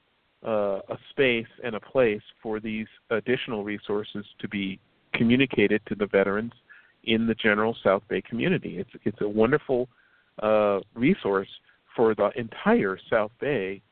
uh, 0.46 0.80
a 0.88 0.98
space 1.10 1.46
and 1.64 1.74
a 1.74 1.80
place 1.80 2.22
for 2.42 2.60
these 2.60 2.86
additional 3.10 3.64
resources 3.64 4.24
to 4.38 4.48
be 4.48 4.78
communicated 5.14 5.82
to 5.86 5.94
the 5.94 6.06
veterans 6.06 6.52
in 7.04 7.26
the 7.26 7.34
general 7.34 7.76
South 7.82 8.02
Bay 8.08 8.22
community. 8.22 8.78
It's 8.78 8.90
it's 9.04 9.20
a 9.20 9.28
wonderful 9.28 9.88
uh, 10.42 10.80
resource 10.94 11.48
for 11.96 12.14
the 12.14 12.30
entire 12.36 12.98
South 13.10 13.32
Bay. 13.40 13.82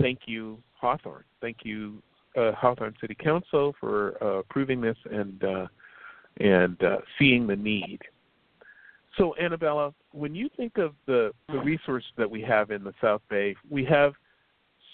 Thank 0.00 0.20
you, 0.26 0.58
Hawthorne. 0.74 1.24
Thank 1.40 1.58
you, 1.64 2.02
uh, 2.36 2.52
Hawthorne 2.52 2.94
City 3.00 3.16
Council, 3.16 3.74
for 3.80 4.16
uh, 4.22 4.38
approving 4.38 4.80
this 4.80 4.96
and 5.10 5.42
uh, 5.42 5.66
and 6.38 6.76
seeing 7.18 7.46
the 7.46 7.56
need. 7.56 7.98
So, 9.18 9.34
Anabela, 9.42 9.92
when 10.12 10.34
you 10.34 10.48
think 10.56 10.78
of 10.78 10.94
the, 11.06 11.32
the 11.48 11.58
resources 11.58 12.10
that 12.16 12.30
we 12.30 12.42
have 12.42 12.70
in 12.70 12.84
the 12.84 12.94
South 13.00 13.22
Bay, 13.28 13.54
we 13.68 13.84
have 13.84 14.12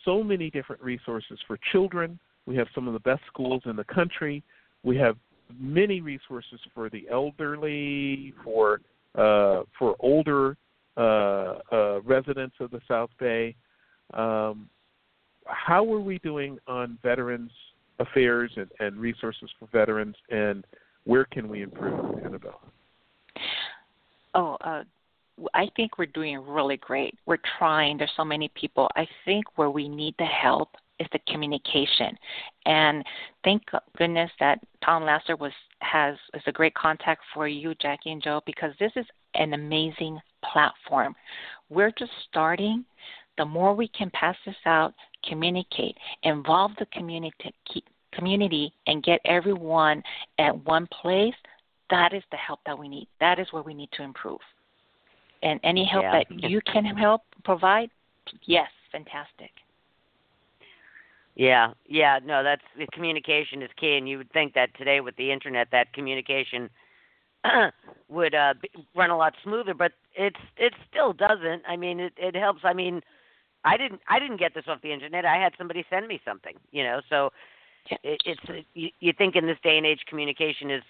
so 0.04 0.22
many 0.22 0.50
different 0.50 0.82
resources 0.82 1.38
for 1.46 1.58
children. 1.72 2.18
We 2.46 2.56
have 2.56 2.68
some 2.74 2.86
of 2.86 2.92
the 2.92 3.00
best 3.00 3.22
schools 3.26 3.62
in 3.66 3.76
the 3.76 3.84
country. 3.84 4.42
We 4.82 4.96
have 4.98 5.16
many 5.58 6.00
resources 6.00 6.60
for 6.74 6.90
the 6.90 7.06
elderly, 7.10 8.34
for 8.44 8.80
uh, 9.14 9.62
for 9.78 9.96
older 10.00 10.56
uh, 10.96 11.58
uh, 11.72 12.00
residents 12.02 12.56
of 12.60 12.70
the 12.70 12.80
South 12.86 13.10
Bay. 13.18 13.54
Um, 14.14 14.68
how 15.46 15.90
are 15.92 16.00
we 16.00 16.18
doing 16.18 16.58
on 16.66 16.98
veterans 17.02 17.50
affairs 17.98 18.50
and, 18.56 18.68
and 18.80 18.98
resources 18.98 19.48
for 19.58 19.68
veterans, 19.72 20.16
and 20.30 20.64
where 21.04 21.24
can 21.24 21.48
we 21.48 21.62
improve, 21.62 22.18
Annabelle? 22.24 22.60
Oh, 24.34 24.56
uh, 24.60 24.82
I 25.54 25.68
think 25.76 25.98
we're 25.98 26.06
doing 26.06 26.38
really 26.46 26.76
great. 26.76 27.14
We're 27.26 27.38
trying. 27.58 27.98
There's 27.98 28.12
so 28.16 28.24
many 28.24 28.50
people. 28.54 28.88
I 28.96 29.06
think 29.24 29.44
where 29.56 29.70
we 29.70 29.88
need 29.88 30.14
the 30.18 30.24
help 30.24 30.70
is 30.98 31.06
the 31.12 31.18
communication, 31.30 32.16
and 32.64 33.04
thank 33.44 33.62
goodness 33.98 34.30
that 34.40 34.60
Tom 34.82 35.04
Lasser 35.04 35.36
was 35.36 35.52
has 35.80 36.16
is 36.32 36.42
a 36.46 36.52
great 36.52 36.74
contact 36.74 37.20
for 37.34 37.46
you, 37.46 37.74
Jackie 37.74 38.12
and 38.12 38.22
Joe, 38.22 38.40
because 38.46 38.72
this 38.80 38.92
is 38.96 39.04
an 39.34 39.52
amazing 39.52 40.18
platform. 40.52 41.14
We're 41.68 41.92
just 41.98 42.12
starting. 42.28 42.84
The 43.36 43.44
more 43.44 43.74
we 43.74 43.88
can 43.88 44.10
pass 44.14 44.36
this 44.46 44.56
out, 44.64 44.94
communicate, 45.28 45.98
involve 46.22 46.70
the 46.78 46.86
community, 46.86 47.52
community, 48.14 48.72
and 48.86 49.02
get 49.02 49.20
everyone 49.26 50.02
at 50.38 50.64
one 50.64 50.88
place 51.02 51.34
that 51.90 52.12
is 52.12 52.22
the 52.30 52.36
help 52.36 52.60
that 52.66 52.78
we 52.78 52.88
need. 52.88 53.08
That 53.20 53.38
is 53.38 53.46
where 53.52 53.62
we 53.62 53.74
need 53.74 53.90
to 53.92 54.02
improve. 54.02 54.40
And 55.46 55.60
any 55.62 55.84
help 55.84 56.02
Yeah. 56.02 56.12
that 56.12 56.50
you 56.50 56.60
can 56.62 56.84
help 56.84 57.22
provide, 57.44 57.90
yes, 58.46 58.68
fantastic. 58.90 59.52
Yeah, 61.36 61.74
yeah, 61.86 62.18
no, 62.24 62.42
that's 62.42 62.64
the 62.76 62.86
communication 62.88 63.62
is 63.62 63.70
key, 63.76 63.96
and 63.96 64.08
you 64.08 64.18
would 64.18 64.32
think 64.32 64.54
that 64.54 64.74
today 64.76 65.00
with 65.00 65.14
the 65.16 65.30
internet, 65.30 65.70
that 65.70 65.92
communication 65.92 66.68
would 68.08 68.34
uh, 68.34 68.54
be, 68.60 68.70
run 68.96 69.10
a 69.10 69.16
lot 69.16 69.34
smoother, 69.44 69.74
but 69.74 69.92
it's 70.16 70.40
it 70.56 70.74
still 70.90 71.12
doesn't. 71.12 71.62
I 71.68 71.76
mean, 71.76 72.00
it 72.00 72.14
it 72.16 72.34
helps. 72.34 72.62
I 72.64 72.72
mean, 72.72 73.02
I 73.64 73.76
didn't 73.76 74.00
I 74.08 74.18
didn't 74.18 74.38
get 74.38 74.52
this 74.52 74.64
off 74.66 74.82
the 74.82 74.92
internet. 74.92 75.24
I 75.24 75.36
had 75.36 75.52
somebody 75.56 75.84
send 75.88 76.08
me 76.08 76.20
something, 76.24 76.56
you 76.72 76.82
know. 76.82 77.02
So 77.08 77.32
it, 78.02 78.20
it's 78.24 78.66
you, 78.74 78.88
you 78.98 79.12
think 79.12 79.36
in 79.36 79.46
this 79.46 79.58
day 79.62 79.76
and 79.76 79.86
age, 79.86 80.00
communication 80.08 80.72
is 80.72 80.82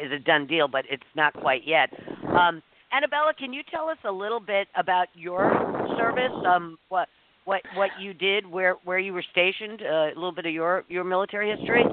is 0.00 0.12
a 0.12 0.20
done 0.20 0.46
deal, 0.46 0.68
but 0.68 0.84
it's 0.88 1.10
not 1.16 1.32
quite 1.32 1.66
yet. 1.66 1.90
Um, 2.28 2.62
Anabela, 2.92 3.36
can 3.36 3.52
you 3.52 3.62
tell 3.70 3.88
us 3.88 3.98
a 4.04 4.10
little 4.12 4.40
bit 4.40 4.68
about 4.76 5.08
your 5.14 5.52
service? 5.98 6.32
Um, 6.46 6.78
what 6.88 7.08
what 7.44 7.62
what 7.74 7.90
you 8.00 8.14
did, 8.14 8.46
where 8.46 8.76
where 8.84 8.98
you 8.98 9.12
were 9.12 9.24
stationed, 9.32 9.82
uh, 9.82 10.06
a 10.06 10.14
little 10.14 10.32
bit 10.32 10.46
of 10.46 10.52
your 10.52 10.84
your 10.88 11.04
military 11.04 11.54
history. 11.56 11.84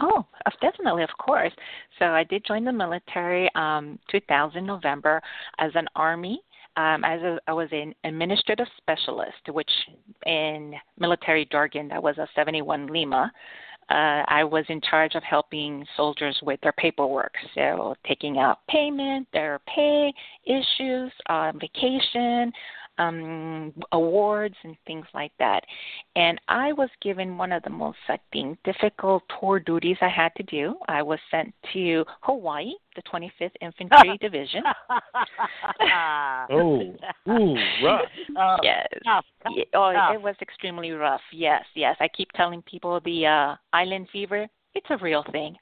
Oh, 0.00 0.24
definitely, 0.60 1.02
of 1.02 1.10
course. 1.18 1.52
So 1.98 2.06
I 2.06 2.24
did 2.24 2.44
join 2.44 2.64
the 2.64 2.72
military 2.72 3.48
um 3.54 3.98
2000 4.10 4.64
November 4.64 5.20
as 5.58 5.72
an 5.74 5.86
army. 5.96 6.40
Um, 6.76 7.02
as 7.04 7.20
a, 7.22 7.40
I 7.48 7.52
was 7.54 7.68
an 7.72 7.92
administrative 8.04 8.68
specialist, 8.76 9.48
which 9.48 9.70
in 10.26 10.74
military 10.96 11.48
jargon 11.50 11.88
that 11.88 12.00
was 12.00 12.18
a 12.18 12.28
71 12.36 12.86
Lima. 12.86 13.32
Uh, 13.90 14.22
I 14.28 14.44
was 14.44 14.64
in 14.68 14.80
charge 14.82 15.14
of 15.14 15.22
helping 15.22 15.86
soldiers 15.96 16.38
with 16.42 16.60
their 16.60 16.72
paperwork, 16.72 17.32
so 17.54 17.94
taking 18.06 18.38
out 18.38 18.58
payment, 18.68 19.26
their 19.32 19.60
pay 19.66 20.12
issues, 20.44 21.10
uh, 21.30 21.52
vacation, 21.58 22.52
um, 22.98 23.72
awards, 23.92 24.54
and 24.64 24.76
things 24.86 25.06
like 25.14 25.32
that. 25.38 25.64
And 26.16 26.40
I 26.48 26.72
was 26.72 26.88
given 27.02 27.38
one 27.38 27.52
of 27.52 27.62
the 27.62 27.70
most, 27.70 27.98
I 28.08 28.18
think, 28.32 28.58
difficult 28.64 29.22
tour 29.40 29.60
duties 29.60 29.96
I 30.00 30.08
had 30.08 30.34
to 30.36 30.42
do. 30.44 30.76
I 30.88 31.02
was 31.02 31.18
sent 31.30 31.54
to 31.72 32.04
Hawaii, 32.22 32.72
the 32.96 33.02
25th 33.02 33.52
Infantry 33.60 34.18
Division. 34.20 34.62
Oh, 36.50 36.80
ooh, 37.28 37.56
rough. 37.84 38.02
Oh, 38.36 38.56
yes. 38.62 38.86
tough, 39.04 39.24
Yeah, 39.54 39.64
oh, 39.74 39.92
tough. 39.92 40.14
it 40.14 40.22
was 40.22 40.34
extremely 40.40 40.90
rough. 40.92 41.20
Yes, 41.32 41.64
yes. 41.74 41.96
I 42.00 42.08
keep 42.08 42.30
telling 42.32 42.62
people 42.62 43.00
the 43.04 43.26
uh, 43.26 43.56
island 43.72 44.08
fever. 44.12 44.46
It's 44.74 44.86
a 44.90 44.96
real 44.98 45.24
thing. 45.32 45.56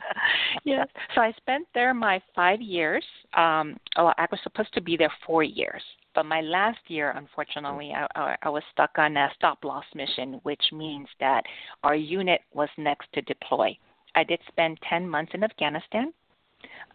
yes. 0.64 0.88
So 1.14 1.20
I 1.20 1.32
spent 1.32 1.66
there 1.74 1.94
my 1.94 2.20
five 2.34 2.60
years. 2.60 3.04
Um, 3.34 3.76
oh, 3.96 4.12
I 4.16 4.26
was 4.30 4.40
supposed 4.42 4.72
to 4.74 4.80
be 4.80 4.96
there 4.96 5.12
four 5.26 5.42
years, 5.42 5.82
but 6.14 6.26
my 6.26 6.40
last 6.40 6.80
year, 6.88 7.12
unfortunately, 7.16 7.92
I, 7.94 8.06
I, 8.14 8.36
I 8.42 8.48
was 8.48 8.62
stuck 8.72 8.90
on 8.96 9.16
a 9.16 9.28
stop 9.36 9.64
loss 9.64 9.84
mission, 9.94 10.40
which 10.42 10.62
means 10.72 11.08
that 11.20 11.42
our 11.82 11.94
unit 11.94 12.40
was 12.52 12.68
next 12.78 13.12
to 13.14 13.22
deploy. 13.22 13.76
I 14.14 14.24
did 14.24 14.40
spend 14.48 14.78
10 14.88 15.08
months 15.08 15.32
in 15.34 15.44
Afghanistan 15.44 16.12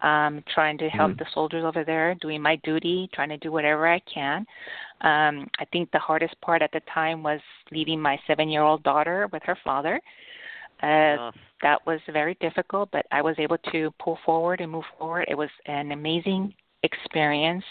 um, 0.02 0.42
trying 0.52 0.78
to 0.78 0.88
help 0.90 1.12
Mhm. 1.12 1.18
the 1.18 1.26
soldiers 1.32 1.64
over 1.64 1.84
there, 1.84 2.14
doing 2.16 2.42
my 2.42 2.56
duty, 2.56 3.08
trying 3.12 3.30
to 3.30 3.38
do 3.38 3.50
whatever 3.50 3.86
I 3.86 3.98
can. 4.00 4.46
Um, 5.00 5.48
I 5.58 5.64
think 5.66 5.90
the 5.90 5.98
hardest 5.98 6.38
part 6.40 6.62
at 6.62 6.72
the 6.72 6.80
time 6.80 7.22
was 7.22 7.40
leaving 7.70 8.00
my 8.00 8.18
seven 8.26 8.48
year 8.48 8.62
old 8.62 8.82
daughter 8.82 9.28
with 9.28 9.42
her 9.44 9.56
father. 9.56 10.00
Uh, 10.82 11.30
that 11.62 11.84
was 11.86 12.00
very 12.12 12.36
difficult, 12.40 12.90
but 12.92 13.06
I 13.10 13.22
was 13.22 13.34
able 13.38 13.58
to 13.72 13.90
pull 13.98 14.18
forward 14.24 14.60
and 14.60 14.70
move 14.70 14.84
forward. 14.98 15.26
It 15.28 15.36
was 15.36 15.48
an 15.66 15.92
amazing 15.92 16.54
experience 16.82 17.64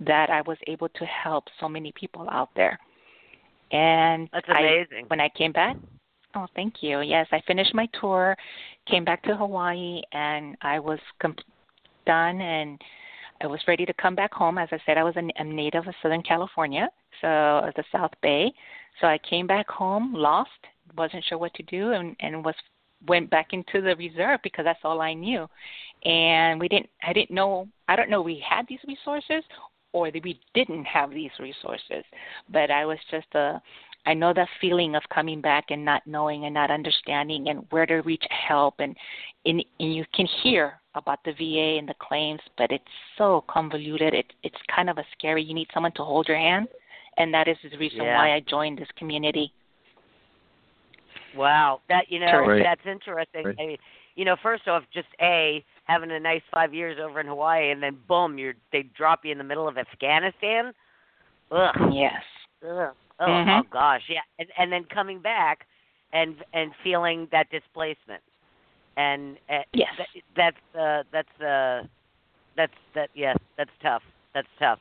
that 0.00 0.30
I 0.30 0.42
was 0.42 0.58
able 0.66 0.88
to 0.90 1.04
help 1.06 1.44
so 1.58 1.68
many 1.68 1.92
people 1.92 2.28
out 2.30 2.50
there. 2.54 2.78
And 3.70 4.28
That's 4.32 4.48
amazing. 4.48 5.04
I, 5.04 5.08
when 5.08 5.20
I 5.20 5.30
came 5.30 5.52
back, 5.52 5.76
oh, 6.34 6.46
thank 6.54 6.82
you. 6.82 7.00
Yes, 7.00 7.26
I 7.32 7.40
finished 7.46 7.74
my 7.74 7.88
tour, 7.98 8.36
came 8.86 9.04
back 9.04 9.22
to 9.24 9.36
Hawaii, 9.36 10.02
and 10.12 10.56
I 10.60 10.78
was 10.78 10.98
com- 11.20 11.36
done 12.06 12.40
and 12.40 12.80
I 13.40 13.46
was 13.46 13.60
ready 13.66 13.84
to 13.86 13.94
come 13.94 14.14
back 14.14 14.32
home. 14.32 14.58
As 14.58 14.68
I 14.72 14.78
said, 14.86 14.98
I 14.98 15.02
was 15.02 15.16
a, 15.16 15.28
a 15.40 15.44
native 15.44 15.86
of 15.88 15.94
Southern 16.02 16.22
California, 16.22 16.88
so 17.20 17.70
the 17.76 17.84
South 17.90 18.12
Bay. 18.22 18.52
So 19.00 19.06
I 19.06 19.18
came 19.28 19.46
back 19.46 19.68
home, 19.68 20.12
lost, 20.14 20.50
wasn't 20.96 21.24
sure 21.24 21.38
what 21.38 21.54
to 21.54 21.62
do, 21.64 21.92
and 21.92 22.16
and 22.20 22.44
was 22.44 22.54
went 23.06 23.30
back 23.30 23.52
into 23.52 23.80
the 23.80 23.96
reserve 23.96 24.40
because 24.42 24.64
that's 24.64 24.84
all 24.84 25.00
I 25.00 25.14
knew. 25.14 25.48
And 26.04 26.60
we 26.60 26.68
didn't. 26.68 26.90
I 27.02 27.12
didn't 27.12 27.30
know. 27.30 27.68
I 27.88 27.96
don't 27.96 28.10
know. 28.10 28.22
We 28.22 28.42
had 28.48 28.66
these 28.68 28.80
resources, 28.86 29.44
or 29.92 30.10
that 30.10 30.22
we 30.24 30.40
didn't 30.54 30.84
have 30.84 31.10
these 31.10 31.30
resources. 31.38 32.04
But 32.50 32.70
I 32.70 32.84
was 32.84 32.98
just 33.10 33.28
a. 33.34 33.60
I 34.04 34.14
know 34.14 34.32
that 34.34 34.48
feeling 34.60 34.96
of 34.96 35.02
coming 35.14 35.40
back 35.40 35.66
and 35.70 35.84
not 35.84 36.02
knowing 36.06 36.44
and 36.46 36.54
not 36.54 36.72
understanding 36.72 37.48
and 37.48 37.64
where 37.70 37.86
to 37.86 38.00
reach 38.00 38.24
help 38.30 38.74
and 38.80 38.96
and, 39.46 39.64
and 39.78 39.94
you 39.94 40.04
can 40.12 40.26
hear 40.42 40.80
about 40.94 41.20
the 41.24 41.32
VA 41.32 41.78
and 41.78 41.88
the 41.88 41.94
claims, 42.00 42.40
but 42.58 42.70
it's 42.70 42.84
so 43.16 43.44
convoluted. 43.48 44.12
It, 44.12 44.26
it's 44.42 44.56
kind 44.74 44.90
of 44.90 44.98
a 44.98 45.04
scary. 45.16 45.42
You 45.42 45.54
need 45.54 45.68
someone 45.72 45.92
to 45.92 46.04
hold 46.04 46.28
your 46.28 46.36
hand, 46.36 46.68
and 47.16 47.32
that 47.32 47.48
is 47.48 47.56
the 47.70 47.78
reason 47.78 48.02
Yeah. 48.02 48.16
why 48.16 48.34
I 48.34 48.40
joined 48.40 48.78
this 48.78 48.88
community. 48.96 49.52
Wow, 51.34 51.80
that 51.88 52.10
you 52.10 52.18
know 52.18 52.40
Right. 52.40 52.62
that's 52.62 52.86
interesting. 52.86 53.46
Right. 53.46 53.56
I 53.58 53.66
mean, 53.66 53.78
you 54.14 54.24
know, 54.24 54.36
first 54.42 54.68
off, 54.68 54.84
just 54.92 55.08
a 55.20 55.64
having 55.84 56.10
a 56.10 56.20
nice 56.20 56.42
five 56.52 56.72
years 56.74 56.98
over 57.00 57.20
in 57.20 57.26
Hawaii, 57.26 57.70
and 57.70 57.82
then 57.82 57.98
boom, 58.08 58.38
you're 58.38 58.54
they 58.72 58.82
drop 58.82 59.24
you 59.24 59.32
in 59.32 59.38
the 59.38 59.44
middle 59.44 59.68
of 59.68 59.78
Afghanistan. 59.78 60.72
Ugh. 61.50 61.74
Yes. 61.92 62.22
Ugh. 62.64 62.94
Oh, 63.20 63.26
Mhm. 63.26 63.60
oh 63.60 63.62
gosh, 63.70 64.02
yeah, 64.08 64.20
and, 64.38 64.48
and 64.58 64.72
then 64.72 64.84
coming 64.84 65.20
back 65.20 65.66
and 66.12 66.36
and 66.52 66.72
feeling 66.82 67.28
that 67.30 67.48
displacement, 67.50 68.22
and 68.96 69.38
uh, 69.48 69.62
Yes. 69.72 69.90
that, 69.98 70.08
that's 70.34 70.76
uh, 70.78 71.02
that's 71.12 71.40
uh, 71.40 71.86
that's 72.56 72.72
that 72.94 73.10
yes, 73.14 73.36
that's 73.56 73.70
tough. 73.82 74.02
That's 74.34 74.48
tough. 74.58 74.78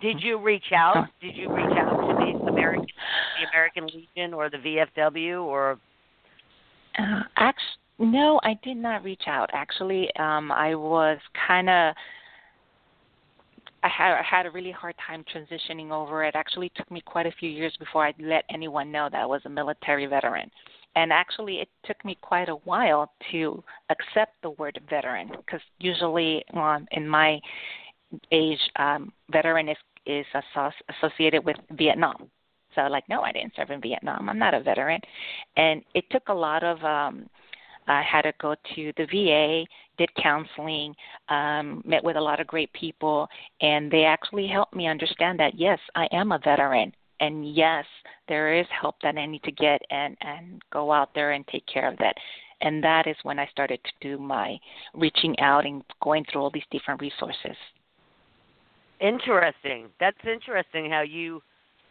Did 0.00 0.22
you 0.22 0.38
reach 0.38 0.72
out? 0.74 1.08
Did 1.20 1.36
you 1.36 1.52
reach 1.52 1.76
out 1.76 1.96
to 2.00 2.14
the 2.44 2.50
American 2.50 2.86
the 3.40 3.48
American 3.50 3.86
Legion 3.86 4.34
or 4.34 4.50
the 4.50 4.58
VFW 4.58 5.42
or 5.44 5.78
Uh, 6.98 7.22
act- 7.36 7.60
no, 7.98 8.40
I 8.42 8.54
did 8.62 8.76
not 8.76 9.04
reach 9.04 9.24
out. 9.26 9.50
Actually, 9.52 10.14
um, 10.16 10.50
I 10.50 10.74
was 10.74 11.18
kind 11.46 11.68
of. 11.68 11.94
I 13.82 13.88
had 13.88 14.12
I 14.12 14.22
had 14.22 14.46
a 14.46 14.50
really 14.50 14.72
hard 14.72 14.94
time 15.06 15.24
transitioning 15.24 15.90
over. 15.90 16.24
It 16.24 16.34
actually 16.34 16.70
took 16.76 16.90
me 16.90 17.00
quite 17.00 17.26
a 17.26 17.32
few 17.32 17.48
years 17.48 17.74
before 17.78 18.06
I 18.06 18.12
let 18.18 18.44
anyone 18.52 18.90
know 18.92 19.08
that 19.10 19.20
I 19.20 19.26
was 19.26 19.42
a 19.46 19.48
military 19.48 20.06
veteran. 20.06 20.50
And 20.96 21.12
actually, 21.12 21.60
it 21.60 21.68
took 21.84 22.04
me 22.04 22.18
quite 22.20 22.48
a 22.48 22.56
while 22.56 23.12
to 23.30 23.62
accept 23.90 24.34
the 24.42 24.50
word 24.50 24.80
veteran 24.90 25.28
because 25.36 25.60
usually, 25.78 26.44
um, 26.54 26.86
in 26.92 27.08
my 27.08 27.40
age, 28.32 28.60
um, 28.76 29.12
veteran 29.30 29.68
is 29.68 29.76
is 30.06 30.26
asso- 30.34 30.72
associated 30.88 31.44
with 31.44 31.56
Vietnam. 31.72 32.30
So 32.74 32.82
like, 32.82 33.08
no, 33.08 33.22
I 33.22 33.32
didn't 33.32 33.54
serve 33.56 33.70
in 33.70 33.80
Vietnam. 33.80 34.28
I'm 34.28 34.38
not 34.38 34.54
a 34.54 34.60
veteran. 34.60 35.00
And 35.56 35.82
it 35.94 36.04
took 36.10 36.28
a 36.28 36.34
lot 36.34 36.62
of 36.62 36.82
um 36.84 37.28
I 37.86 38.02
had 38.02 38.22
to 38.22 38.32
go 38.40 38.54
to 38.74 38.92
the 38.96 39.06
VA, 39.06 39.66
did 39.98 40.14
counseling, 40.14 40.94
um, 41.28 41.82
met 41.84 42.04
with 42.04 42.16
a 42.16 42.20
lot 42.20 42.38
of 42.38 42.46
great 42.46 42.72
people, 42.72 43.28
and 43.60 43.90
they 43.90 44.04
actually 44.04 44.46
helped 44.46 44.76
me 44.76 44.86
understand 44.86 45.40
that 45.40 45.58
yes, 45.58 45.78
I 45.96 46.06
am 46.12 46.30
a 46.30 46.38
veteran, 46.38 46.92
and 47.20 47.52
yes, 47.54 47.84
there 48.28 48.54
is 48.54 48.66
help 48.80 48.96
that 49.02 49.16
I 49.16 49.26
need 49.26 49.42
to 49.42 49.52
get 49.52 49.82
and 49.90 50.16
and 50.20 50.62
go 50.72 50.92
out 50.92 51.14
there 51.14 51.32
and 51.32 51.46
take 51.48 51.66
care 51.66 51.88
of 51.88 51.98
that. 51.98 52.14
And 52.62 52.84
that 52.84 53.06
is 53.06 53.16
when 53.22 53.38
I 53.38 53.46
started 53.46 53.80
to 53.82 53.90
do 54.00 54.18
my 54.18 54.58
reaching 54.94 55.38
out 55.40 55.64
and 55.64 55.82
going 56.02 56.24
through 56.24 56.42
all 56.42 56.50
these 56.50 56.62
different 56.70 57.00
resources. 57.00 57.56
Interesting? 59.00 59.88
That's 59.98 60.16
interesting 60.24 60.90
how 60.90 61.02
you 61.02 61.42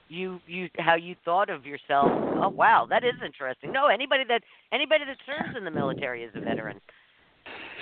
you 0.09 0.39
you 0.47 0.69
how 0.77 0.95
you 0.95 1.15
thought 1.23 1.49
of 1.49 1.65
yourself. 1.65 2.09
Oh 2.41 2.49
wow, 2.49 2.87
that 2.89 3.03
is 3.03 3.13
interesting. 3.25 3.71
No, 3.71 3.87
anybody 3.87 4.23
that 4.27 4.41
anybody 4.73 5.05
that 5.05 5.17
serves 5.25 5.55
in 5.57 5.63
the 5.63 5.71
military 5.71 6.23
is 6.23 6.31
a 6.35 6.39
veteran. 6.41 6.79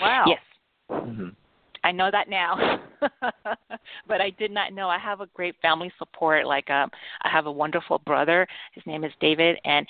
Wow. 0.01 0.25
Yes. 0.27 0.39
hmm 0.89 1.29
I 1.83 1.91
know 1.91 2.09
that 2.11 2.27
now, 2.27 2.79
but 4.07 4.19
I 4.19 4.31
did 4.31 4.51
not 4.51 4.73
know. 4.73 4.89
I 4.89 4.97
have 4.97 5.21
a 5.21 5.27
great 5.33 5.55
family 5.61 5.91
support. 5.97 6.45
Like, 6.45 6.69
um, 6.69 6.89
I 7.21 7.29
have 7.29 7.45
a 7.45 7.51
wonderful 7.51 7.99
brother. 7.99 8.45
His 8.73 8.83
name 8.85 9.05
is 9.05 9.11
David, 9.21 9.57
and 9.63 9.85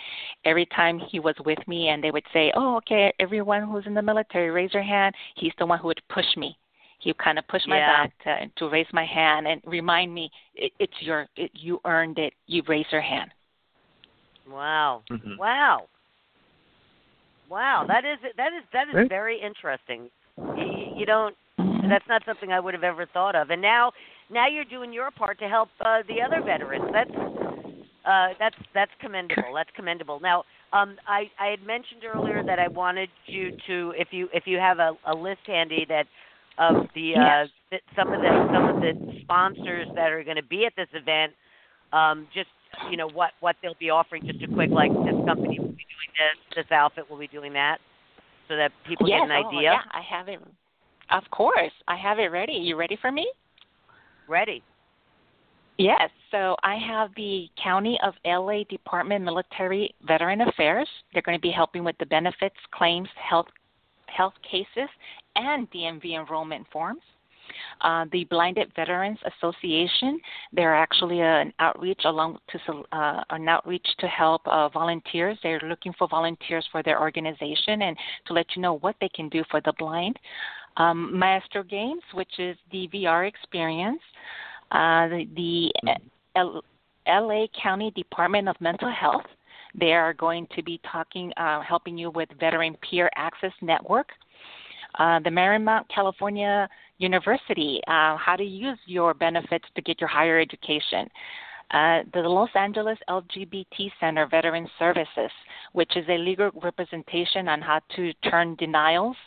every 0.45 0.67
time 0.67 0.99
he 1.09 1.19
was 1.19 1.33
with 1.43 1.59
me, 1.67 1.87
and 1.87 2.03
they 2.03 2.11
would 2.11 2.25
say, 2.33 2.51
"Oh, 2.55 2.75
okay, 2.77 3.11
everyone 3.19 3.63
who's 3.63 3.87
in 3.87 3.95
the 3.95 4.01
military, 4.01 4.51
raise 4.51 4.73
your 4.73 4.83
hand." 4.83 5.15
He's 5.37 5.53
the 5.57 5.65
one 5.65 5.79
who 5.79 5.87
would 5.87 6.01
push 6.09 6.25
me. 6.35 6.55
He 6.99 7.13
kind 7.13 7.37
of 7.37 7.47
push 7.47 7.65
my 7.67 7.77
Yeah. 7.77 7.87
back 7.87 8.17
to 8.23 8.49
to 8.55 8.69
raise 8.69 8.91
my 8.91 9.05
hand 9.05 9.47
and 9.47 9.61
remind 9.65 10.13
me, 10.13 10.31
it, 10.55 10.73
"It's 10.79 11.01
your, 11.01 11.27
it, 11.35 11.51
you 11.53 11.79
earned 11.85 12.19
it. 12.19 12.33
You 12.47 12.63
raise 12.67 12.91
your 12.91 13.01
hand." 13.01 13.31
Wow. 14.47 15.03
Mhm. 15.09 15.37
Wow. 15.37 15.87
Wow, 17.49 17.85
that 17.87 18.03
is 18.03 18.19
that 18.35 18.51
is 18.53 18.63
that 18.73 18.89
is 18.89 19.07
very 19.07 19.39
interesting. 19.39 20.09
You, 20.55 20.65
you 20.95 21.05
don't 21.05 21.35
that's 21.89 22.07
not 22.07 22.23
something 22.25 22.51
I 22.51 22.59
would 22.59 22.73
have 22.73 22.83
ever 22.83 23.05
thought 23.05 23.35
of. 23.35 23.49
And 23.51 23.61
now 23.61 23.91
now 24.29 24.47
you're 24.47 24.65
doing 24.65 24.91
your 24.91 25.11
part 25.11 25.39
to 25.39 25.47
help 25.47 25.69
uh, 25.85 26.01
the 26.07 26.21
other 26.21 26.41
veterans. 26.45 26.83
That's 26.91 27.11
uh, 28.05 28.27
that's 28.39 28.55
that's 28.73 28.91
commendable. 28.99 29.53
That's 29.55 29.69
commendable. 29.75 30.19
Now, 30.19 30.43
um, 30.73 30.97
I 31.07 31.29
I 31.39 31.47
had 31.47 31.63
mentioned 31.65 32.03
earlier 32.05 32.43
that 32.43 32.59
I 32.59 32.67
wanted 32.67 33.09
you 33.27 33.51
to 33.67 33.93
if 33.97 34.09
you 34.11 34.27
if 34.33 34.43
you 34.45 34.57
have 34.57 34.79
a, 34.79 34.93
a 35.05 35.15
list 35.15 35.41
handy 35.45 35.85
that 35.87 36.05
of 36.57 36.87
the 36.95 37.15
uh, 37.15 37.45
Yes. 37.71 37.81
some 37.95 38.13
of 38.13 38.21
the 38.21 38.49
some 38.53 38.69
of 38.69 38.81
the 38.81 39.19
sponsors 39.21 39.87
that 39.95 40.11
are 40.11 40.23
going 40.23 40.37
to 40.37 40.43
be 40.43 40.65
at 40.65 40.73
this 40.75 40.89
event. 40.93 41.33
Um, 41.93 42.27
just 42.33 42.49
you 42.89 42.97
know 42.97 43.07
what 43.07 43.31
what 43.39 43.55
they'll 43.61 43.79
be 43.79 43.89
offering. 43.89 44.25
Just 44.25 44.43
a 44.43 44.47
quick 44.47 44.69
like 44.71 44.91
this 44.91 45.15
company 45.25 45.59
will 45.59 45.75
be 45.75 45.85
doing 45.87 46.11
this, 46.17 46.55
this 46.63 46.71
outfit 46.71 47.09
will 47.09 47.19
be 47.19 47.27
doing 47.27 47.53
that, 47.53 47.77
so 48.47 48.55
that 48.55 48.71
people 48.87 49.07
yes, 49.07 49.21
get 49.21 49.31
an 49.31 49.43
oh, 49.43 49.47
idea. 49.49 49.61
yeah, 49.61 49.79
I 49.91 50.01
have 50.01 50.27
it. 50.27 50.39
Of 51.11 51.23
course, 51.31 51.71
I 51.87 51.95
have 51.95 52.19
it 52.19 52.27
ready. 52.27 52.53
You 52.53 52.75
ready 52.75 52.97
for 53.01 53.11
me? 53.11 53.31
Ready. 54.27 54.61
Yes, 55.77 56.09
so 56.31 56.55
I 56.63 56.75
have 56.75 57.11
the 57.15 57.47
County 57.61 57.99
of 58.03 58.15
LA 58.25 58.63
Department 58.67 59.21
of 59.21 59.25
Military 59.25 59.93
Veteran 60.07 60.41
Affairs. 60.41 60.89
They're 61.13 61.21
going 61.21 61.37
to 61.37 61.41
be 61.41 61.51
helping 61.51 61.83
with 61.83 61.95
the 61.99 62.05
benefits, 62.07 62.55
claims, 62.73 63.07
health 63.15 63.45
health 64.07 64.33
cases, 64.49 64.89
and 65.37 65.69
DMV 65.71 66.19
enrollment 66.19 66.67
forms. 66.71 67.01
Uh, 67.81 68.05
the 68.11 68.25
Blinded 68.25 68.71
Veterans 68.75 69.19
Association, 69.25 70.19
they're 70.51 70.75
actually 70.75 71.21
an 71.21 71.53
outreach 71.59 72.01
along 72.05 72.39
to 72.49 72.83
uh, 72.91 73.23
an 73.29 73.47
outreach 73.47 73.87
to 73.99 74.07
help 74.07 74.41
uh, 74.45 74.67
volunteers. 74.69 75.37
They're 75.41 75.61
looking 75.63 75.93
for 75.97 76.07
volunteers 76.07 76.67
for 76.71 76.83
their 76.83 76.99
organization 76.99 77.83
and 77.83 77.97
to 78.27 78.33
let 78.33 78.47
you 78.55 78.61
know 78.61 78.77
what 78.79 78.95
they 78.99 79.09
can 79.09 79.29
do 79.29 79.43
for 79.49 79.61
the 79.61 79.73
blind. 79.79 80.17
Um, 80.77 81.17
Maestro 81.17 81.63
Games, 81.63 82.03
which 82.13 82.39
is 82.39 82.57
the 82.71 82.89
VR 82.93 83.27
experience. 83.27 84.01
Uh, 84.71 85.07
the 85.07 85.25
the 85.35 85.95
L- 86.35 86.63
LA 87.07 87.45
County 87.61 87.91
Department 87.91 88.49
of 88.49 88.59
Mental 88.59 88.91
Health. 88.91 89.25
They 89.79 89.93
are 89.93 90.13
going 90.13 90.47
to 90.55 90.63
be 90.63 90.79
talking, 90.91 91.31
uh, 91.37 91.61
helping 91.61 91.97
you 91.97 92.09
with 92.09 92.29
Veteran 92.39 92.75
Peer 92.81 93.09
Access 93.15 93.51
Network. 93.61 94.09
Uh, 94.97 95.19
the 95.19 95.29
Marymount 95.29 95.83
California 95.93 96.67
University, 96.97 97.79
uh, 97.87 98.17
how 98.17 98.35
to 98.35 98.43
use 98.43 98.79
your 98.85 99.13
benefits 99.13 99.65
to 99.75 99.81
get 99.81 100.01
your 100.01 100.09
higher 100.09 100.39
education. 100.39 101.07
Uh, 101.71 101.99
the 102.13 102.21
Los 102.21 102.49
Angeles 102.55 102.97
LGBT 103.09 103.91
Center 103.99 104.25
Veteran 104.25 104.67
Services, 104.79 105.31
which 105.73 105.97
is 105.97 106.05
a 106.07 106.17
legal 106.17 106.49
representation 106.63 107.47
on 107.47 107.61
how 107.61 107.81
to 107.95 108.13
turn 108.29 108.55
denials 108.55 109.17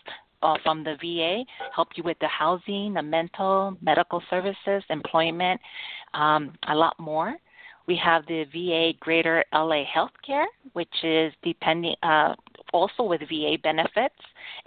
uh, 0.42 0.56
from 0.62 0.82
the 0.82 0.96
VA, 1.02 1.44
help 1.74 1.88
you 1.96 2.02
with 2.02 2.18
the 2.20 2.28
housing, 2.28 2.94
the 2.94 3.02
mental, 3.02 3.76
medical 3.82 4.22
services, 4.30 4.82
employment, 4.88 5.60
um, 6.14 6.54
a 6.68 6.74
lot 6.74 6.98
more. 6.98 7.34
We 7.86 7.96
have 7.96 8.24
the 8.26 8.44
VA 8.52 8.96
Greater 9.00 9.44
LA 9.52 9.84
Healthcare, 9.84 10.46
which 10.72 10.94
is 11.02 11.32
depending 11.42 11.94
uh, 12.02 12.34
also 12.72 13.02
with 13.02 13.20
VA 13.28 13.56
benefits, 13.62 14.14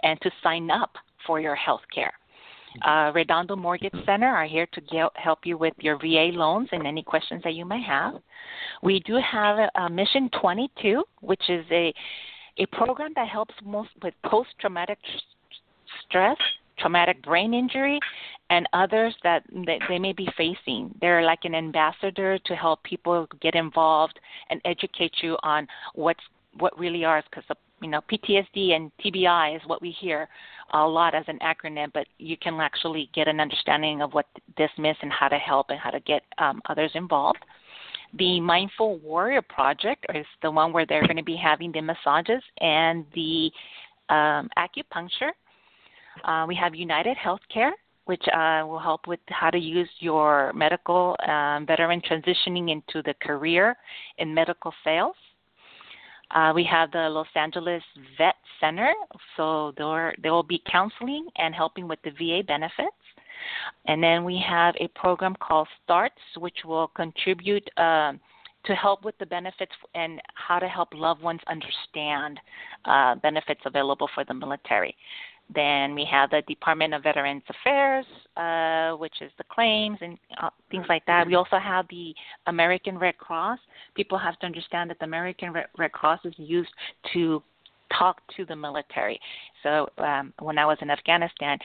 and 0.02 0.20
to 0.20 0.30
sign 0.42 0.70
up 0.70 0.92
for 1.26 1.40
your 1.40 1.54
health 1.54 1.82
care. 1.94 2.12
uh, 2.82 3.12
Redondo 3.14 3.56
Mortgage 3.56 3.94
Center 4.04 4.26
are 4.28 4.46
here 4.46 4.66
to 4.72 4.80
get, 4.80 5.10
help 5.14 5.40
you 5.44 5.56
with 5.56 5.74
your 5.78 5.96
VA 5.98 6.30
loans 6.32 6.68
and 6.72 6.86
any 6.86 7.02
questions 7.02 7.42
that 7.44 7.54
you 7.54 7.64
may 7.64 7.82
have. 7.82 8.14
We 8.82 9.00
do 9.00 9.18
have 9.30 9.70
a, 9.76 9.88
Mission 9.88 10.28
22, 10.40 11.04
which 11.20 11.42
is 11.48 11.64
a 11.70 11.94
a 12.56 12.66
program 12.66 13.10
that 13.16 13.26
helps 13.28 13.54
most 13.64 13.90
with 14.02 14.14
post-traumatic 14.24 14.98
stress, 16.06 16.36
traumatic 16.78 17.20
brain 17.22 17.52
injury, 17.52 17.98
and 18.50 18.68
others 18.72 19.14
that, 19.24 19.42
that 19.66 19.78
they 19.88 19.98
may 19.98 20.12
be 20.12 20.28
facing. 20.36 20.94
They're 21.00 21.24
like 21.24 21.40
an 21.44 21.54
ambassador 21.54 22.38
to 22.38 22.54
help 22.54 22.82
people 22.84 23.26
get 23.40 23.54
involved 23.56 24.18
and 24.50 24.60
educate 24.64 25.14
you 25.22 25.36
on 25.42 25.66
what's 25.94 26.20
what 26.58 26.78
really 26.78 27.04
are 27.04 27.20
because 27.28 27.56
you 27.84 27.90
know 27.90 28.00
PTSD 28.10 28.72
and 28.72 28.90
TBI 29.04 29.54
is 29.54 29.62
what 29.66 29.82
we 29.82 29.90
hear 29.90 30.26
a 30.72 30.84
lot 30.84 31.14
as 31.14 31.24
an 31.28 31.38
acronym, 31.40 31.92
but 31.92 32.06
you 32.18 32.36
can 32.38 32.54
actually 32.54 33.10
get 33.14 33.28
an 33.28 33.40
understanding 33.40 34.00
of 34.00 34.14
what 34.14 34.26
this 34.56 34.70
means 34.78 34.96
and 35.02 35.12
how 35.12 35.28
to 35.28 35.36
help 35.36 35.66
and 35.68 35.78
how 35.78 35.90
to 35.90 36.00
get 36.00 36.22
um, 36.38 36.62
others 36.70 36.90
involved. 36.94 37.44
The 38.18 38.40
Mindful 38.40 38.98
Warrior 39.00 39.42
Project 39.42 40.06
is 40.14 40.24
the 40.40 40.50
one 40.50 40.72
where 40.72 40.86
they're 40.86 41.06
going 41.06 41.18
to 41.18 41.22
be 41.22 41.36
having 41.36 41.72
the 41.72 41.82
massages 41.82 42.42
and 42.60 43.04
the 43.14 43.50
um, 44.08 44.48
acupuncture. 44.56 45.32
Uh, 46.24 46.46
we 46.48 46.54
have 46.54 46.74
United 46.74 47.18
Healthcare, 47.18 47.72
which 48.06 48.22
uh, 48.28 48.64
will 48.66 48.78
help 48.78 49.06
with 49.06 49.20
how 49.28 49.50
to 49.50 49.58
use 49.58 49.90
your 49.98 50.52
medical 50.54 51.16
um, 51.28 51.66
veteran 51.66 52.00
transitioning 52.00 52.70
into 52.70 53.02
the 53.02 53.14
career 53.20 53.76
in 54.18 54.32
medical 54.32 54.72
sales. 54.84 55.16
Uh, 56.30 56.52
we 56.54 56.64
have 56.64 56.90
the 56.90 57.08
Los 57.08 57.26
Angeles 57.34 57.82
Vet 58.18 58.34
Center, 58.60 58.92
so 59.36 59.72
there 59.76 60.14
will 60.24 60.42
be 60.42 60.62
counseling 60.70 61.26
and 61.36 61.54
helping 61.54 61.86
with 61.86 62.00
the 62.02 62.10
VA 62.10 62.42
benefits. 62.46 62.96
And 63.86 64.02
then 64.02 64.24
we 64.24 64.42
have 64.46 64.74
a 64.80 64.88
program 64.88 65.36
called 65.40 65.68
STARTS, 65.84 66.20
which 66.38 66.58
will 66.64 66.88
contribute 66.88 67.68
um, 67.76 68.20
to 68.64 68.74
help 68.74 69.04
with 69.04 69.16
the 69.18 69.26
benefits 69.26 69.72
and 69.94 70.20
how 70.34 70.58
to 70.58 70.68
help 70.68 70.88
loved 70.94 71.22
ones 71.22 71.40
understand 71.46 72.40
uh, 72.86 73.14
benefits 73.16 73.60
available 73.66 74.08
for 74.14 74.24
the 74.24 74.34
military. 74.34 74.96
Then 75.54 75.94
we 75.94 76.04
have 76.10 76.30
the 76.30 76.42
Department 76.48 76.94
of 76.94 77.02
Veterans 77.02 77.42
Affairs, 77.48 78.06
uh, 78.36 78.96
which 78.96 79.14
is 79.20 79.30
the 79.38 79.44
claims 79.44 79.98
and 80.00 80.18
uh, 80.42 80.50
things 80.70 80.86
like 80.88 81.04
that. 81.06 81.26
We 81.26 81.34
also 81.34 81.58
have 81.58 81.86
the 81.88 82.14
American 82.46 82.98
Red 82.98 83.18
Cross. 83.18 83.58
People 83.94 84.18
have 84.18 84.38
to 84.40 84.46
understand 84.46 84.90
that 84.90 84.98
the 84.98 85.04
American 85.04 85.52
Red 85.52 85.92
Cross 85.92 86.20
is 86.24 86.34
used 86.36 86.70
to 87.12 87.42
talk 87.96 88.20
to 88.36 88.44
the 88.44 88.56
military. 88.56 89.20
So 89.62 89.88
um, 89.98 90.32
when 90.40 90.58
I 90.58 90.66
was 90.66 90.78
in 90.80 90.90
Afghanistan, 90.90 91.58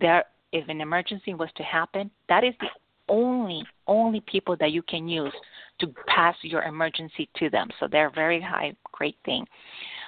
there 0.00 0.24
if 0.52 0.68
an 0.68 0.80
emergency 0.80 1.34
was 1.34 1.48
to 1.56 1.62
happen, 1.62 2.10
that 2.28 2.42
is 2.42 2.54
the 2.60 2.66
only 3.08 3.64
only 3.86 4.20
people 4.20 4.56
that 4.60 4.72
you 4.72 4.82
can 4.82 5.08
use 5.08 5.32
to 5.80 5.88
pass 6.06 6.36
your 6.42 6.62
emergency 6.62 7.28
to 7.36 7.50
them. 7.50 7.68
So 7.78 7.88
they're 7.90 8.10
very 8.10 8.40
high 8.40 8.74
great 8.92 9.16
thing. 9.24 9.46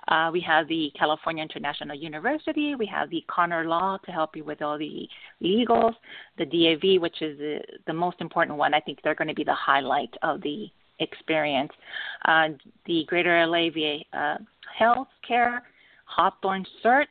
Uh, 0.09 0.30
we 0.32 0.40
have 0.40 0.66
the 0.68 0.90
California 0.98 1.42
International 1.42 1.96
University. 1.96 2.74
We 2.74 2.86
have 2.86 3.11
the 3.11 3.24
Connor 3.28 3.64
Law 3.64 3.98
to 4.05 4.11
help 4.11 4.36
you 4.36 4.44
with 4.44 4.61
all 4.61 4.76
the 4.78 5.09
legals. 5.42 5.94
The 6.38 6.44
DAV, 6.44 7.00
which 7.00 7.22
is 7.22 7.38
the, 7.38 7.61
the 7.86 7.92
most 7.92 8.20
important 8.20 8.59
one. 8.59 8.74
I 8.74 8.80
think 8.80 8.98
they're 9.03 9.14
going 9.14 9.28
to 9.28 9.34
be 9.34 9.44
the 9.44 9.55
highlight 9.55 10.12
of 10.22 10.42
the 10.42 10.68
experience. 10.98 11.72
Uh, 12.24 12.48
the 12.86 13.05
Greater 13.07 13.46
LA 13.46 13.70
VA 13.70 13.98
uh, 14.12 14.38
Health 14.76 15.09
Care, 15.26 15.62
Hawthorne 16.05 16.66
CERT, 16.84 17.07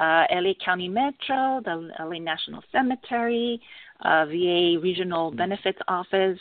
uh, 0.00 0.24
LA 0.32 0.52
County 0.64 0.88
Metro, 0.88 1.60
the 1.64 1.90
LA 2.00 2.18
National 2.18 2.62
Cemetery, 2.72 3.60
uh, 4.02 4.24
VA 4.26 4.78
Regional 4.80 5.30
Benefits 5.30 5.78
Office. 5.88 6.38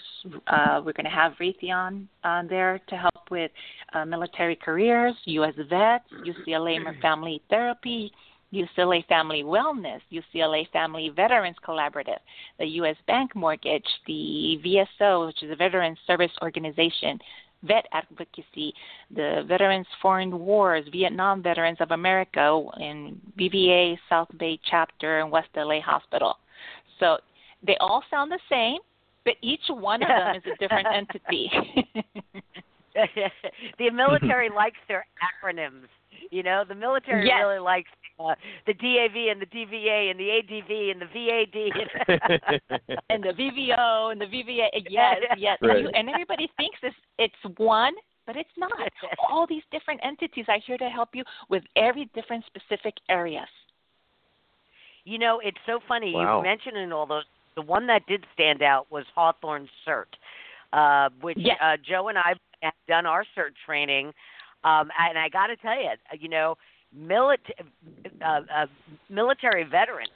Uh, 0.47 0.82
we're 0.86 0.93
going 0.93 1.05
to 1.05 1.10
have 1.10 1.34
Raytheon 1.39 2.05
uh, 2.24 2.43
there 2.49 2.80
to 2.88 2.95
help 2.95 3.30
with 3.30 3.51
uh, 3.93 4.05
military 4.05 4.55
careers, 4.55 5.16
U.S. 5.26 5.53
Vets, 5.70 6.05
UCLA 6.26 6.80
Family 7.01 7.41
Therapy, 7.49 8.12
UCLA 8.53 9.05
Family 9.07 9.43
Wellness, 9.43 9.99
UCLA 10.12 10.70
Family 10.72 11.12
Veterans 11.16 11.57
Collaborative, 11.66 12.20
the 12.57 12.66
U.S. 12.66 12.95
Bank 13.07 13.36
Mortgage, 13.36 13.86
the 14.07 14.57
VSO, 14.66 15.28
which 15.28 15.43
is 15.43 15.51
a 15.51 15.55
Veterans 15.55 15.99
Service 16.07 16.32
Organization, 16.41 17.20
Vet 17.64 17.86
Advocacy, 17.91 18.74
the 19.14 19.43
Veterans 19.47 19.86
Foreign 20.01 20.39
Wars, 20.39 20.86
Vietnam 20.91 21.43
Veterans 21.43 21.78
of 21.82 21.91
America, 21.91 22.64
and 22.76 23.20
BVA 23.38 23.97
South 24.10 24.30
Bay 24.39 24.60
Chapter 24.70 25.20
and 25.20 25.30
West 25.30 25.49
LA 25.55 25.82
Hospital. 25.82 26.36
So 26.99 27.18
they 27.66 27.78
all 27.80 28.03
sound 28.10 28.32
the 28.32 28.39
same, 28.49 28.80
but 29.26 29.36
each 29.41 29.62
one 29.70 30.01
of 30.01 30.07
them 30.07 30.36
is 30.36 30.43
a 30.45 30.57
different 30.57 30.88
entity. 30.93 31.51
the 33.78 33.89
military 33.91 34.49
likes 34.49 34.78
their 34.88 35.05
acronyms. 35.22 35.88
You 36.32 36.43
know, 36.43 36.64
the 36.68 36.76
military 36.76 37.26
yes. 37.26 37.38
really 37.39 37.60
likes 37.60 37.89
uh, 38.20 38.36
the 38.68 38.74
DAV 38.74 39.16
and 39.32 39.41
the 39.41 39.45
DVA 39.45 40.12
and 40.12 40.20
the 40.20 40.30
ADV 40.39 40.91
and 40.91 41.01
the 41.01 41.07
VAD 41.14 41.57
and 43.10 43.24
the 43.24 43.30
VVO 43.30 44.12
and 44.12 44.22
the 44.22 44.26
VVA. 44.26 44.68
Yes, 44.89 45.18
yes. 45.38 45.57
Right. 45.62 45.78
And, 45.78 45.86
you, 45.86 45.91
and 45.93 46.10
everybody 46.10 46.49
thinks 46.57 46.78
it's 46.84 46.95
it's 47.18 47.57
one, 47.57 47.93
but 48.28 48.36
it's 48.36 48.49
not. 48.57 48.72
All 49.30 49.47
these 49.47 49.64
different 49.72 50.01
entities 50.03 50.45
are 50.49 50.60
here 50.66 50.78
to 50.78 50.89
help 50.89 51.10
you 51.14 51.24
with 51.49 51.64
every 51.76 52.10
different 52.14 52.43
specific 52.45 52.93
areas. 53.10 53.47
You 55.05 55.18
know, 55.18 55.39
it's 55.43 55.57
so 55.66 55.80
funny 55.88 56.14
wow. 56.14 56.38
you 56.38 56.43
mentioned 56.43 56.78
in 56.78 56.91
all 56.91 57.05
those. 57.05 57.24
The 57.60 57.66
one 57.66 57.88
that 57.88 58.05
did 58.07 58.26
stand 58.34 58.62
out 58.62 58.88
was 58.89 59.03
Hawthorne 59.14 59.68
CERT, 59.86 60.05
uh, 60.72 61.10
which 61.20 61.36
yes. 61.38 61.57
uh, 61.62 61.76
Joe 61.86 62.07
and 62.07 62.18
I 62.18 62.36
have 62.62 62.74
done 62.88 63.05
our 63.05 63.26
CERT 63.38 63.51
training. 63.66 64.14
Um, 64.64 64.89
and 64.97 65.18
I 65.18 65.28
got 65.28 65.47
to 65.47 65.57
tell 65.57 65.76
you, 65.76 65.89
you 66.18 66.30
know, 66.30 66.55
military 66.95 67.53
uh, 68.22 68.39
uh, 68.55 68.66
military 69.10 69.66
veterans. 69.66 70.07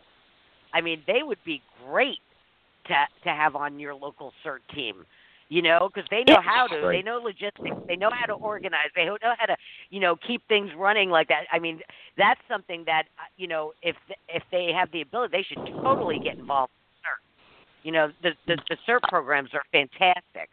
I 0.74 0.80
mean, 0.80 1.02
they 1.06 1.22
would 1.22 1.44
be 1.44 1.62
great 1.86 2.20
to 2.86 2.94
to 3.26 3.30
have 3.30 3.58
on 3.58 3.78
your 3.78 3.94
local 3.94 4.32
CERT 4.46 4.60
team. 4.74 5.06
You 5.50 5.62
know, 5.62 5.90
because 5.94 6.08
they 6.10 6.24
know 6.26 6.40
how 6.42 6.68
to. 6.68 6.80
Right. 6.80 7.00
They 7.00 7.02
know 7.02 7.18
logistics. 7.18 7.76
They 7.90 7.98
know 7.98 8.10
how 8.10 8.26
to 8.26 8.34
organize. 8.34 8.88
They 8.96 9.04
know 9.04 9.18
how 9.38 9.48
to, 9.48 9.58
you 9.90 10.00
know, 10.00 10.16
keep 10.16 10.48
things 10.48 10.70
running 10.78 11.10
like 11.10 11.28
that. 11.28 11.42
I 11.52 11.60
mean, 11.60 11.82
that's 12.18 12.40
something 12.50 12.86
that 12.86 13.04
uh, 13.20 13.24
you 13.36 13.48
know, 13.48 13.74
if 13.82 13.98
if 14.30 14.44
they 14.50 14.72
have 14.74 14.90
the 14.94 15.02
ability, 15.02 15.36
they 15.36 15.44
should 15.44 15.66
totally 15.84 16.20
get 16.24 16.38
involved. 16.38 16.72
You 17.84 17.92
know, 17.92 18.10
the 18.22 18.32
the, 18.48 18.58
the 18.70 18.78
CERT 18.88 19.02
programs 19.10 19.50
are 19.54 19.64
fantastic. 19.72 20.50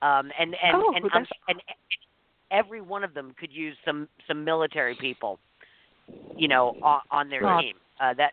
Um, 0.00 0.30
and 0.38 0.56
and 0.62 0.74
oh, 0.74 0.92
and, 0.94 1.04
um, 1.04 1.10
and 1.14 1.26
and 1.48 1.60
every 2.50 2.80
one 2.80 3.04
of 3.04 3.14
them 3.14 3.34
could 3.38 3.52
use 3.52 3.76
some 3.84 4.08
some 4.26 4.44
military 4.44 4.96
people 4.96 5.38
you 6.36 6.48
know, 6.48 6.76
on, 6.82 7.00
on 7.10 7.30
their 7.30 7.46
oh. 7.46 7.60
team. 7.60 7.74
Uh, 8.00 8.14
that 8.14 8.32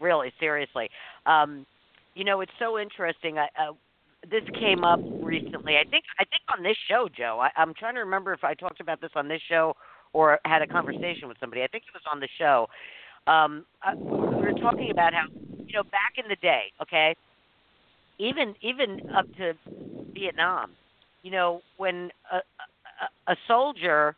really 0.00 0.32
seriously. 0.40 0.88
Um, 1.26 1.66
you 2.14 2.24
know, 2.24 2.40
it's 2.40 2.52
so 2.58 2.78
interesting. 2.78 3.38
I, 3.38 3.44
uh, 3.60 3.72
this 4.28 4.42
came 4.58 4.82
up 4.82 5.00
recently. 5.22 5.76
I 5.76 5.88
think 5.88 6.04
I 6.18 6.24
think 6.24 6.42
on 6.56 6.64
this 6.64 6.76
show, 6.88 7.08
Joe. 7.14 7.38
I, 7.40 7.50
I'm 7.60 7.74
trying 7.74 7.94
to 7.94 8.00
remember 8.00 8.32
if 8.32 8.42
I 8.42 8.54
talked 8.54 8.80
about 8.80 9.00
this 9.00 9.10
on 9.14 9.28
this 9.28 9.40
show 9.48 9.74
or 10.12 10.40
had 10.44 10.62
a 10.62 10.66
conversation 10.66 11.28
with 11.28 11.36
somebody. 11.38 11.62
I 11.62 11.68
think 11.68 11.84
it 11.86 11.94
was 11.94 12.02
on 12.10 12.20
the 12.20 12.28
show. 12.38 12.66
Um, 13.30 13.64
uh, 13.86 13.94
we 13.96 14.36
were 14.36 14.58
talking 14.60 14.90
about 14.90 15.12
how 15.12 15.26
you 15.58 15.74
know 15.74 15.84
back 15.84 16.14
in 16.16 16.28
the 16.28 16.36
day, 16.36 16.72
okay, 16.82 17.14
even 18.18 18.54
even 18.60 19.00
up 19.16 19.26
to 19.36 19.54
Vietnam, 20.14 20.76
you 21.22 21.30
know, 21.30 21.62
when 21.76 22.10
a, 22.32 22.36
a, 23.28 23.32
a 23.32 23.36
soldier 23.46 24.16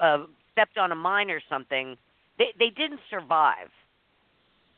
uh, 0.00 0.24
stepped 0.52 0.78
on 0.78 0.92
a 0.92 0.94
mine 0.94 1.30
or 1.30 1.40
something, 1.48 1.96
they 2.38 2.52
they 2.58 2.70
didn't 2.70 3.00
survive. 3.10 3.70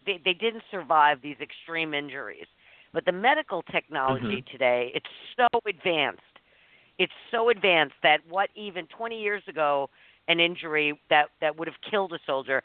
They 0.06 0.18
they 0.24 0.34
didn't 0.34 0.64
survive 0.70 1.20
these 1.22 1.36
extreme 1.40 1.94
injuries. 1.94 2.46
But 2.92 3.04
the 3.04 3.12
medical 3.12 3.62
technology 3.62 4.42
Mhm. 4.42 4.46
today, 4.46 4.92
it's 4.94 5.10
so 5.36 5.46
advanced. 5.66 6.22
It's 6.98 7.12
so 7.30 7.50
advanced 7.50 7.96
that 8.02 8.20
what 8.26 8.50
even 8.54 8.86
20 8.88 9.20
years 9.20 9.42
ago 9.48 9.90
an 10.28 10.40
injury 10.40 10.98
that 11.10 11.30
that 11.40 11.56
would 11.56 11.68
have 11.68 11.80
killed 11.82 12.12
a 12.12 12.18
soldier, 12.26 12.62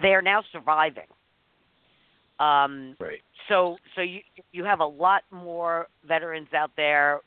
they 0.00 0.14
are 0.14 0.22
now 0.22 0.42
surviving. 0.52 1.08
Um, 2.38 2.96
Right. 3.00 3.22
so 3.48 3.76
so 3.94 4.00
you 4.02 4.20
you 4.52 4.64
have 4.64 4.80
a 4.80 4.86
lot 4.86 5.22
more 5.30 5.88
veterans 6.04 6.48
out 6.54 6.70
there, 6.76 7.20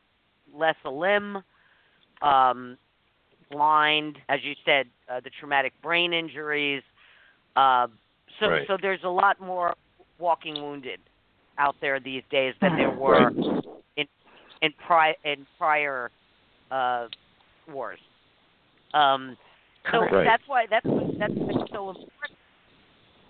less 0.54 0.76
a 0.86 0.90
limb, 0.90 1.44
um, 2.22 2.78
blind, 3.52 4.18
as 4.30 4.40
you 4.44 4.54
said, 4.66 4.88
uh, 5.10 5.20
the 5.20 5.30
traumatic 5.40 5.74
brain 5.82 6.14
injuries. 6.14 6.84
Uh, 7.56 7.88
so 8.40 8.48
Right. 8.48 8.68
so 8.68 8.78
there's 8.82 9.04
a 9.04 9.10
lot 9.10 9.40
more 9.40 9.74
walking 10.18 10.56
wounded 10.56 11.00
out 11.58 11.76
there 11.82 12.00
these 12.00 12.24
days 12.30 12.54
than 12.62 12.76
there 12.76 12.92
were 12.92 13.32
in 13.98 14.08
in, 14.62 14.74
pri- 14.86 15.16
in 15.24 15.46
prior 15.58 16.12
uh, 16.72 17.08
wars. 17.68 18.00
Um, 18.94 19.38
so 19.92 20.00
Right. 20.00 20.26
that's 20.26 20.44
why 20.48 20.66
that's 20.70 20.86
that's 21.20 21.34
so 21.72 21.90
important. 21.90 22.40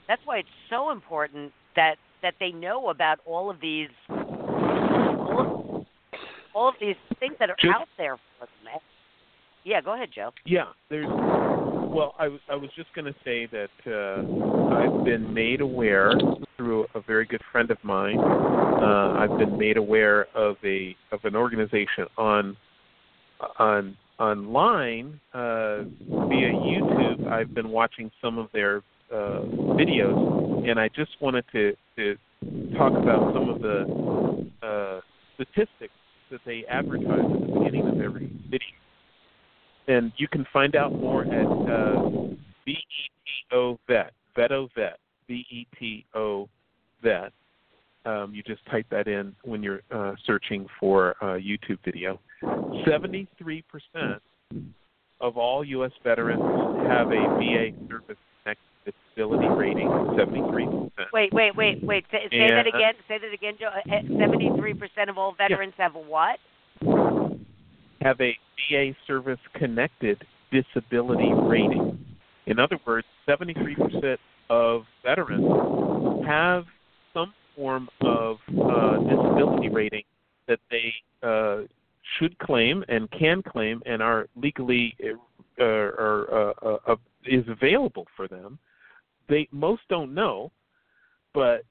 That's 0.07 0.21
why 0.26 0.38
it's 0.38 0.49
so 0.69 0.91
important 0.91 1.51
that 1.76 1.95
that 2.21 2.34
they 2.39 2.51
know 2.51 2.89
about 2.89 3.19
all 3.26 3.49
of 3.49 3.59
these 3.61 3.89
all 4.09 5.39
of, 5.39 5.86
all 6.53 6.69
of 6.69 6.76
these 6.80 6.95
things 7.19 7.34
that 7.39 7.49
are 7.49 7.55
Just- 7.59 7.73
out 7.76 7.88
there 7.97 8.17
for 8.39 8.47
them. 8.63 8.80
Yeah, 9.63 9.82
go 9.82 9.95
ahead, 9.95 10.09
Joe. 10.13 10.32
Yeah, 10.45 10.65
there's. 10.89 11.07
Well, 11.07 12.13
I, 12.19 12.28
was- 12.28 12.41
I 12.51 12.55
was 12.55 12.69
just 12.76 12.93
going 12.93 13.05
to 13.05 13.15
say 13.23 13.47
that 13.47 13.69
uh, 13.88 14.76
I've 14.76 15.03
been 15.05 15.34
made 15.34 15.61
aware 15.61 16.11
through 16.55 16.86
a 16.93 17.01
very 17.01 17.26
good 17.26 17.41
friend 17.51 17.71
of 17.71 17.78
mine. 17.84 18.19
Uh, 18.19 19.13
I've 19.17 19.38
been 19.39 19.57
made 19.57 19.78
aware 19.78 20.28
of 20.36 20.57
a 20.63 20.95
of 21.11 21.19
an 21.23 21.36
organization 21.36 22.05
on 22.17 22.55
on 23.57 23.97
online 24.19 25.19
uh, 25.34 25.84
via 25.84 26.51
YouTube. 26.51 27.28
I've 27.28 27.53
been 27.53 27.69
watching 27.69 28.11
some 28.21 28.38
of 28.38 28.49
their 28.53 28.82
uh, 29.12 29.41
videos, 29.76 30.70
and 30.70 30.80
I 30.80 30.89
just 30.89 31.12
wanted 31.22 31.45
to 31.51 31.76
to 31.97 32.18
talk 32.78 32.93
about 32.93 33.34
some 33.34 33.49
of 33.49 33.62
the 33.62 34.49
uh, 34.62 35.01
statistics 35.36 35.93
that 36.32 36.41
they 36.45 36.64
advertise 36.70 37.20
at 37.20 37.39
the 37.39 37.60
beginning 37.60 37.88
of 37.88 38.01
every 38.01 38.30
video 38.49 38.76
and 39.88 40.12
you 40.18 40.28
can 40.28 40.45
find 40.51 40.76
out 40.76 40.93
more 40.93 41.24
at 41.24 41.45
uh, 41.45 42.10
VETO 42.68 43.78
Vet, 43.88 44.14
Veto 44.36 44.70
Vet, 44.76 44.97
V-E-T-O 45.28 46.49
Vet. 47.03 47.32
Um, 48.06 48.34
you 48.34 48.43
just 48.43 48.66
type 48.68 48.86
that 48.91 49.08
in 49.08 49.36
when 49.43 49.64
you're 49.64 49.82
uh, 49.91 50.14
searching 50.26 50.68
for 50.80 51.12
a 51.22 51.39
YouTube 51.39 51.80
video. 51.84 52.20
73% 52.43 53.64
of 55.22 55.38
all 55.38 55.64
U.S. 55.64 55.91
veterans 56.03 56.88
have 56.88 57.08
a 57.08 57.38
VA 57.39 57.72
service 57.89 58.18
disability 59.16 59.47
rating. 59.47 59.88
73%. 59.88 60.91
Wait, 61.13 61.34
wait, 61.34 61.55
wait, 61.55 61.84
wait. 61.84 62.05
Say, 62.11 62.28
say 62.30 62.38
And- 62.38 62.57
that 62.57 62.68
again. 62.68 62.93
Say 63.07 63.18
that 63.18 63.34
again, 63.34 63.55
Joe. 63.59 63.68
Uh, 63.68 64.01
Seventy-three 64.20 64.74
percent 64.74 65.09
of 65.09 65.18
all 65.18 65.34
veterans 65.34 65.74
have 65.78 65.95
a 65.95 65.99
what? 65.99 66.39
have 68.01 68.22
a 68.22 68.38
VA 68.70 68.91
service 69.07 69.39
connected 69.55 70.24
disability 70.51 71.32
rating. 71.34 71.97
In 72.45 72.59
other 72.59 72.80
words, 72.86 73.07
73% 73.28 74.18
of 74.51 74.84
veterans 75.03 76.24
have 76.28 76.66
some 77.16 77.34
form 77.55 77.89
of 78.01 78.38
uh, 78.49 78.97
disability 78.99 79.70
rating 79.70 80.03
that 80.47 80.59
they 80.70 80.93
uh, 81.24 81.61
should 82.20 82.38
claim 82.38 82.84
and 82.89 83.09
can 83.09 83.41
claim 83.41 83.82
and 83.88 84.03
are 84.03 84.28
legally 84.36 84.95
uh, 85.59 85.63
or, 85.63 86.53
uh, 86.63 86.68
uh, 86.68 86.78
uh, 86.88 86.95
is 87.26 87.45
available 87.47 88.05
for 88.16 88.28
them. 88.28 88.59
They 89.28 89.47
most 89.51 89.82
don't 89.89 90.13
know, 90.13 90.51
but 91.34 91.63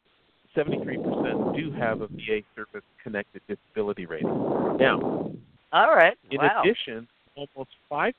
73% 0.57 1.57
do 1.57 1.73
have 1.73 2.01
a 2.01 2.07
VA 2.09 2.41
service 2.55 2.85
connected 3.03 3.43
disability 3.49 4.07
rating. 4.07 4.29
Now, 4.79 5.33
All 5.73 5.95
right. 5.95 6.17
in 6.31 6.39
wow. 6.39 6.63
addition, 6.63 7.09
almost 7.37 7.71
5% 7.91 8.13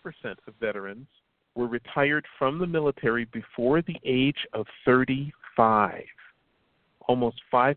of 0.47 0.53
veterans 0.59 1.07
were 1.55 1.67
retired 1.67 2.25
from 2.37 2.59
the 2.59 2.67
military 2.67 3.25
before 3.25 3.81
the 3.81 3.95
age 4.03 4.45
of 4.53 4.65
35. 4.85 6.03
Almost 7.07 7.37
5%. 7.53 7.75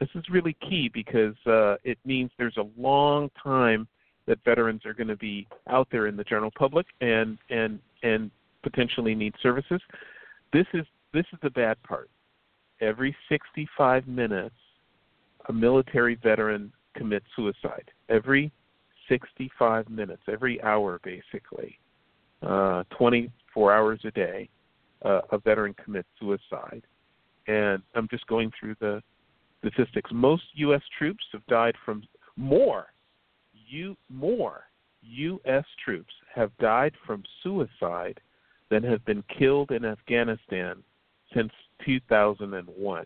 This 0.00 0.08
is 0.14 0.24
really 0.30 0.56
key 0.68 0.90
because 0.92 1.34
uh, 1.46 1.76
it 1.84 1.98
means 2.04 2.30
there's 2.38 2.56
a 2.56 2.66
long 2.76 3.30
time 3.40 3.86
that 4.26 4.38
veterans 4.44 4.86
are 4.86 4.94
going 4.94 5.08
to 5.08 5.16
be 5.16 5.46
out 5.68 5.88
there 5.90 6.06
in 6.06 6.16
the 6.16 6.24
general 6.24 6.50
public 6.56 6.86
and 7.00 7.38
and 7.50 7.80
and 8.02 8.30
potentially 8.62 9.14
need 9.14 9.34
services. 9.42 9.80
This 10.52 10.66
is 10.74 10.84
this 11.12 11.24
is 11.32 11.38
the 11.42 11.50
bad 11.50 11.82
part. 11.82 12.10
Every 12.80 13.14
65 13.28 14.06
minutes, 14.08 14.54
a 15.48 15.52
military 15.52 16.16
veteran 16.16 16.72
commits 16.96 17.26
suicide. 17.36 17.90
Every 18.08 18.50
65 19.08 19.88
minutes, 19.88 20.22
every 20.30 20.60
hour 20.62 21.00
basically, 21.04 21.78
uh, 22.42 22.84
24 22.96 23.72
hours 23.72 24.00
a 24.04 24.10
day, 24.10 24.48
uh, 25.04 25.20
a 25.30 25.38
veteran 25.38 25.74
commits 25.82 26.08
suicide. 26.18 26.82
And 27.46 27.82
I'm 27.94 28.08
just 28.08 28.26
going 28.26 28.50
through 28.58 28.76
the 28.80 29.02
statistics. 29.58 30.10
Most 30.12 30.44
U.S. 30.54 30.82
troops 30.98 31.24
have 31.32 31.44
died 31.46 31.74
from 31.84 32.02
more. 32.36 32.86
You 33.52 33.96
more 34.08 34.64
U.S. 35.02 35.64
troops 35.84 36.12
have 36.34 36.56
died 36.58 36.94
from 37.06 37.22
suicide 37.42 38.20
than 38.72 38.82
have 38.82 39.04
been 39.04 39.22
killed 39.38 39.70
in 39.70 39.84
Afghanistan 39.84 40.82
since 41.34 41.52
2001. 41.84 43.04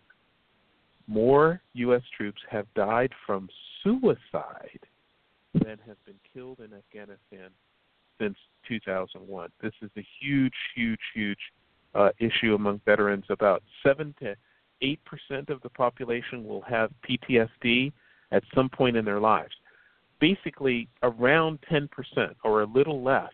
More 1.09 1.61
U.S. 1.75 2.03
troops 2.17 2.41
have 2.49 2.73
died 2.75 3.11
from 3.27 3.49
suicide 3.83 4.79
than 5.55 5.79
have 5.85 5.97
been 6.05 6.21
killed 6.33 6.61
in 6.61 6.73
Afghanistan 6.73 7.51
since 8.21 8.37
2001. 8.69 9.51
This 9.61 9.73
is 9.83 9.91
a 9.97 10.07
huge, 10.21 10.55
huge, 10.77 11.01
huge 11.13 11.39
uh, 11.97 12.11
issue 12.21 12.55
among 12.55 12.81
veterans. 12.85 13.25
About 13.29 13.65
seven 13.83 14.15
to 14.21 14.37
eight 14.83 15.01
percent 15.05 15.51
of 15.51 15.61
the 15.63 15.71
population 15.71 16.45
will 16.45 16.63
have 16.63 16.93
PTSD 17.09 17.93
at 18.31 18.45
some 18.55 18.69
point 18.69 18.97
in 18.97 19.05
their 19.05 19.21
lives. 19.21 19.55
Basically, 20.21 20.89
around 21.03 21.59
10 21.69 21.89
percent 21.89 22.37
or 22.45 22.63
a 22.63 22.67
little 22.67 23.03
less 23.03 23.33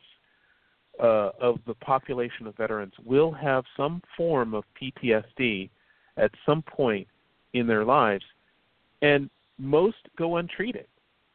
uh, 1.03 1.31
of 1.41 1.59
the 1.67 1.75
population 1.75 2.47
of 2.47 2.57
veterans 2.57 2.95
will 3.05 3.33
have 3.33 3.65
some 3.77 4.01
form 4.17 4.55
of 4.55 4.65
PTSD 4.81 5.69
at 6.17 6.31
some 6.47 6.63
point 6.63 7.07
in 7.55 7.67
their 7.67 7.85
lives, 7.85 8.25
and 9.03 9.29
most 9.59 9.97
go 10.17 10.37
untreated, 10.37 10.87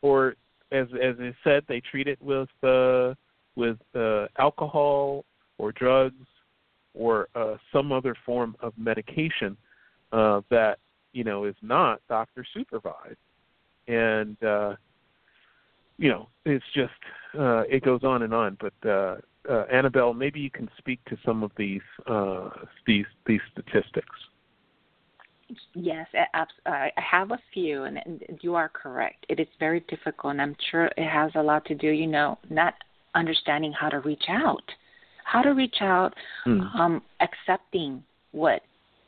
or 0.01 0.35
as 0.71 0.87
as 1.01 1.15
I 1.19 1.33
said, 1.43 1.63
they 1.67 1.81
treat 1.81 2.07
it 2.07 2.21
with 2.21 2.49
uh, 2.63 3.13
with 3.55 3.77
uh, 3.95 4.27
alcohol 4.39 5.25
or 5.57 5.71
drugs 5.71 6.25
or 6.93 7.27
uh, 7.35 7.55
some 7.71 7.91
other 7.91 8.15
form 8.25 8.55
of 8.61 8.73
medication 8.77 9.55
uh, 10.11 10.41
that 10.49 10.79
you 11.13 11.23
know 11.23 11.45
is 11.45 11.55
not 11.61 12.01
doctor 12.07 12.45
supervised, 12.53 13.17
and 13.87 14.41
uh, 14.43 14.75
you 15.97 16.09
know 16.09 16.29
it's 16.45 16.65
just 16.73 16.93
uh, 17.37 17.61
it 17.69 17.83
goes 17.83 18.03
on 18.03 18.23
and 18.23 18.33
on. 18.33 18.57
But 18.59 18.89
uh, 18.89 19.17
uh, 19.49 19.63
Annabelle, 19.71 20.13
maybe 20.13 20.39
you 20.39 20.49
can 20.49 20.69
speak 20.77 21.03
to 21.05 21.17
some 21.25 21.43
of 21.43 21.51
these 21.57 21.81
uh, 22.07 22.49
these 22.85 23.05
these 23.25 23.41
statistics. 23.51 24.15
Yes, 25.73 26.07
I 26.65 26.91
have 26.97 27.31
a 27.31 27.39
few, 27.53 27.83
and, 27.83 27.97
and 28.05 28.39
you 28.41 28.55
are 28.55 28.67
correct. 28.67 29.25
It 29.29 29.39
is 29.39 29.47
very 29.59 29.79
difficult, 29.87 30.31
and 30.31 30.41
I'm 30.41 30.57
sure 30.71 30.85
it 30.97 31.09
has 31.09 31.31
a 31.35 31.41
lot 31.41 31.63
to 31.65 31.75
do, 31.75 31.87
you 31.87 32.07
know, 32.07 32.37
not 32.49 32.73
understanding 33.15 33.71
how 33.71 33.87
to 33.87 33.99
reach 34.01 34.25
out, 34.27 34.63
how 35.23 35.41
to 35.41 35.51
reach 35.51 35.77
out, 35.81 36.13
Mm. 36.45 36.75
um, 36.75 37.01
accepting 37.21 38.03
what 38.31 38.61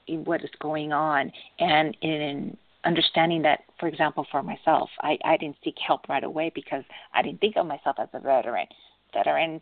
what 0.08 0.44
is 0.44 0.50
going 0.60 0.92
on, 0.92 1.32
and 1.60 1.96
in 2.02 2.58
understanding 2.84 3.42
that, 3.44 3.60
for 3.80 3.88
example, 3.88 4.26
for 4.32 4.42
myself, 4.42 4.90
I, 5.02 5.18
I 5.24 5.38
didn't 5.38 5.58
seek 5.64 5.76
help 5.86 6.08
right 6.10 6.24
away 6.24 6.52
because 6.56 6.84
I 7.14 7.22
didn't 7.22 7.42
think 7.42 7.58
of 7.58 7.66
myself 7.68 7.98
as 8.00 8.08
a 8.14 8.20
veteran. 8.20 8.66
Veterans, 9.14 9.62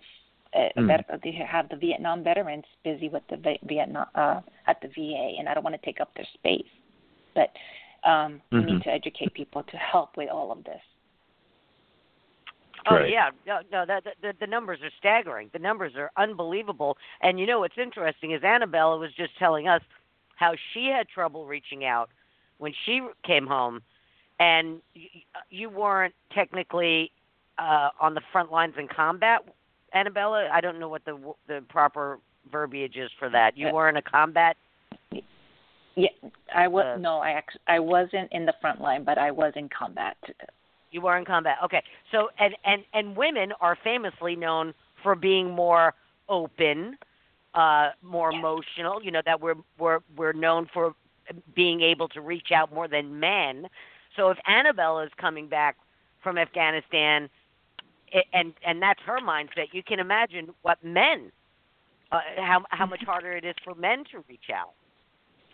uh, 0.53 0.69
Mm. 0.77 0.87
vet- 0.87 1.21
they 1.21 1.31
have 1.31 1.69
the 1.69 1.75
Vietnam 1.75 2.23
veterans 2.23 2.65
busy 2.83 3.09
with 3.09 3.23
the 3.27 3.57
Vietnam 3.63 4.07
uh, 4.15 4.41
at 4.67 4.79
the 4.81 4.87
VA, 4.89 5.35
and 5.39 5.47
I 5.49 5.53
don't 5.53 5.63
want 5.63 5.75
to 5.75 5.85
take 5.85 5.99
up 5.99 6.13
their 6.15 6.25
space. 6.33 6.69
But 7.33 7.55
um, 8.03 8.41
we 8.51 8.59
Mhm. 8.59 8.65
need 8.65 8.83
to 8.83 8.91
educate 8.91 9.33
people 9.33 9.63
to 9.63 9.77
help 9.77 10.17
with 10.17 10.29
all 10.29 10.51
of 10.51 10.63
this. 10.63 10.81
Oh 12.85 12.95
Right. 12.95 13.09
yeah, 13.09 13.31
no, 13.45 13.61
no, 13.71 13.85
that 13.85 14.03
the, 14.21 14.33
the 14.39 14.47
numbers 14.47 14.81
are 14.81 14.91
staggering. 14.97 15.49
The 15.51 15.59
numbers 15.59 15.95
are 15.95 16.11
unbelievable. 16.15 16.97
And 17.21 17.39
you 17.39 17.45
know 17.45 17.59
what's 17.59 17.77
interesting 17.77 18.31
is 18.31 18.41
Anabela 18.43 18.97
was 18.99 19.11
just 19.13 19.35
telling 19.37 19.67
us 19.67 19.81
how 20.35 20.55
she 20.73 20.85
had 20.85 21.09
trouble 21.09 21.45
reaching 21.45 21.83
out 21.85 22.09
when 22.59 22.73
she 22.85 23.05
came 23.23 23.45
home, 23.45 23.81
and 24.39 24.81
you, 24.93 25.09
you 25.49 25.69
weren't 25.69 26.13
technically 26.31 27.11
uh, 27.57 27.89
on 27.99 28.13
the 28.13 28.21
front 28.31 28.51
lines 28.51 28.75
in 28.77 28.87
combat. 28.87 29.43
Anabela, 30.03 30.49
I 30.51 30.61
don't 30.61 30.79
know 30.79 30.89
what 30.89 31.03
the 31.05 31.15
the 31.47 31.63
proper 31.69 32.19
verbiage 32.51 32.95
is 32.97 33.11
for 33.19 33.29
that. 33.29 33.57
You 33.57 33.67
Uh, 33.67 33.73
were 33.73 33.89
in 33.89 33.97
a 33.97 34.01
combat. 34.01 34.55
Yeah, 35.95 36.09
I 36.53 36.67
was 36.67 36.85
Uh, 36.85 36.97
no, 36.99 37.19
I 37.19 37.31
actually 37.31 37.61
I 37.67 37.79
wasn't 37.79 38.31
in 38.31 38.45
the 38.45 38.53
front 38.61 38.79
line, 38.81 39.03
but 39.03 39.17
I 39.17 39.31
was 39.31 39.51
in 39.55 39.67
combat. 39.69 40.15
You 40.91 41.01
were 41.01 41.17
in 41.17 41.25
combat. 41.25 41.57
Okay. 41.63 41.83
So 42.11 42.29
and 42.39 42.55
and 42.65 42.83
and 42.93 43.15
women 43.15 43.51
are 43.61 43.75
famously 43.83 44.35
known 44.35 44.73
for 45.03 45.15
being 45.15 45.49
more 45.49 45.93
open, 46.29 46.97
uh 47.55 47.89
more 48.01 48.31
Yes. 48.31 48.39
emotional, 48.39 48.95
you 49.03 49.11
know 49.11 49.23
that 49.25 49.39
we're 49.41 49.55
we're 49.79 49.99
we're 50.15 50.33
known 50.33 50.67
for 50.73 50.93
being 51.55 51.81
able 51.81 52.07
to 52.09 52.21
reach 52.21 52.51
out 52.53 52.71
more 52.73 52.87
than 52.87 53.19
men. 53.19 53.67
So 54.15 54.29
if 54.29 54.37
Annabelle 54.45 54.99
is 54.99 55.11
coming 55.17 55.47
back 55.47 55.75
from 56.23 56.37
Afghanistan 56.37 57.29
and 58.33 58.53
and 58.65 58.81
that's 58.81 58.99
her 59.05 59.19
mindset, 59.19 59.67
you 59.73 59.83
can 59.83 59.99
imagine 59.99 60.49
what 60.61 60.83
men 60.83 61.31
uh, 62.11 62.19
how 62.37 62.63
how 62.69 62.85
much 62.85 63.03
harder 63.05 63.33
it 63.33 63.45
is 63.45 63.55
for 63.63 63.75
men 63.75 64.03
to 64.11 64.23
reach 64.29 64.49
out. 64.53 64.73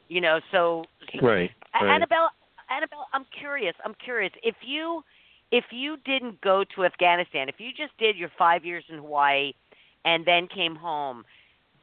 You 0.10 0.22
know, 0.22 0.40
so 0.52 0.86
Right. 1.22 1.52
Right. 1.74 1.90
Annabelle, 1.90 2.30
Annabelle, 2.70 3.08
I'm 3.14 3.26
curious. 3.38 3.76
I'm 3.84 3.96
curious 4.04 4.32
if 4.44 4.56
you 4.62 5.04
if 5.52 5.66
you 5.72 5.98
didn't 6.06 6.42
go 6.42 6.64
to 6.76 6.86
Afghanistan, 6.86 7.48
if 7.48 7.56
you 7.60 7.70
just 7.70 7.96
did 7.98 8.18
your 8.18 8.30
five 8.38 8.66
years 8.66 8.84
in 8.90 8.98
Hawaii 8.98 9.54
and 10.04 10.26
then 10.26 10.48
came 10.48 10.76
home, 10.76 11.24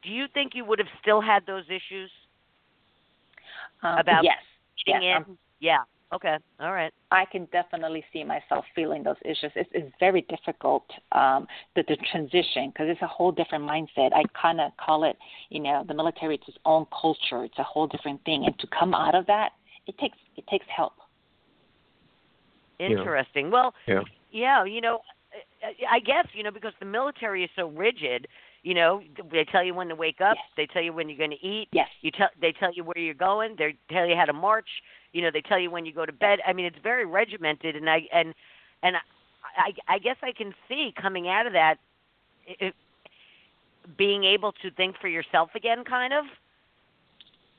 do 0.03 0.09
you 0.09 0.25
think 0.33 0.53
you 0.53 0.65
would 0.65 0.79
have 0.79 0.89
still 1.01 1.21
had 1.21 1.45
those 1.45 1.63
issues 1.67 2.11
Um, 3.83 3.97
about 3.97 4.23
yes, 4.23 4.37
getting 4.85 5.03
yes, 5.03 5.23
in? 5.27 5.37
yeah. 5.59 5.83
Okay. 6.13 6.35
All 6.59 6.73
right. 6.73 6.91
I 7.11 7.23
can 7.31 7.45
definitely 7.53 8.03
see 8.11 8.23
myself 8.23 8.65
feeling 8.75 9.01
those 9.01 9.15
issues. 9.23 9.51
It's, 9.55 9.69
it's 9.73 9.93
very 9.99 10.21
difficult 10.23 10.83
um, 11.13 11.47
the, 11.75 11.83
the 11.87 11.95
transition 12.11 12.69
because 12.69 12.87
it's 12.89 13.01
a 13.01 13.07
whole 13.07 13.31
different 13.31 13.63
mindset. 13.63 14.13
I 14.13 14.23
kind 14.39 14.59
of 14.59 14.71
call 14.77 15.05
it, 15.05 15.15
you 15.49 15.61
know, 15.61 15.85
the 15.87 15.93
military. 15.93 16.35
It's 16.35 16.47
its 16.49 16.57
own 16.65 16.85
culture. 16.99 17.45
It's 17.45 17.57
a 17.59 17.63
whole 17.63 17.87
different 17.87 18.23
thing, 18.25 18.43
and 18.45 18.57
to 18.59 18.67
come 18.77 18.93
out 18.93 19.15
of 19.15 19.25
that, 19.27 19.51
it 19.87 19.97
takes 19.97 20.17
it 20.35 20.45
takes 20.47 20.65
help. 20.75 20.93
Interesting. 22.79 23.51
Well, 23.51 23.73
Yeah. 23.87 24.01
yeah, 24.31 24.65
you 24.65 24.81
know, 24.81 24.99
I- 25.63 25.95
I 25.95 25.99
guess 25.99 26.25
you 26.33 26.43
know 26.43 26.51
because 26.51 26.73
the 26.79 26.85
military 26.85 27.43
is 27.43 27.49
so 27.55 27.67
rigid. 27.67 28.27
You 28.63 28.75
know, 28.75 29.01
they 29.31 29.43
tell 29.45 29.63
you 29.63 29.73
when 29.73 29.87
to 29.87 29.95
wake 29.95 30.21
up. 30.21 30.35
Yes. 30.35 30.45
They 30.55 30.65
tell 30.67 30.83
you 30.83 30.93
when 30.93 31.09
you're 31.09 31.17
going 31.17 31.31
to 31.31 31.43
eat. 31.45 31.67
Yes. 31.71 31.87
You 32.01 32.11
tell 32.11 32.29
they 32.41 32.51
tell 32.51 32.73
you 32.73 32.83
where 32.83 32.97
you're 32.97 33.13
going. 33.13 33.55
They 33.57 33.75
tell 33.89 34.05
you 34.05 34.15
how 34.15 34.25
to 34.25 34.33
march. 34.33 34.67
You 35.13 35.21
know, 35.21 35.29
they 35.31 35.41
tell 35.41 35.59
you 35.59 35.69
when 35.69 35.85
you 35.85 35.93
go 35.93 36.05
to 36.05 36.13
bed. 36.13 36.39
I 36.47 36.53
mean, 36.53 36.65
it's 36.65 36.77
very 36.81 37.05
regimented, 37.05 37.75
and 37.75 37.89
I 37.89 38.07
and 38.13 38.33
and 38.83 38.95
I 39.57 39.71
I 39.87 39.99
guess 39.99 40.17
I 40.23 40.31
can 40.31 40.53
see 40.67 40.93
coming 40.99 41.27
out 41.27 41.47
of 41.47 41.53
that, 41.53 41.75
it, 42.47 42.73
being 43.97 44.23
able 44.23 44.51
to 44.61 44.71
think 44.71 44.95
for 45.01 45.07
yourself 45.07 45.49
again, 45.55 45.83
kind 45.83 46.13
of. 46.13 46.25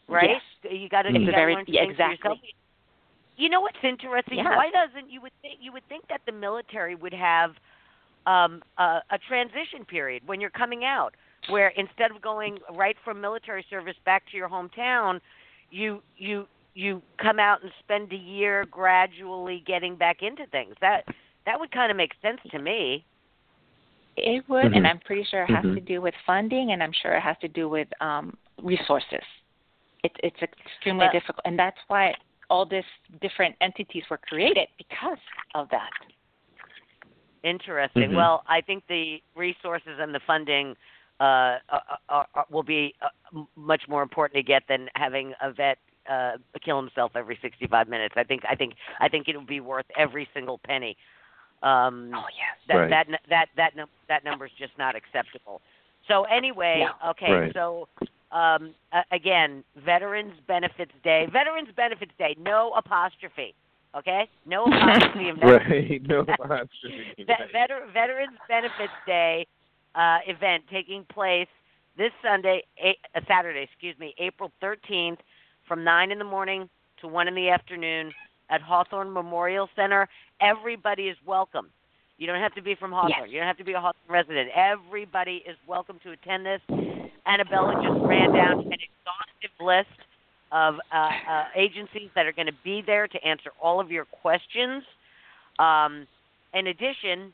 Right. 0.09 0.37
You 0.69 0.89
got 0.89 1.03
to 1.03 1.13
you 1.13 1.27
got 1.27 1.27
to 1.27 1.31
very- 1.33 1.55
learn 1.55 1.67
to 1.67 1.73
yeah, 1.73 1.83
think 1.83 1.97
for 1.97 2.03
yourself. 2.03 2.39
exactly. 2.39 2.55
You 3.37 3.49
know 3.49 3.61
what's 3.61 3.77
interesting? 3.83 4.39
Yes. 4.39 4.47
Why 4.47 4.71
doesn't 4.71 5.11
you 5.11 5.21
would 5.23 5.33
think 5.41 5.59
you 5.61 5.73
would 5.73 5.87
think 5.89 6.07
that 6.09 6.21
the 6.27 6.33
military 6.33 6.95
would 6.95 7.15
have 7.15 7.53
um, 8.27 8.63
a, 8.79 9.01
a 9.11 9.19
transition 9.27 9.85
period 9.89 10.23
when 10.27 10.41
you're 10.41 10.51
coming 10.51 10.85
out, 10.85 11.15
where 11.49 11.69
instead 11.69 12.11
of 12.11 12.21
going 12.21 12.59
right 12.75 12.97
from 13.05 13.21
military 13.21 13.65
service 13.71 13.97
back 14.05 14.23
to 14.31 14.37
your 14.37 14.49
hometown, 14.49 15.21
you 15.71 16.03
you 16.17 16.47
you 16.75 17.03
come 17.19 17.39
out 17.39 17.63
and 17.63 17.71
spend 17.81 18.13
a 18.13 18.17
year 18.17 18.65
gradually 18.71 19.63
getting 19.67 19.97
back 19.97 20.23
into 20.23 20.47
things. 20.47 20.75
That 20.81 21.05
that 21.47 21.59
would 21.59 21.71
kind 21.73 21.91
of 21.91 21.97
make 21.97 22.13
sense 22.23 22.41
to 22.51 22.59
me. 22.59 23.05
It 24.17 24.49
would, 24.49 24.67
Mhm. 24.67 24.77
and 24.77 24.87
I'm 24.87 24.99
pretty 25.01 25.25
sure 25.25 25.43
it 25.45 25.51
has 25.51 25.65
Mhm. 25.65 25.75
to 25.75 25.81
do 25.81 26.01
with 26.01 26.15
funding, 26.27 26.73
and 26.73 26.83
I'm 26.83 26.93
sure 26.93 27.15
it 27.15 27.21
has 27.21 27.37
to 27.39 27.49
do 27.49 27.69
with 27.69 27.89
um, 28.01 28.37
resources. 28.63 29.25
It, 30.05 30.13
it's 30.23 30.41
extremely 30.43 31.07
But- 31.07 31.13
difficult, 31.13 31.41
and 31.47 31.59
that's 31.59 31.79
why 31.89 32.15
all 32.51 32.67
these 32.67 32.85
different 33.21 33.57
entities 33.61 34.05
were 34.11 34.19
created 34.19 34.69
because 34.77 35.19
of 35.55 35.69
that. 35.71 35.91
Interesting. 37.43 38.11
Mhm. 38.11 38.17
Well, 38.17 38.45
I 38.47 38.61
think 38.61 38.87
the 38.87 39.23
resources 39.35 39.99
and 39.99 40.15
the 40.15 40.21
funding 40.21 40.77
uh, 41.21 41.59
are, 41.69 41.83
are, 42.09 42.27
are, 42.35 42.47
will 42.51 42.63
be 42.65 42.95
uh, 43.01 43.09
m- 43.35 43.47
much 43.55 43.87
more 43.87 44.03
important 44.03 44.35
to 44.37 44.43
get 44.43 44.67
than 44.67 44.89
having 44.97 45.35
a 45.41 45.53
vet 45.53 45.79
uh, 46.11 46.33
kill 46.65 46.81
himself 46.81 47.13
every 47.15 47.39
65 47.43 47.89
minutes. 47.89 48.15
I 48.17 48.25
think 48.25 48.43
I 48.49 48.55
think 48.55 48.75
I 49.01 49.09
think 49.09 49.29
it 49.29 49.37
would 49.37 49.47
be 49.47 49.61
worth 49.61 49.87
every 49.97 50.29
single 50.35 50.59
penny. 50.65 50.97
Um, 51.63 52.11
Oh 52.15 52.25
yes. 52.37 52.57
that 52.69 52.75
Right. 52.77 52.91
that 52.91 53.07
that 53.29 53.47
that 53.57 53.77
num- 53.77 53.89
that 54.09 54.25
number 54.25 54.47
is 54.47 54.53
just 54.59 54.77
not 54.79 54.97
acceptable. 54.97 55.61
So 56.09 56.25
anyway, 56.25 56.85
No. 57.03 57.11
okay, 57.11 57.33
Right. 57.33 57.53
so 57.55 57.89
um, 58.33 58.75
a- 58.93 59.05
again, 59.13 59.63
Veterans 59.77 60.35
Benefits 60.49 60.93
Day, 61.05 61.27
Veterans 61.33 61.69
Benefits 61.77 62.13
Day, 62.19 62.35
no 62.39 62.73
apostrophe, 62.73 63.55
okay, 63.95 64.29
no 64.47 64.65
apostrophe 64.67 65.29
of 65.29 65.37
Veterans 65.37 65.71
Right. 65.71 66.03
No 66.09 66.21
apostrophe. 66.29 67.15
Ve- 67.19 67.25
Right. 67.29 67.53
Veter- 67.53 67.93
Veterans 67.93 68.37
Benefits 68.49 68.93
Day 69.07 69.47
uh, 69.95 70.19
event 70.27 70.65
taking 70.71 71.05
place 71.05 71.47
this 71.97 72.11
Sunday, 72.23 72.65
a- 72.83 72.99
uh, 73.15 73.21
Saturday, 73.29 73.63
excuse 73.63 73.97
me, 73.99 74.15
April 74.19 74.51
13th, 74.63 75.19
from 75.67 75.85
nine 75.85 76.11
in 76.11 76.19
the 76.19 76.25
morning 76.25 76.69
to 77.01 77.09
one 77.09 77.29
in 77.29 77.35
the 77.35 77.49
afternoon 77.49 78.13
at 78.51 78.61
Hawthorne 78.61 79.13
Memorial 79.13 79.69
Center. 79.75 80.09
Everybody 80.41 81.05
is 81.05 81.17
welcome. 81.27 81.69
You 82.19 82.27
don't 82.27 82.41
have 82.41 82.55
to 82.55 82.63
be 82.63 82.75
from 82.75 82.93
Hawthorne. 82.93 83.25
Yes. 83.25 83.29
You 83.31 83.39
don't 83.39 83.49
have 83.49 83.59
to 83.59 83.65
be 83.65 83.73
a 83.73 83.81
Hawthorne 83.81 84.09
resident. 84.09 84.51
Everybody 84.55 85.43
is 85.47 85.57
welcome 85.67 85.99
to 86.05 86.13
attend 86.13 86.47
this. 86.47 86.61
Anabela 87.27 87.83
just 87.83 88.07
ran 88.07 88.33
down 88.33 88.61
an 88.61 88.73
exhaustive 88.73 89.61
list 89.61 89.89
of 90.53 90.75
uh, 90.93 90.97
uh, 90.97 91.45
agencies 91.57 92.11
that 92.15 92.27
are 92.27 92.33
going 92.33 92.47
to 92.47 92.55
be 92.63 92.83
there 92.85 93.09
to 93.09 93.25
answer 93.25 93.51
all 93.61 93.81
of 93.81 93.91
your 93.91 94.05
questions. 94.05 94.85
Um, 95.59 96.07
in 96.53 96.67
addition, 96.67 97.33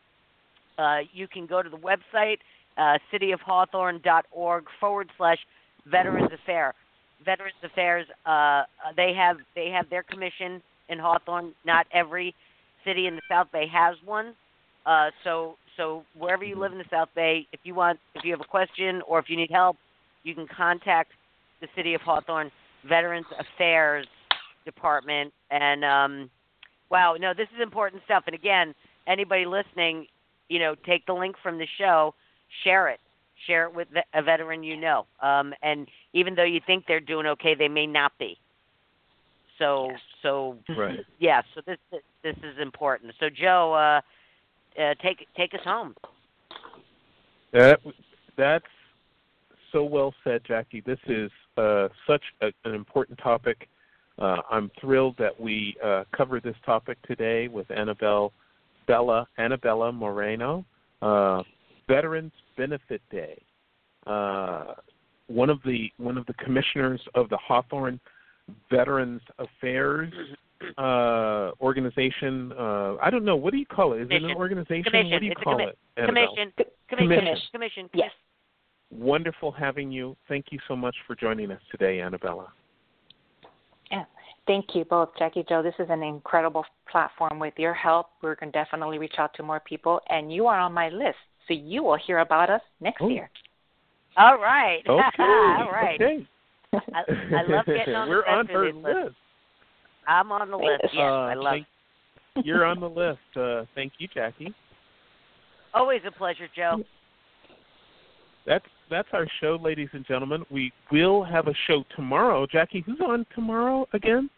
uh, 0.78 0.98
you 1.12 1.26
can 1.26 1.46
go 1.46 1.62
to 1.62 1.68
the 1.68 1.76
website, 1.76 2.38
uh, 2.76 2.98
cityofhawthorne.org 3.12 4.64
forward 4.78 5.10
slash 5.16 5.38
Veterans 5.86 6.30
Affair. 6.32 6.74
Veterans 7.24 7.56
Affairs, 7.62 8.06
uh, 8.26 8.62
they 8.96 9.12
have 9.14 9.38
they 9.54 9.70
have 9.70 9.88
their 9.90 10.02
commission 10.02 10.62
in 10.88 10.98
Hawthorne. 10.98 11.52
Not 11.64 11.86
every 11.92 12.34
city 12.84 13.06
in 13.06 13.16
the 13.16 13.22
South 13.28 13.48
Bay 13.52 13.66
has 13.66 13.96
one. 14.04 14.34
Uh, 14.86 15.10
so 15.24 15.56
so 15.76 16.04
wherever 16.18 16.44
you 16.44 16.58
live 16.58 16.72
in 16.72 16.78
the 16.78 16.84
South 16.90 17.08
Bay, 17.14 17.46
if 17.52 17.60
you 17.64 17.74
want, 17.74 17.98
if 18.14 18.24
you 18.24 18.32
have 18.32 18.40
a 18.40 18.44
question 18.44 19.00
or 19.06 19.18
if 19.18 19.28
you 19.28 19.36
need 19.36 19.50
help, 19.50 19.76
you 20.24 20.34
can 20.34 20.46
contact 20.46 21.12
the 21.60 21.68
City 21.76 21.94
of 21.94 22.00
Hawthorne 22.00 22.50
Veterans 22.86 23.26
Affairs 23.38 24.06
Department. 24.64 25.32
And 25.50 25.84
um, 25.84 26.30
wow, 26.90 27.16
no, 27.18 27.32
this 27.34 27.48
is 27.54 27.62
important 27.62 28.02
stuff. 28.04 28.24
And 28.26 28.34
again, 28.34 28.74
anybody 29.06 29.46
listening, 29.46 30.06
you 30.48 30.58
know, 30.58 30.74
take 30.86 31.06
the 31.06 31.14
link 31.14 31.36
from 31.42 31.58
the 31.58 31.66
show, 31.78 32.14
share 32.64 32.88
it, 32.88 33.00
share 33.47 33.64
it 33.66 33.74
with 33.74 33.89
a 34.14 34.22
veteran 34.22 34.62
you 34.62 34.76
know. 34.76 35.07
Um, 35.22 35.55
and 35.62 35.89
even 36.12 36.34
though 36.34 36.45
you 36.45 36.61
think 36.66 36.84
they're 36.86 37.01
doing 37.01 37.26
okay, 37.26 37.55
they 37.55 37.68
may 37.68 37.86
not 37.86 38.12
be. 38.18 38.39
So 39.59 39.91
so 40.22 40.57
Right. 40.76 41.01
yeah, 41.18 41.43
so 41.55 41.61
this 41.66 41.78
this 42.22 42.36
is 42.36 42.59
important. 42.61 43.12
So 43.20 43.28
Joe, 43.30 43.74
uh, 43.74 44.80
uh, 44.80 44.95
take 45.03 45.26
take 45.36 45.55
us 45.55 45.61
home. 45.64 45.95
That 47.53 47.80
that's 48.36 48.64
so 49.72 49.84
well 49.84 50.14
said, 50.24 50.43
Jackie. 50.47 50.80
This 50.80 50.99
is 51.07 51.30
uh, 51.57 51.89
such 52.07 52.22
a, 52.41 52.47
an 52.64 52.74
important 52.74 53.18
topic. 53.18 53.68
Uh, 54.18 54.39
I'm 54.51 54.70
thrilled 54.80 55.16
that 55.18 55.39
we 55.41 55.76
uh, 55.84 56.05
covered 56.16 56.43
this 56.43 56.57
topic 56.66 56.99
today 57.07 57.49
with 57.49 57.70
Annabelle 57.70 58.32
Bella 58.89 59.28
Anabela 59.39 59.95
Moreno, 59.95 60.64
uh, 61.03 61.43
Veterans 61.89 62.32
Benefit 62.57 63.03
Day. 63.11 63.41
Uh, 64.07 64.74
one 65.26 65.51
of 65.51 65.59
the 65.64 65.91
one 65.99 66.16
of 66.16 66.26
the 66.26 66.34
commissioners 66.34 67.01
of 67.14 67.28
the 67.28 67.36
Hawthorne 67.36 68.01
Veterans 68.70 69.20
Affairs 69.39 70.12
uh, 70.78 71.51
organization. 71.61 72.53
Uh, 72.53 72.97
I 73.03 73.11
don't 73.11 73.24
know 73.24 73.36
what 73.36 73.53
do 73.53 73.59
you 73.59 73.66
call 73.66 73.95
it? 73.95 74.03
Is 74.03 74.09
it 74.11 74.22
an 74.22 74.36
organization? 74.36 74.84
Commission. 74.84 75.11
What 75.11 75.20
do 75.20 75.26
you 75.26 75.32
It's 75.32 75.43
call 75.43 75.57
commi- 75.59 75.68
it? 75.68 75.78
Annabelle? 75.97 76.34
Commission, 76.34 76.53
Commission. 76.89 77.16
commission, 77.18 77.43
commission. 77.53 77.91
Yes. 77.95 78.11
Wonderful 78.91 79.53
having 79.53 79.91
you. 79.91 80.16
Thank 80.28 80.47
you 80.51 80.59
so 80.66 80.74
much 80.74 80.97
for 81.07 81.14
joining 81.14 81.51
us 81.51 81.61
today, 81.70 81.99
Anabela. 81.99 82.47
Yeah. 83.91 84.05
Thank 84.47 84.74
you 84.74 84.86
both, 84.86 85.11
Jackie 85.18 85.45
Joe. 85.47 85.62
This 85.62 85.74
is 85.78 85.89
an 85.91 86.03
incredible 86.03 86.64
platform. 86.91 87.39
With 87.39 87.53
your 87.59 87.74
help, 87.74 88.07
we're 88.22 88.34
going 88.34 88.51
to 88.51 88.59
definitely 88.59 88.99
reach 88.99 89.16
out 89.18 89.34
to 89.34 89.43
more 89.43 89.61
people, 89.61 90.01
and 90.09 90.32
you 90.32 90.47
are 90.47 90.59
on 90.59 90.72
my 90.72 90.89
list, 90.89 91.18
so 91.49 91.55
you 91.55 91.82
will 91.82 91.96
hear 92.07 92.18
about 92.20 92.51
us 92.51 92.61
next 92.80 93.01
Oh. 93.01 93.09
year. 93.09 93.30
All 94.16 94.38
right. 94.38 94.82
Okay. 94.88 95.22
All 95.22 95.70
right. 95.72 96.01
Okay. 96.01 96.26
I, 96.74 97.03
I 97.36 97.42
love 97.49 97.64
getting 97.66 97.94
on 97.94 98.09
We're 98.11 98.22
the 98.22 98.30
on 98.32 98.46
her 98.46 98.66
list. 98.72 98.84
list. 98.84 99.14
I'm 100.07 100.30
on 100.32 100.51
the 100.51 100.57
list. 100.57 100.80
Yes, 100.84 100.92
Uh, 100.99 101.03
I 101.03 101.34
love. 101.34 101.53
thank- 102.34 102.46
You're 102.46 102.64
on 102.64 102.78
the 102.80 102.88
list. 102.88 103.18
Uh, 103.36 103.64
thank 103.74 103.92
you, 103.99 104.09
Jackie. 104.12 104.55
Always 105.74 106.01
a 106.07 106.11
pleasure, 106.11 106.49
Joe. 106.55 106.82
That's 108.46 108.64
that's 108.90 109.09
our 109.12 109.26
show, 109.40 109.59
ladies 109.62 109.90
and 109.92 110.07
gentlemen. 110.07 110.42
We 110.51 110.72
will 110.90 111.22
have 111.22 111.46
a 111.49 111.55
show 111.66 111.84
tomorrow. 111.94 112.46
Jackie, 112.51 112.82
who's 112.86 113.01
on 113.07 113.26
tomorrow 113.34 113.86
again? 113.92 114.30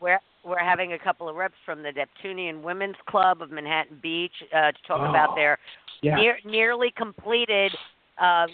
We're 0.00 0.20
we're 0.44 0.58
having 0.58 0.92
a 0.94 0.98
couple 0.98 1.28
of 1.28 1.36
reps 1.36 1.54
from 1.64 1.82
the 1.82 1.92
Neptunian 1.92 2.62
Women's 2.62 2.96
Club 3.08 3.42
of 3.42 3.50
Manhattan 3.50 3.98
Beach 4.02 4.32
uh, 4.54 4.72
to 4.72 4.78
talk 4.86 5.08
about 5.08 5.30
Oh, 5.30 5.34
their 5.34 5.58
Yeah. 6.02 6.16
near, 6.16 6.38
nearly 6.44 6.90
completed 6.96 7.76
uh, 8.18 8.46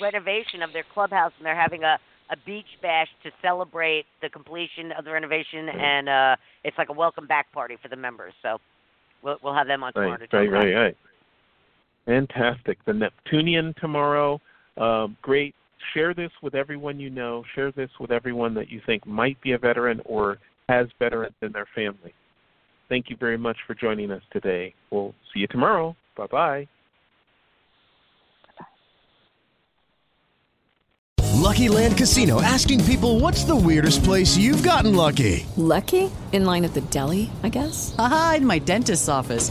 renovation 0.00 0.62
of 0.62 0.72
their 0.72 0.84
clubhouse, 0.84 1.32
and 1.38 1.46
they're 1.46 1.60
having 1.60 1.84
a 1.84 1.98
a 2.30 2.36
beach 2.46 2.66
bash 2.80 3.08
to 3.22 3.30
celebrate 3.42 4.06
the 4.22 4.28
completion 4.28 4.90
of 4.92 5.04
the 5.04 5.12
renovation, 5.12 5.68
and 5.68 6.08
uh, 6.08 6.36
it's 6.64 6.78
like 6.78 6.88
a 6.88 6.92
welcome 6.92 7.26
back 7.26 7.52
party 7.52 7.76
for 7.82 7.88
the 7.88 7.96
members. 7.96 8.32
So 8.42 8.58
we'll 9.22 9.36
we'll 9.42 9.54
have 9.54 9.66
them 9.66 9.84
on 9.84 9.92
tomorrow 9.92 10.12
Right, 10.12 10.20
to 10.20 10.26
talk 10.26 10.32
right, 10.38 10.48
about 10.48 10.64
right, 10.64 10.74
right. 10.74 10.96
Fantastic. 12.06 12.82
The 12.84 12.94
Neptunian 12.94 13.74
tomorrow. 13.80 14.40
Um, 14.78 15.16
great 15.20 15.54
share 15.92 16.14
this 16.14 16.30
with 16.42 16.54
everyone 16.54 16.98
you 16.98 17.10
know. 17.10 17.44
Share 17.54 17.70
this 17.72 17.90
with 18.00 18.10
everyone 18.10 18.54
that 18.54 18.70
you 18.70 18.80
think 18.86 19.06
might 19.06 19.40
be 19.42 19.52
a 19.52 19.58
veteran 19.58 20.00
or 20.04 20.38
has 20.68 20.86
veterans 20.98 21.34
in 21.42 21.52
their 21.52 21.66
family. 21.74 22.14
Thank 22.88 23.10
you 23.10 23.16
very 23.16 23.38
much 23.38 23.56
for 23.66 23.74
joining 23.74 24.10
us 24.10 24.22
today. 24.32 24.74
We'll 24.90 25.14
see 25.32 25.40
you 25.40 25.46
tomorrow. 25.46 25.96
Bye 26.16 26.26
bye. 26.26 26.68
Lucky 31.42 31.68
Land 31.68 31.96
Casino 31.96 32.40
asking 32.40 32.84
people 32.84 33.18
what's 33.18 33.44
the 33.44 33.56
weirdest 33.56 34.04
place 34.04 34.36
you've 34.36 34.62
gotten 34.62 34.94
lucky? 34.94 35.44
Lucky? 35.56 36.10
In 36.32 36.44
line 36.44 36.64
at 36.64 36.72
the 36.72 36.80
deli, 36.82 37.30
I 37.42 37.48
guess? 37.48 37.94
Aha, 37.98 38.34
in 38.36 38.46
my 38.46 38.58
dentist's 38.58 39.08
office. 39.08 39.50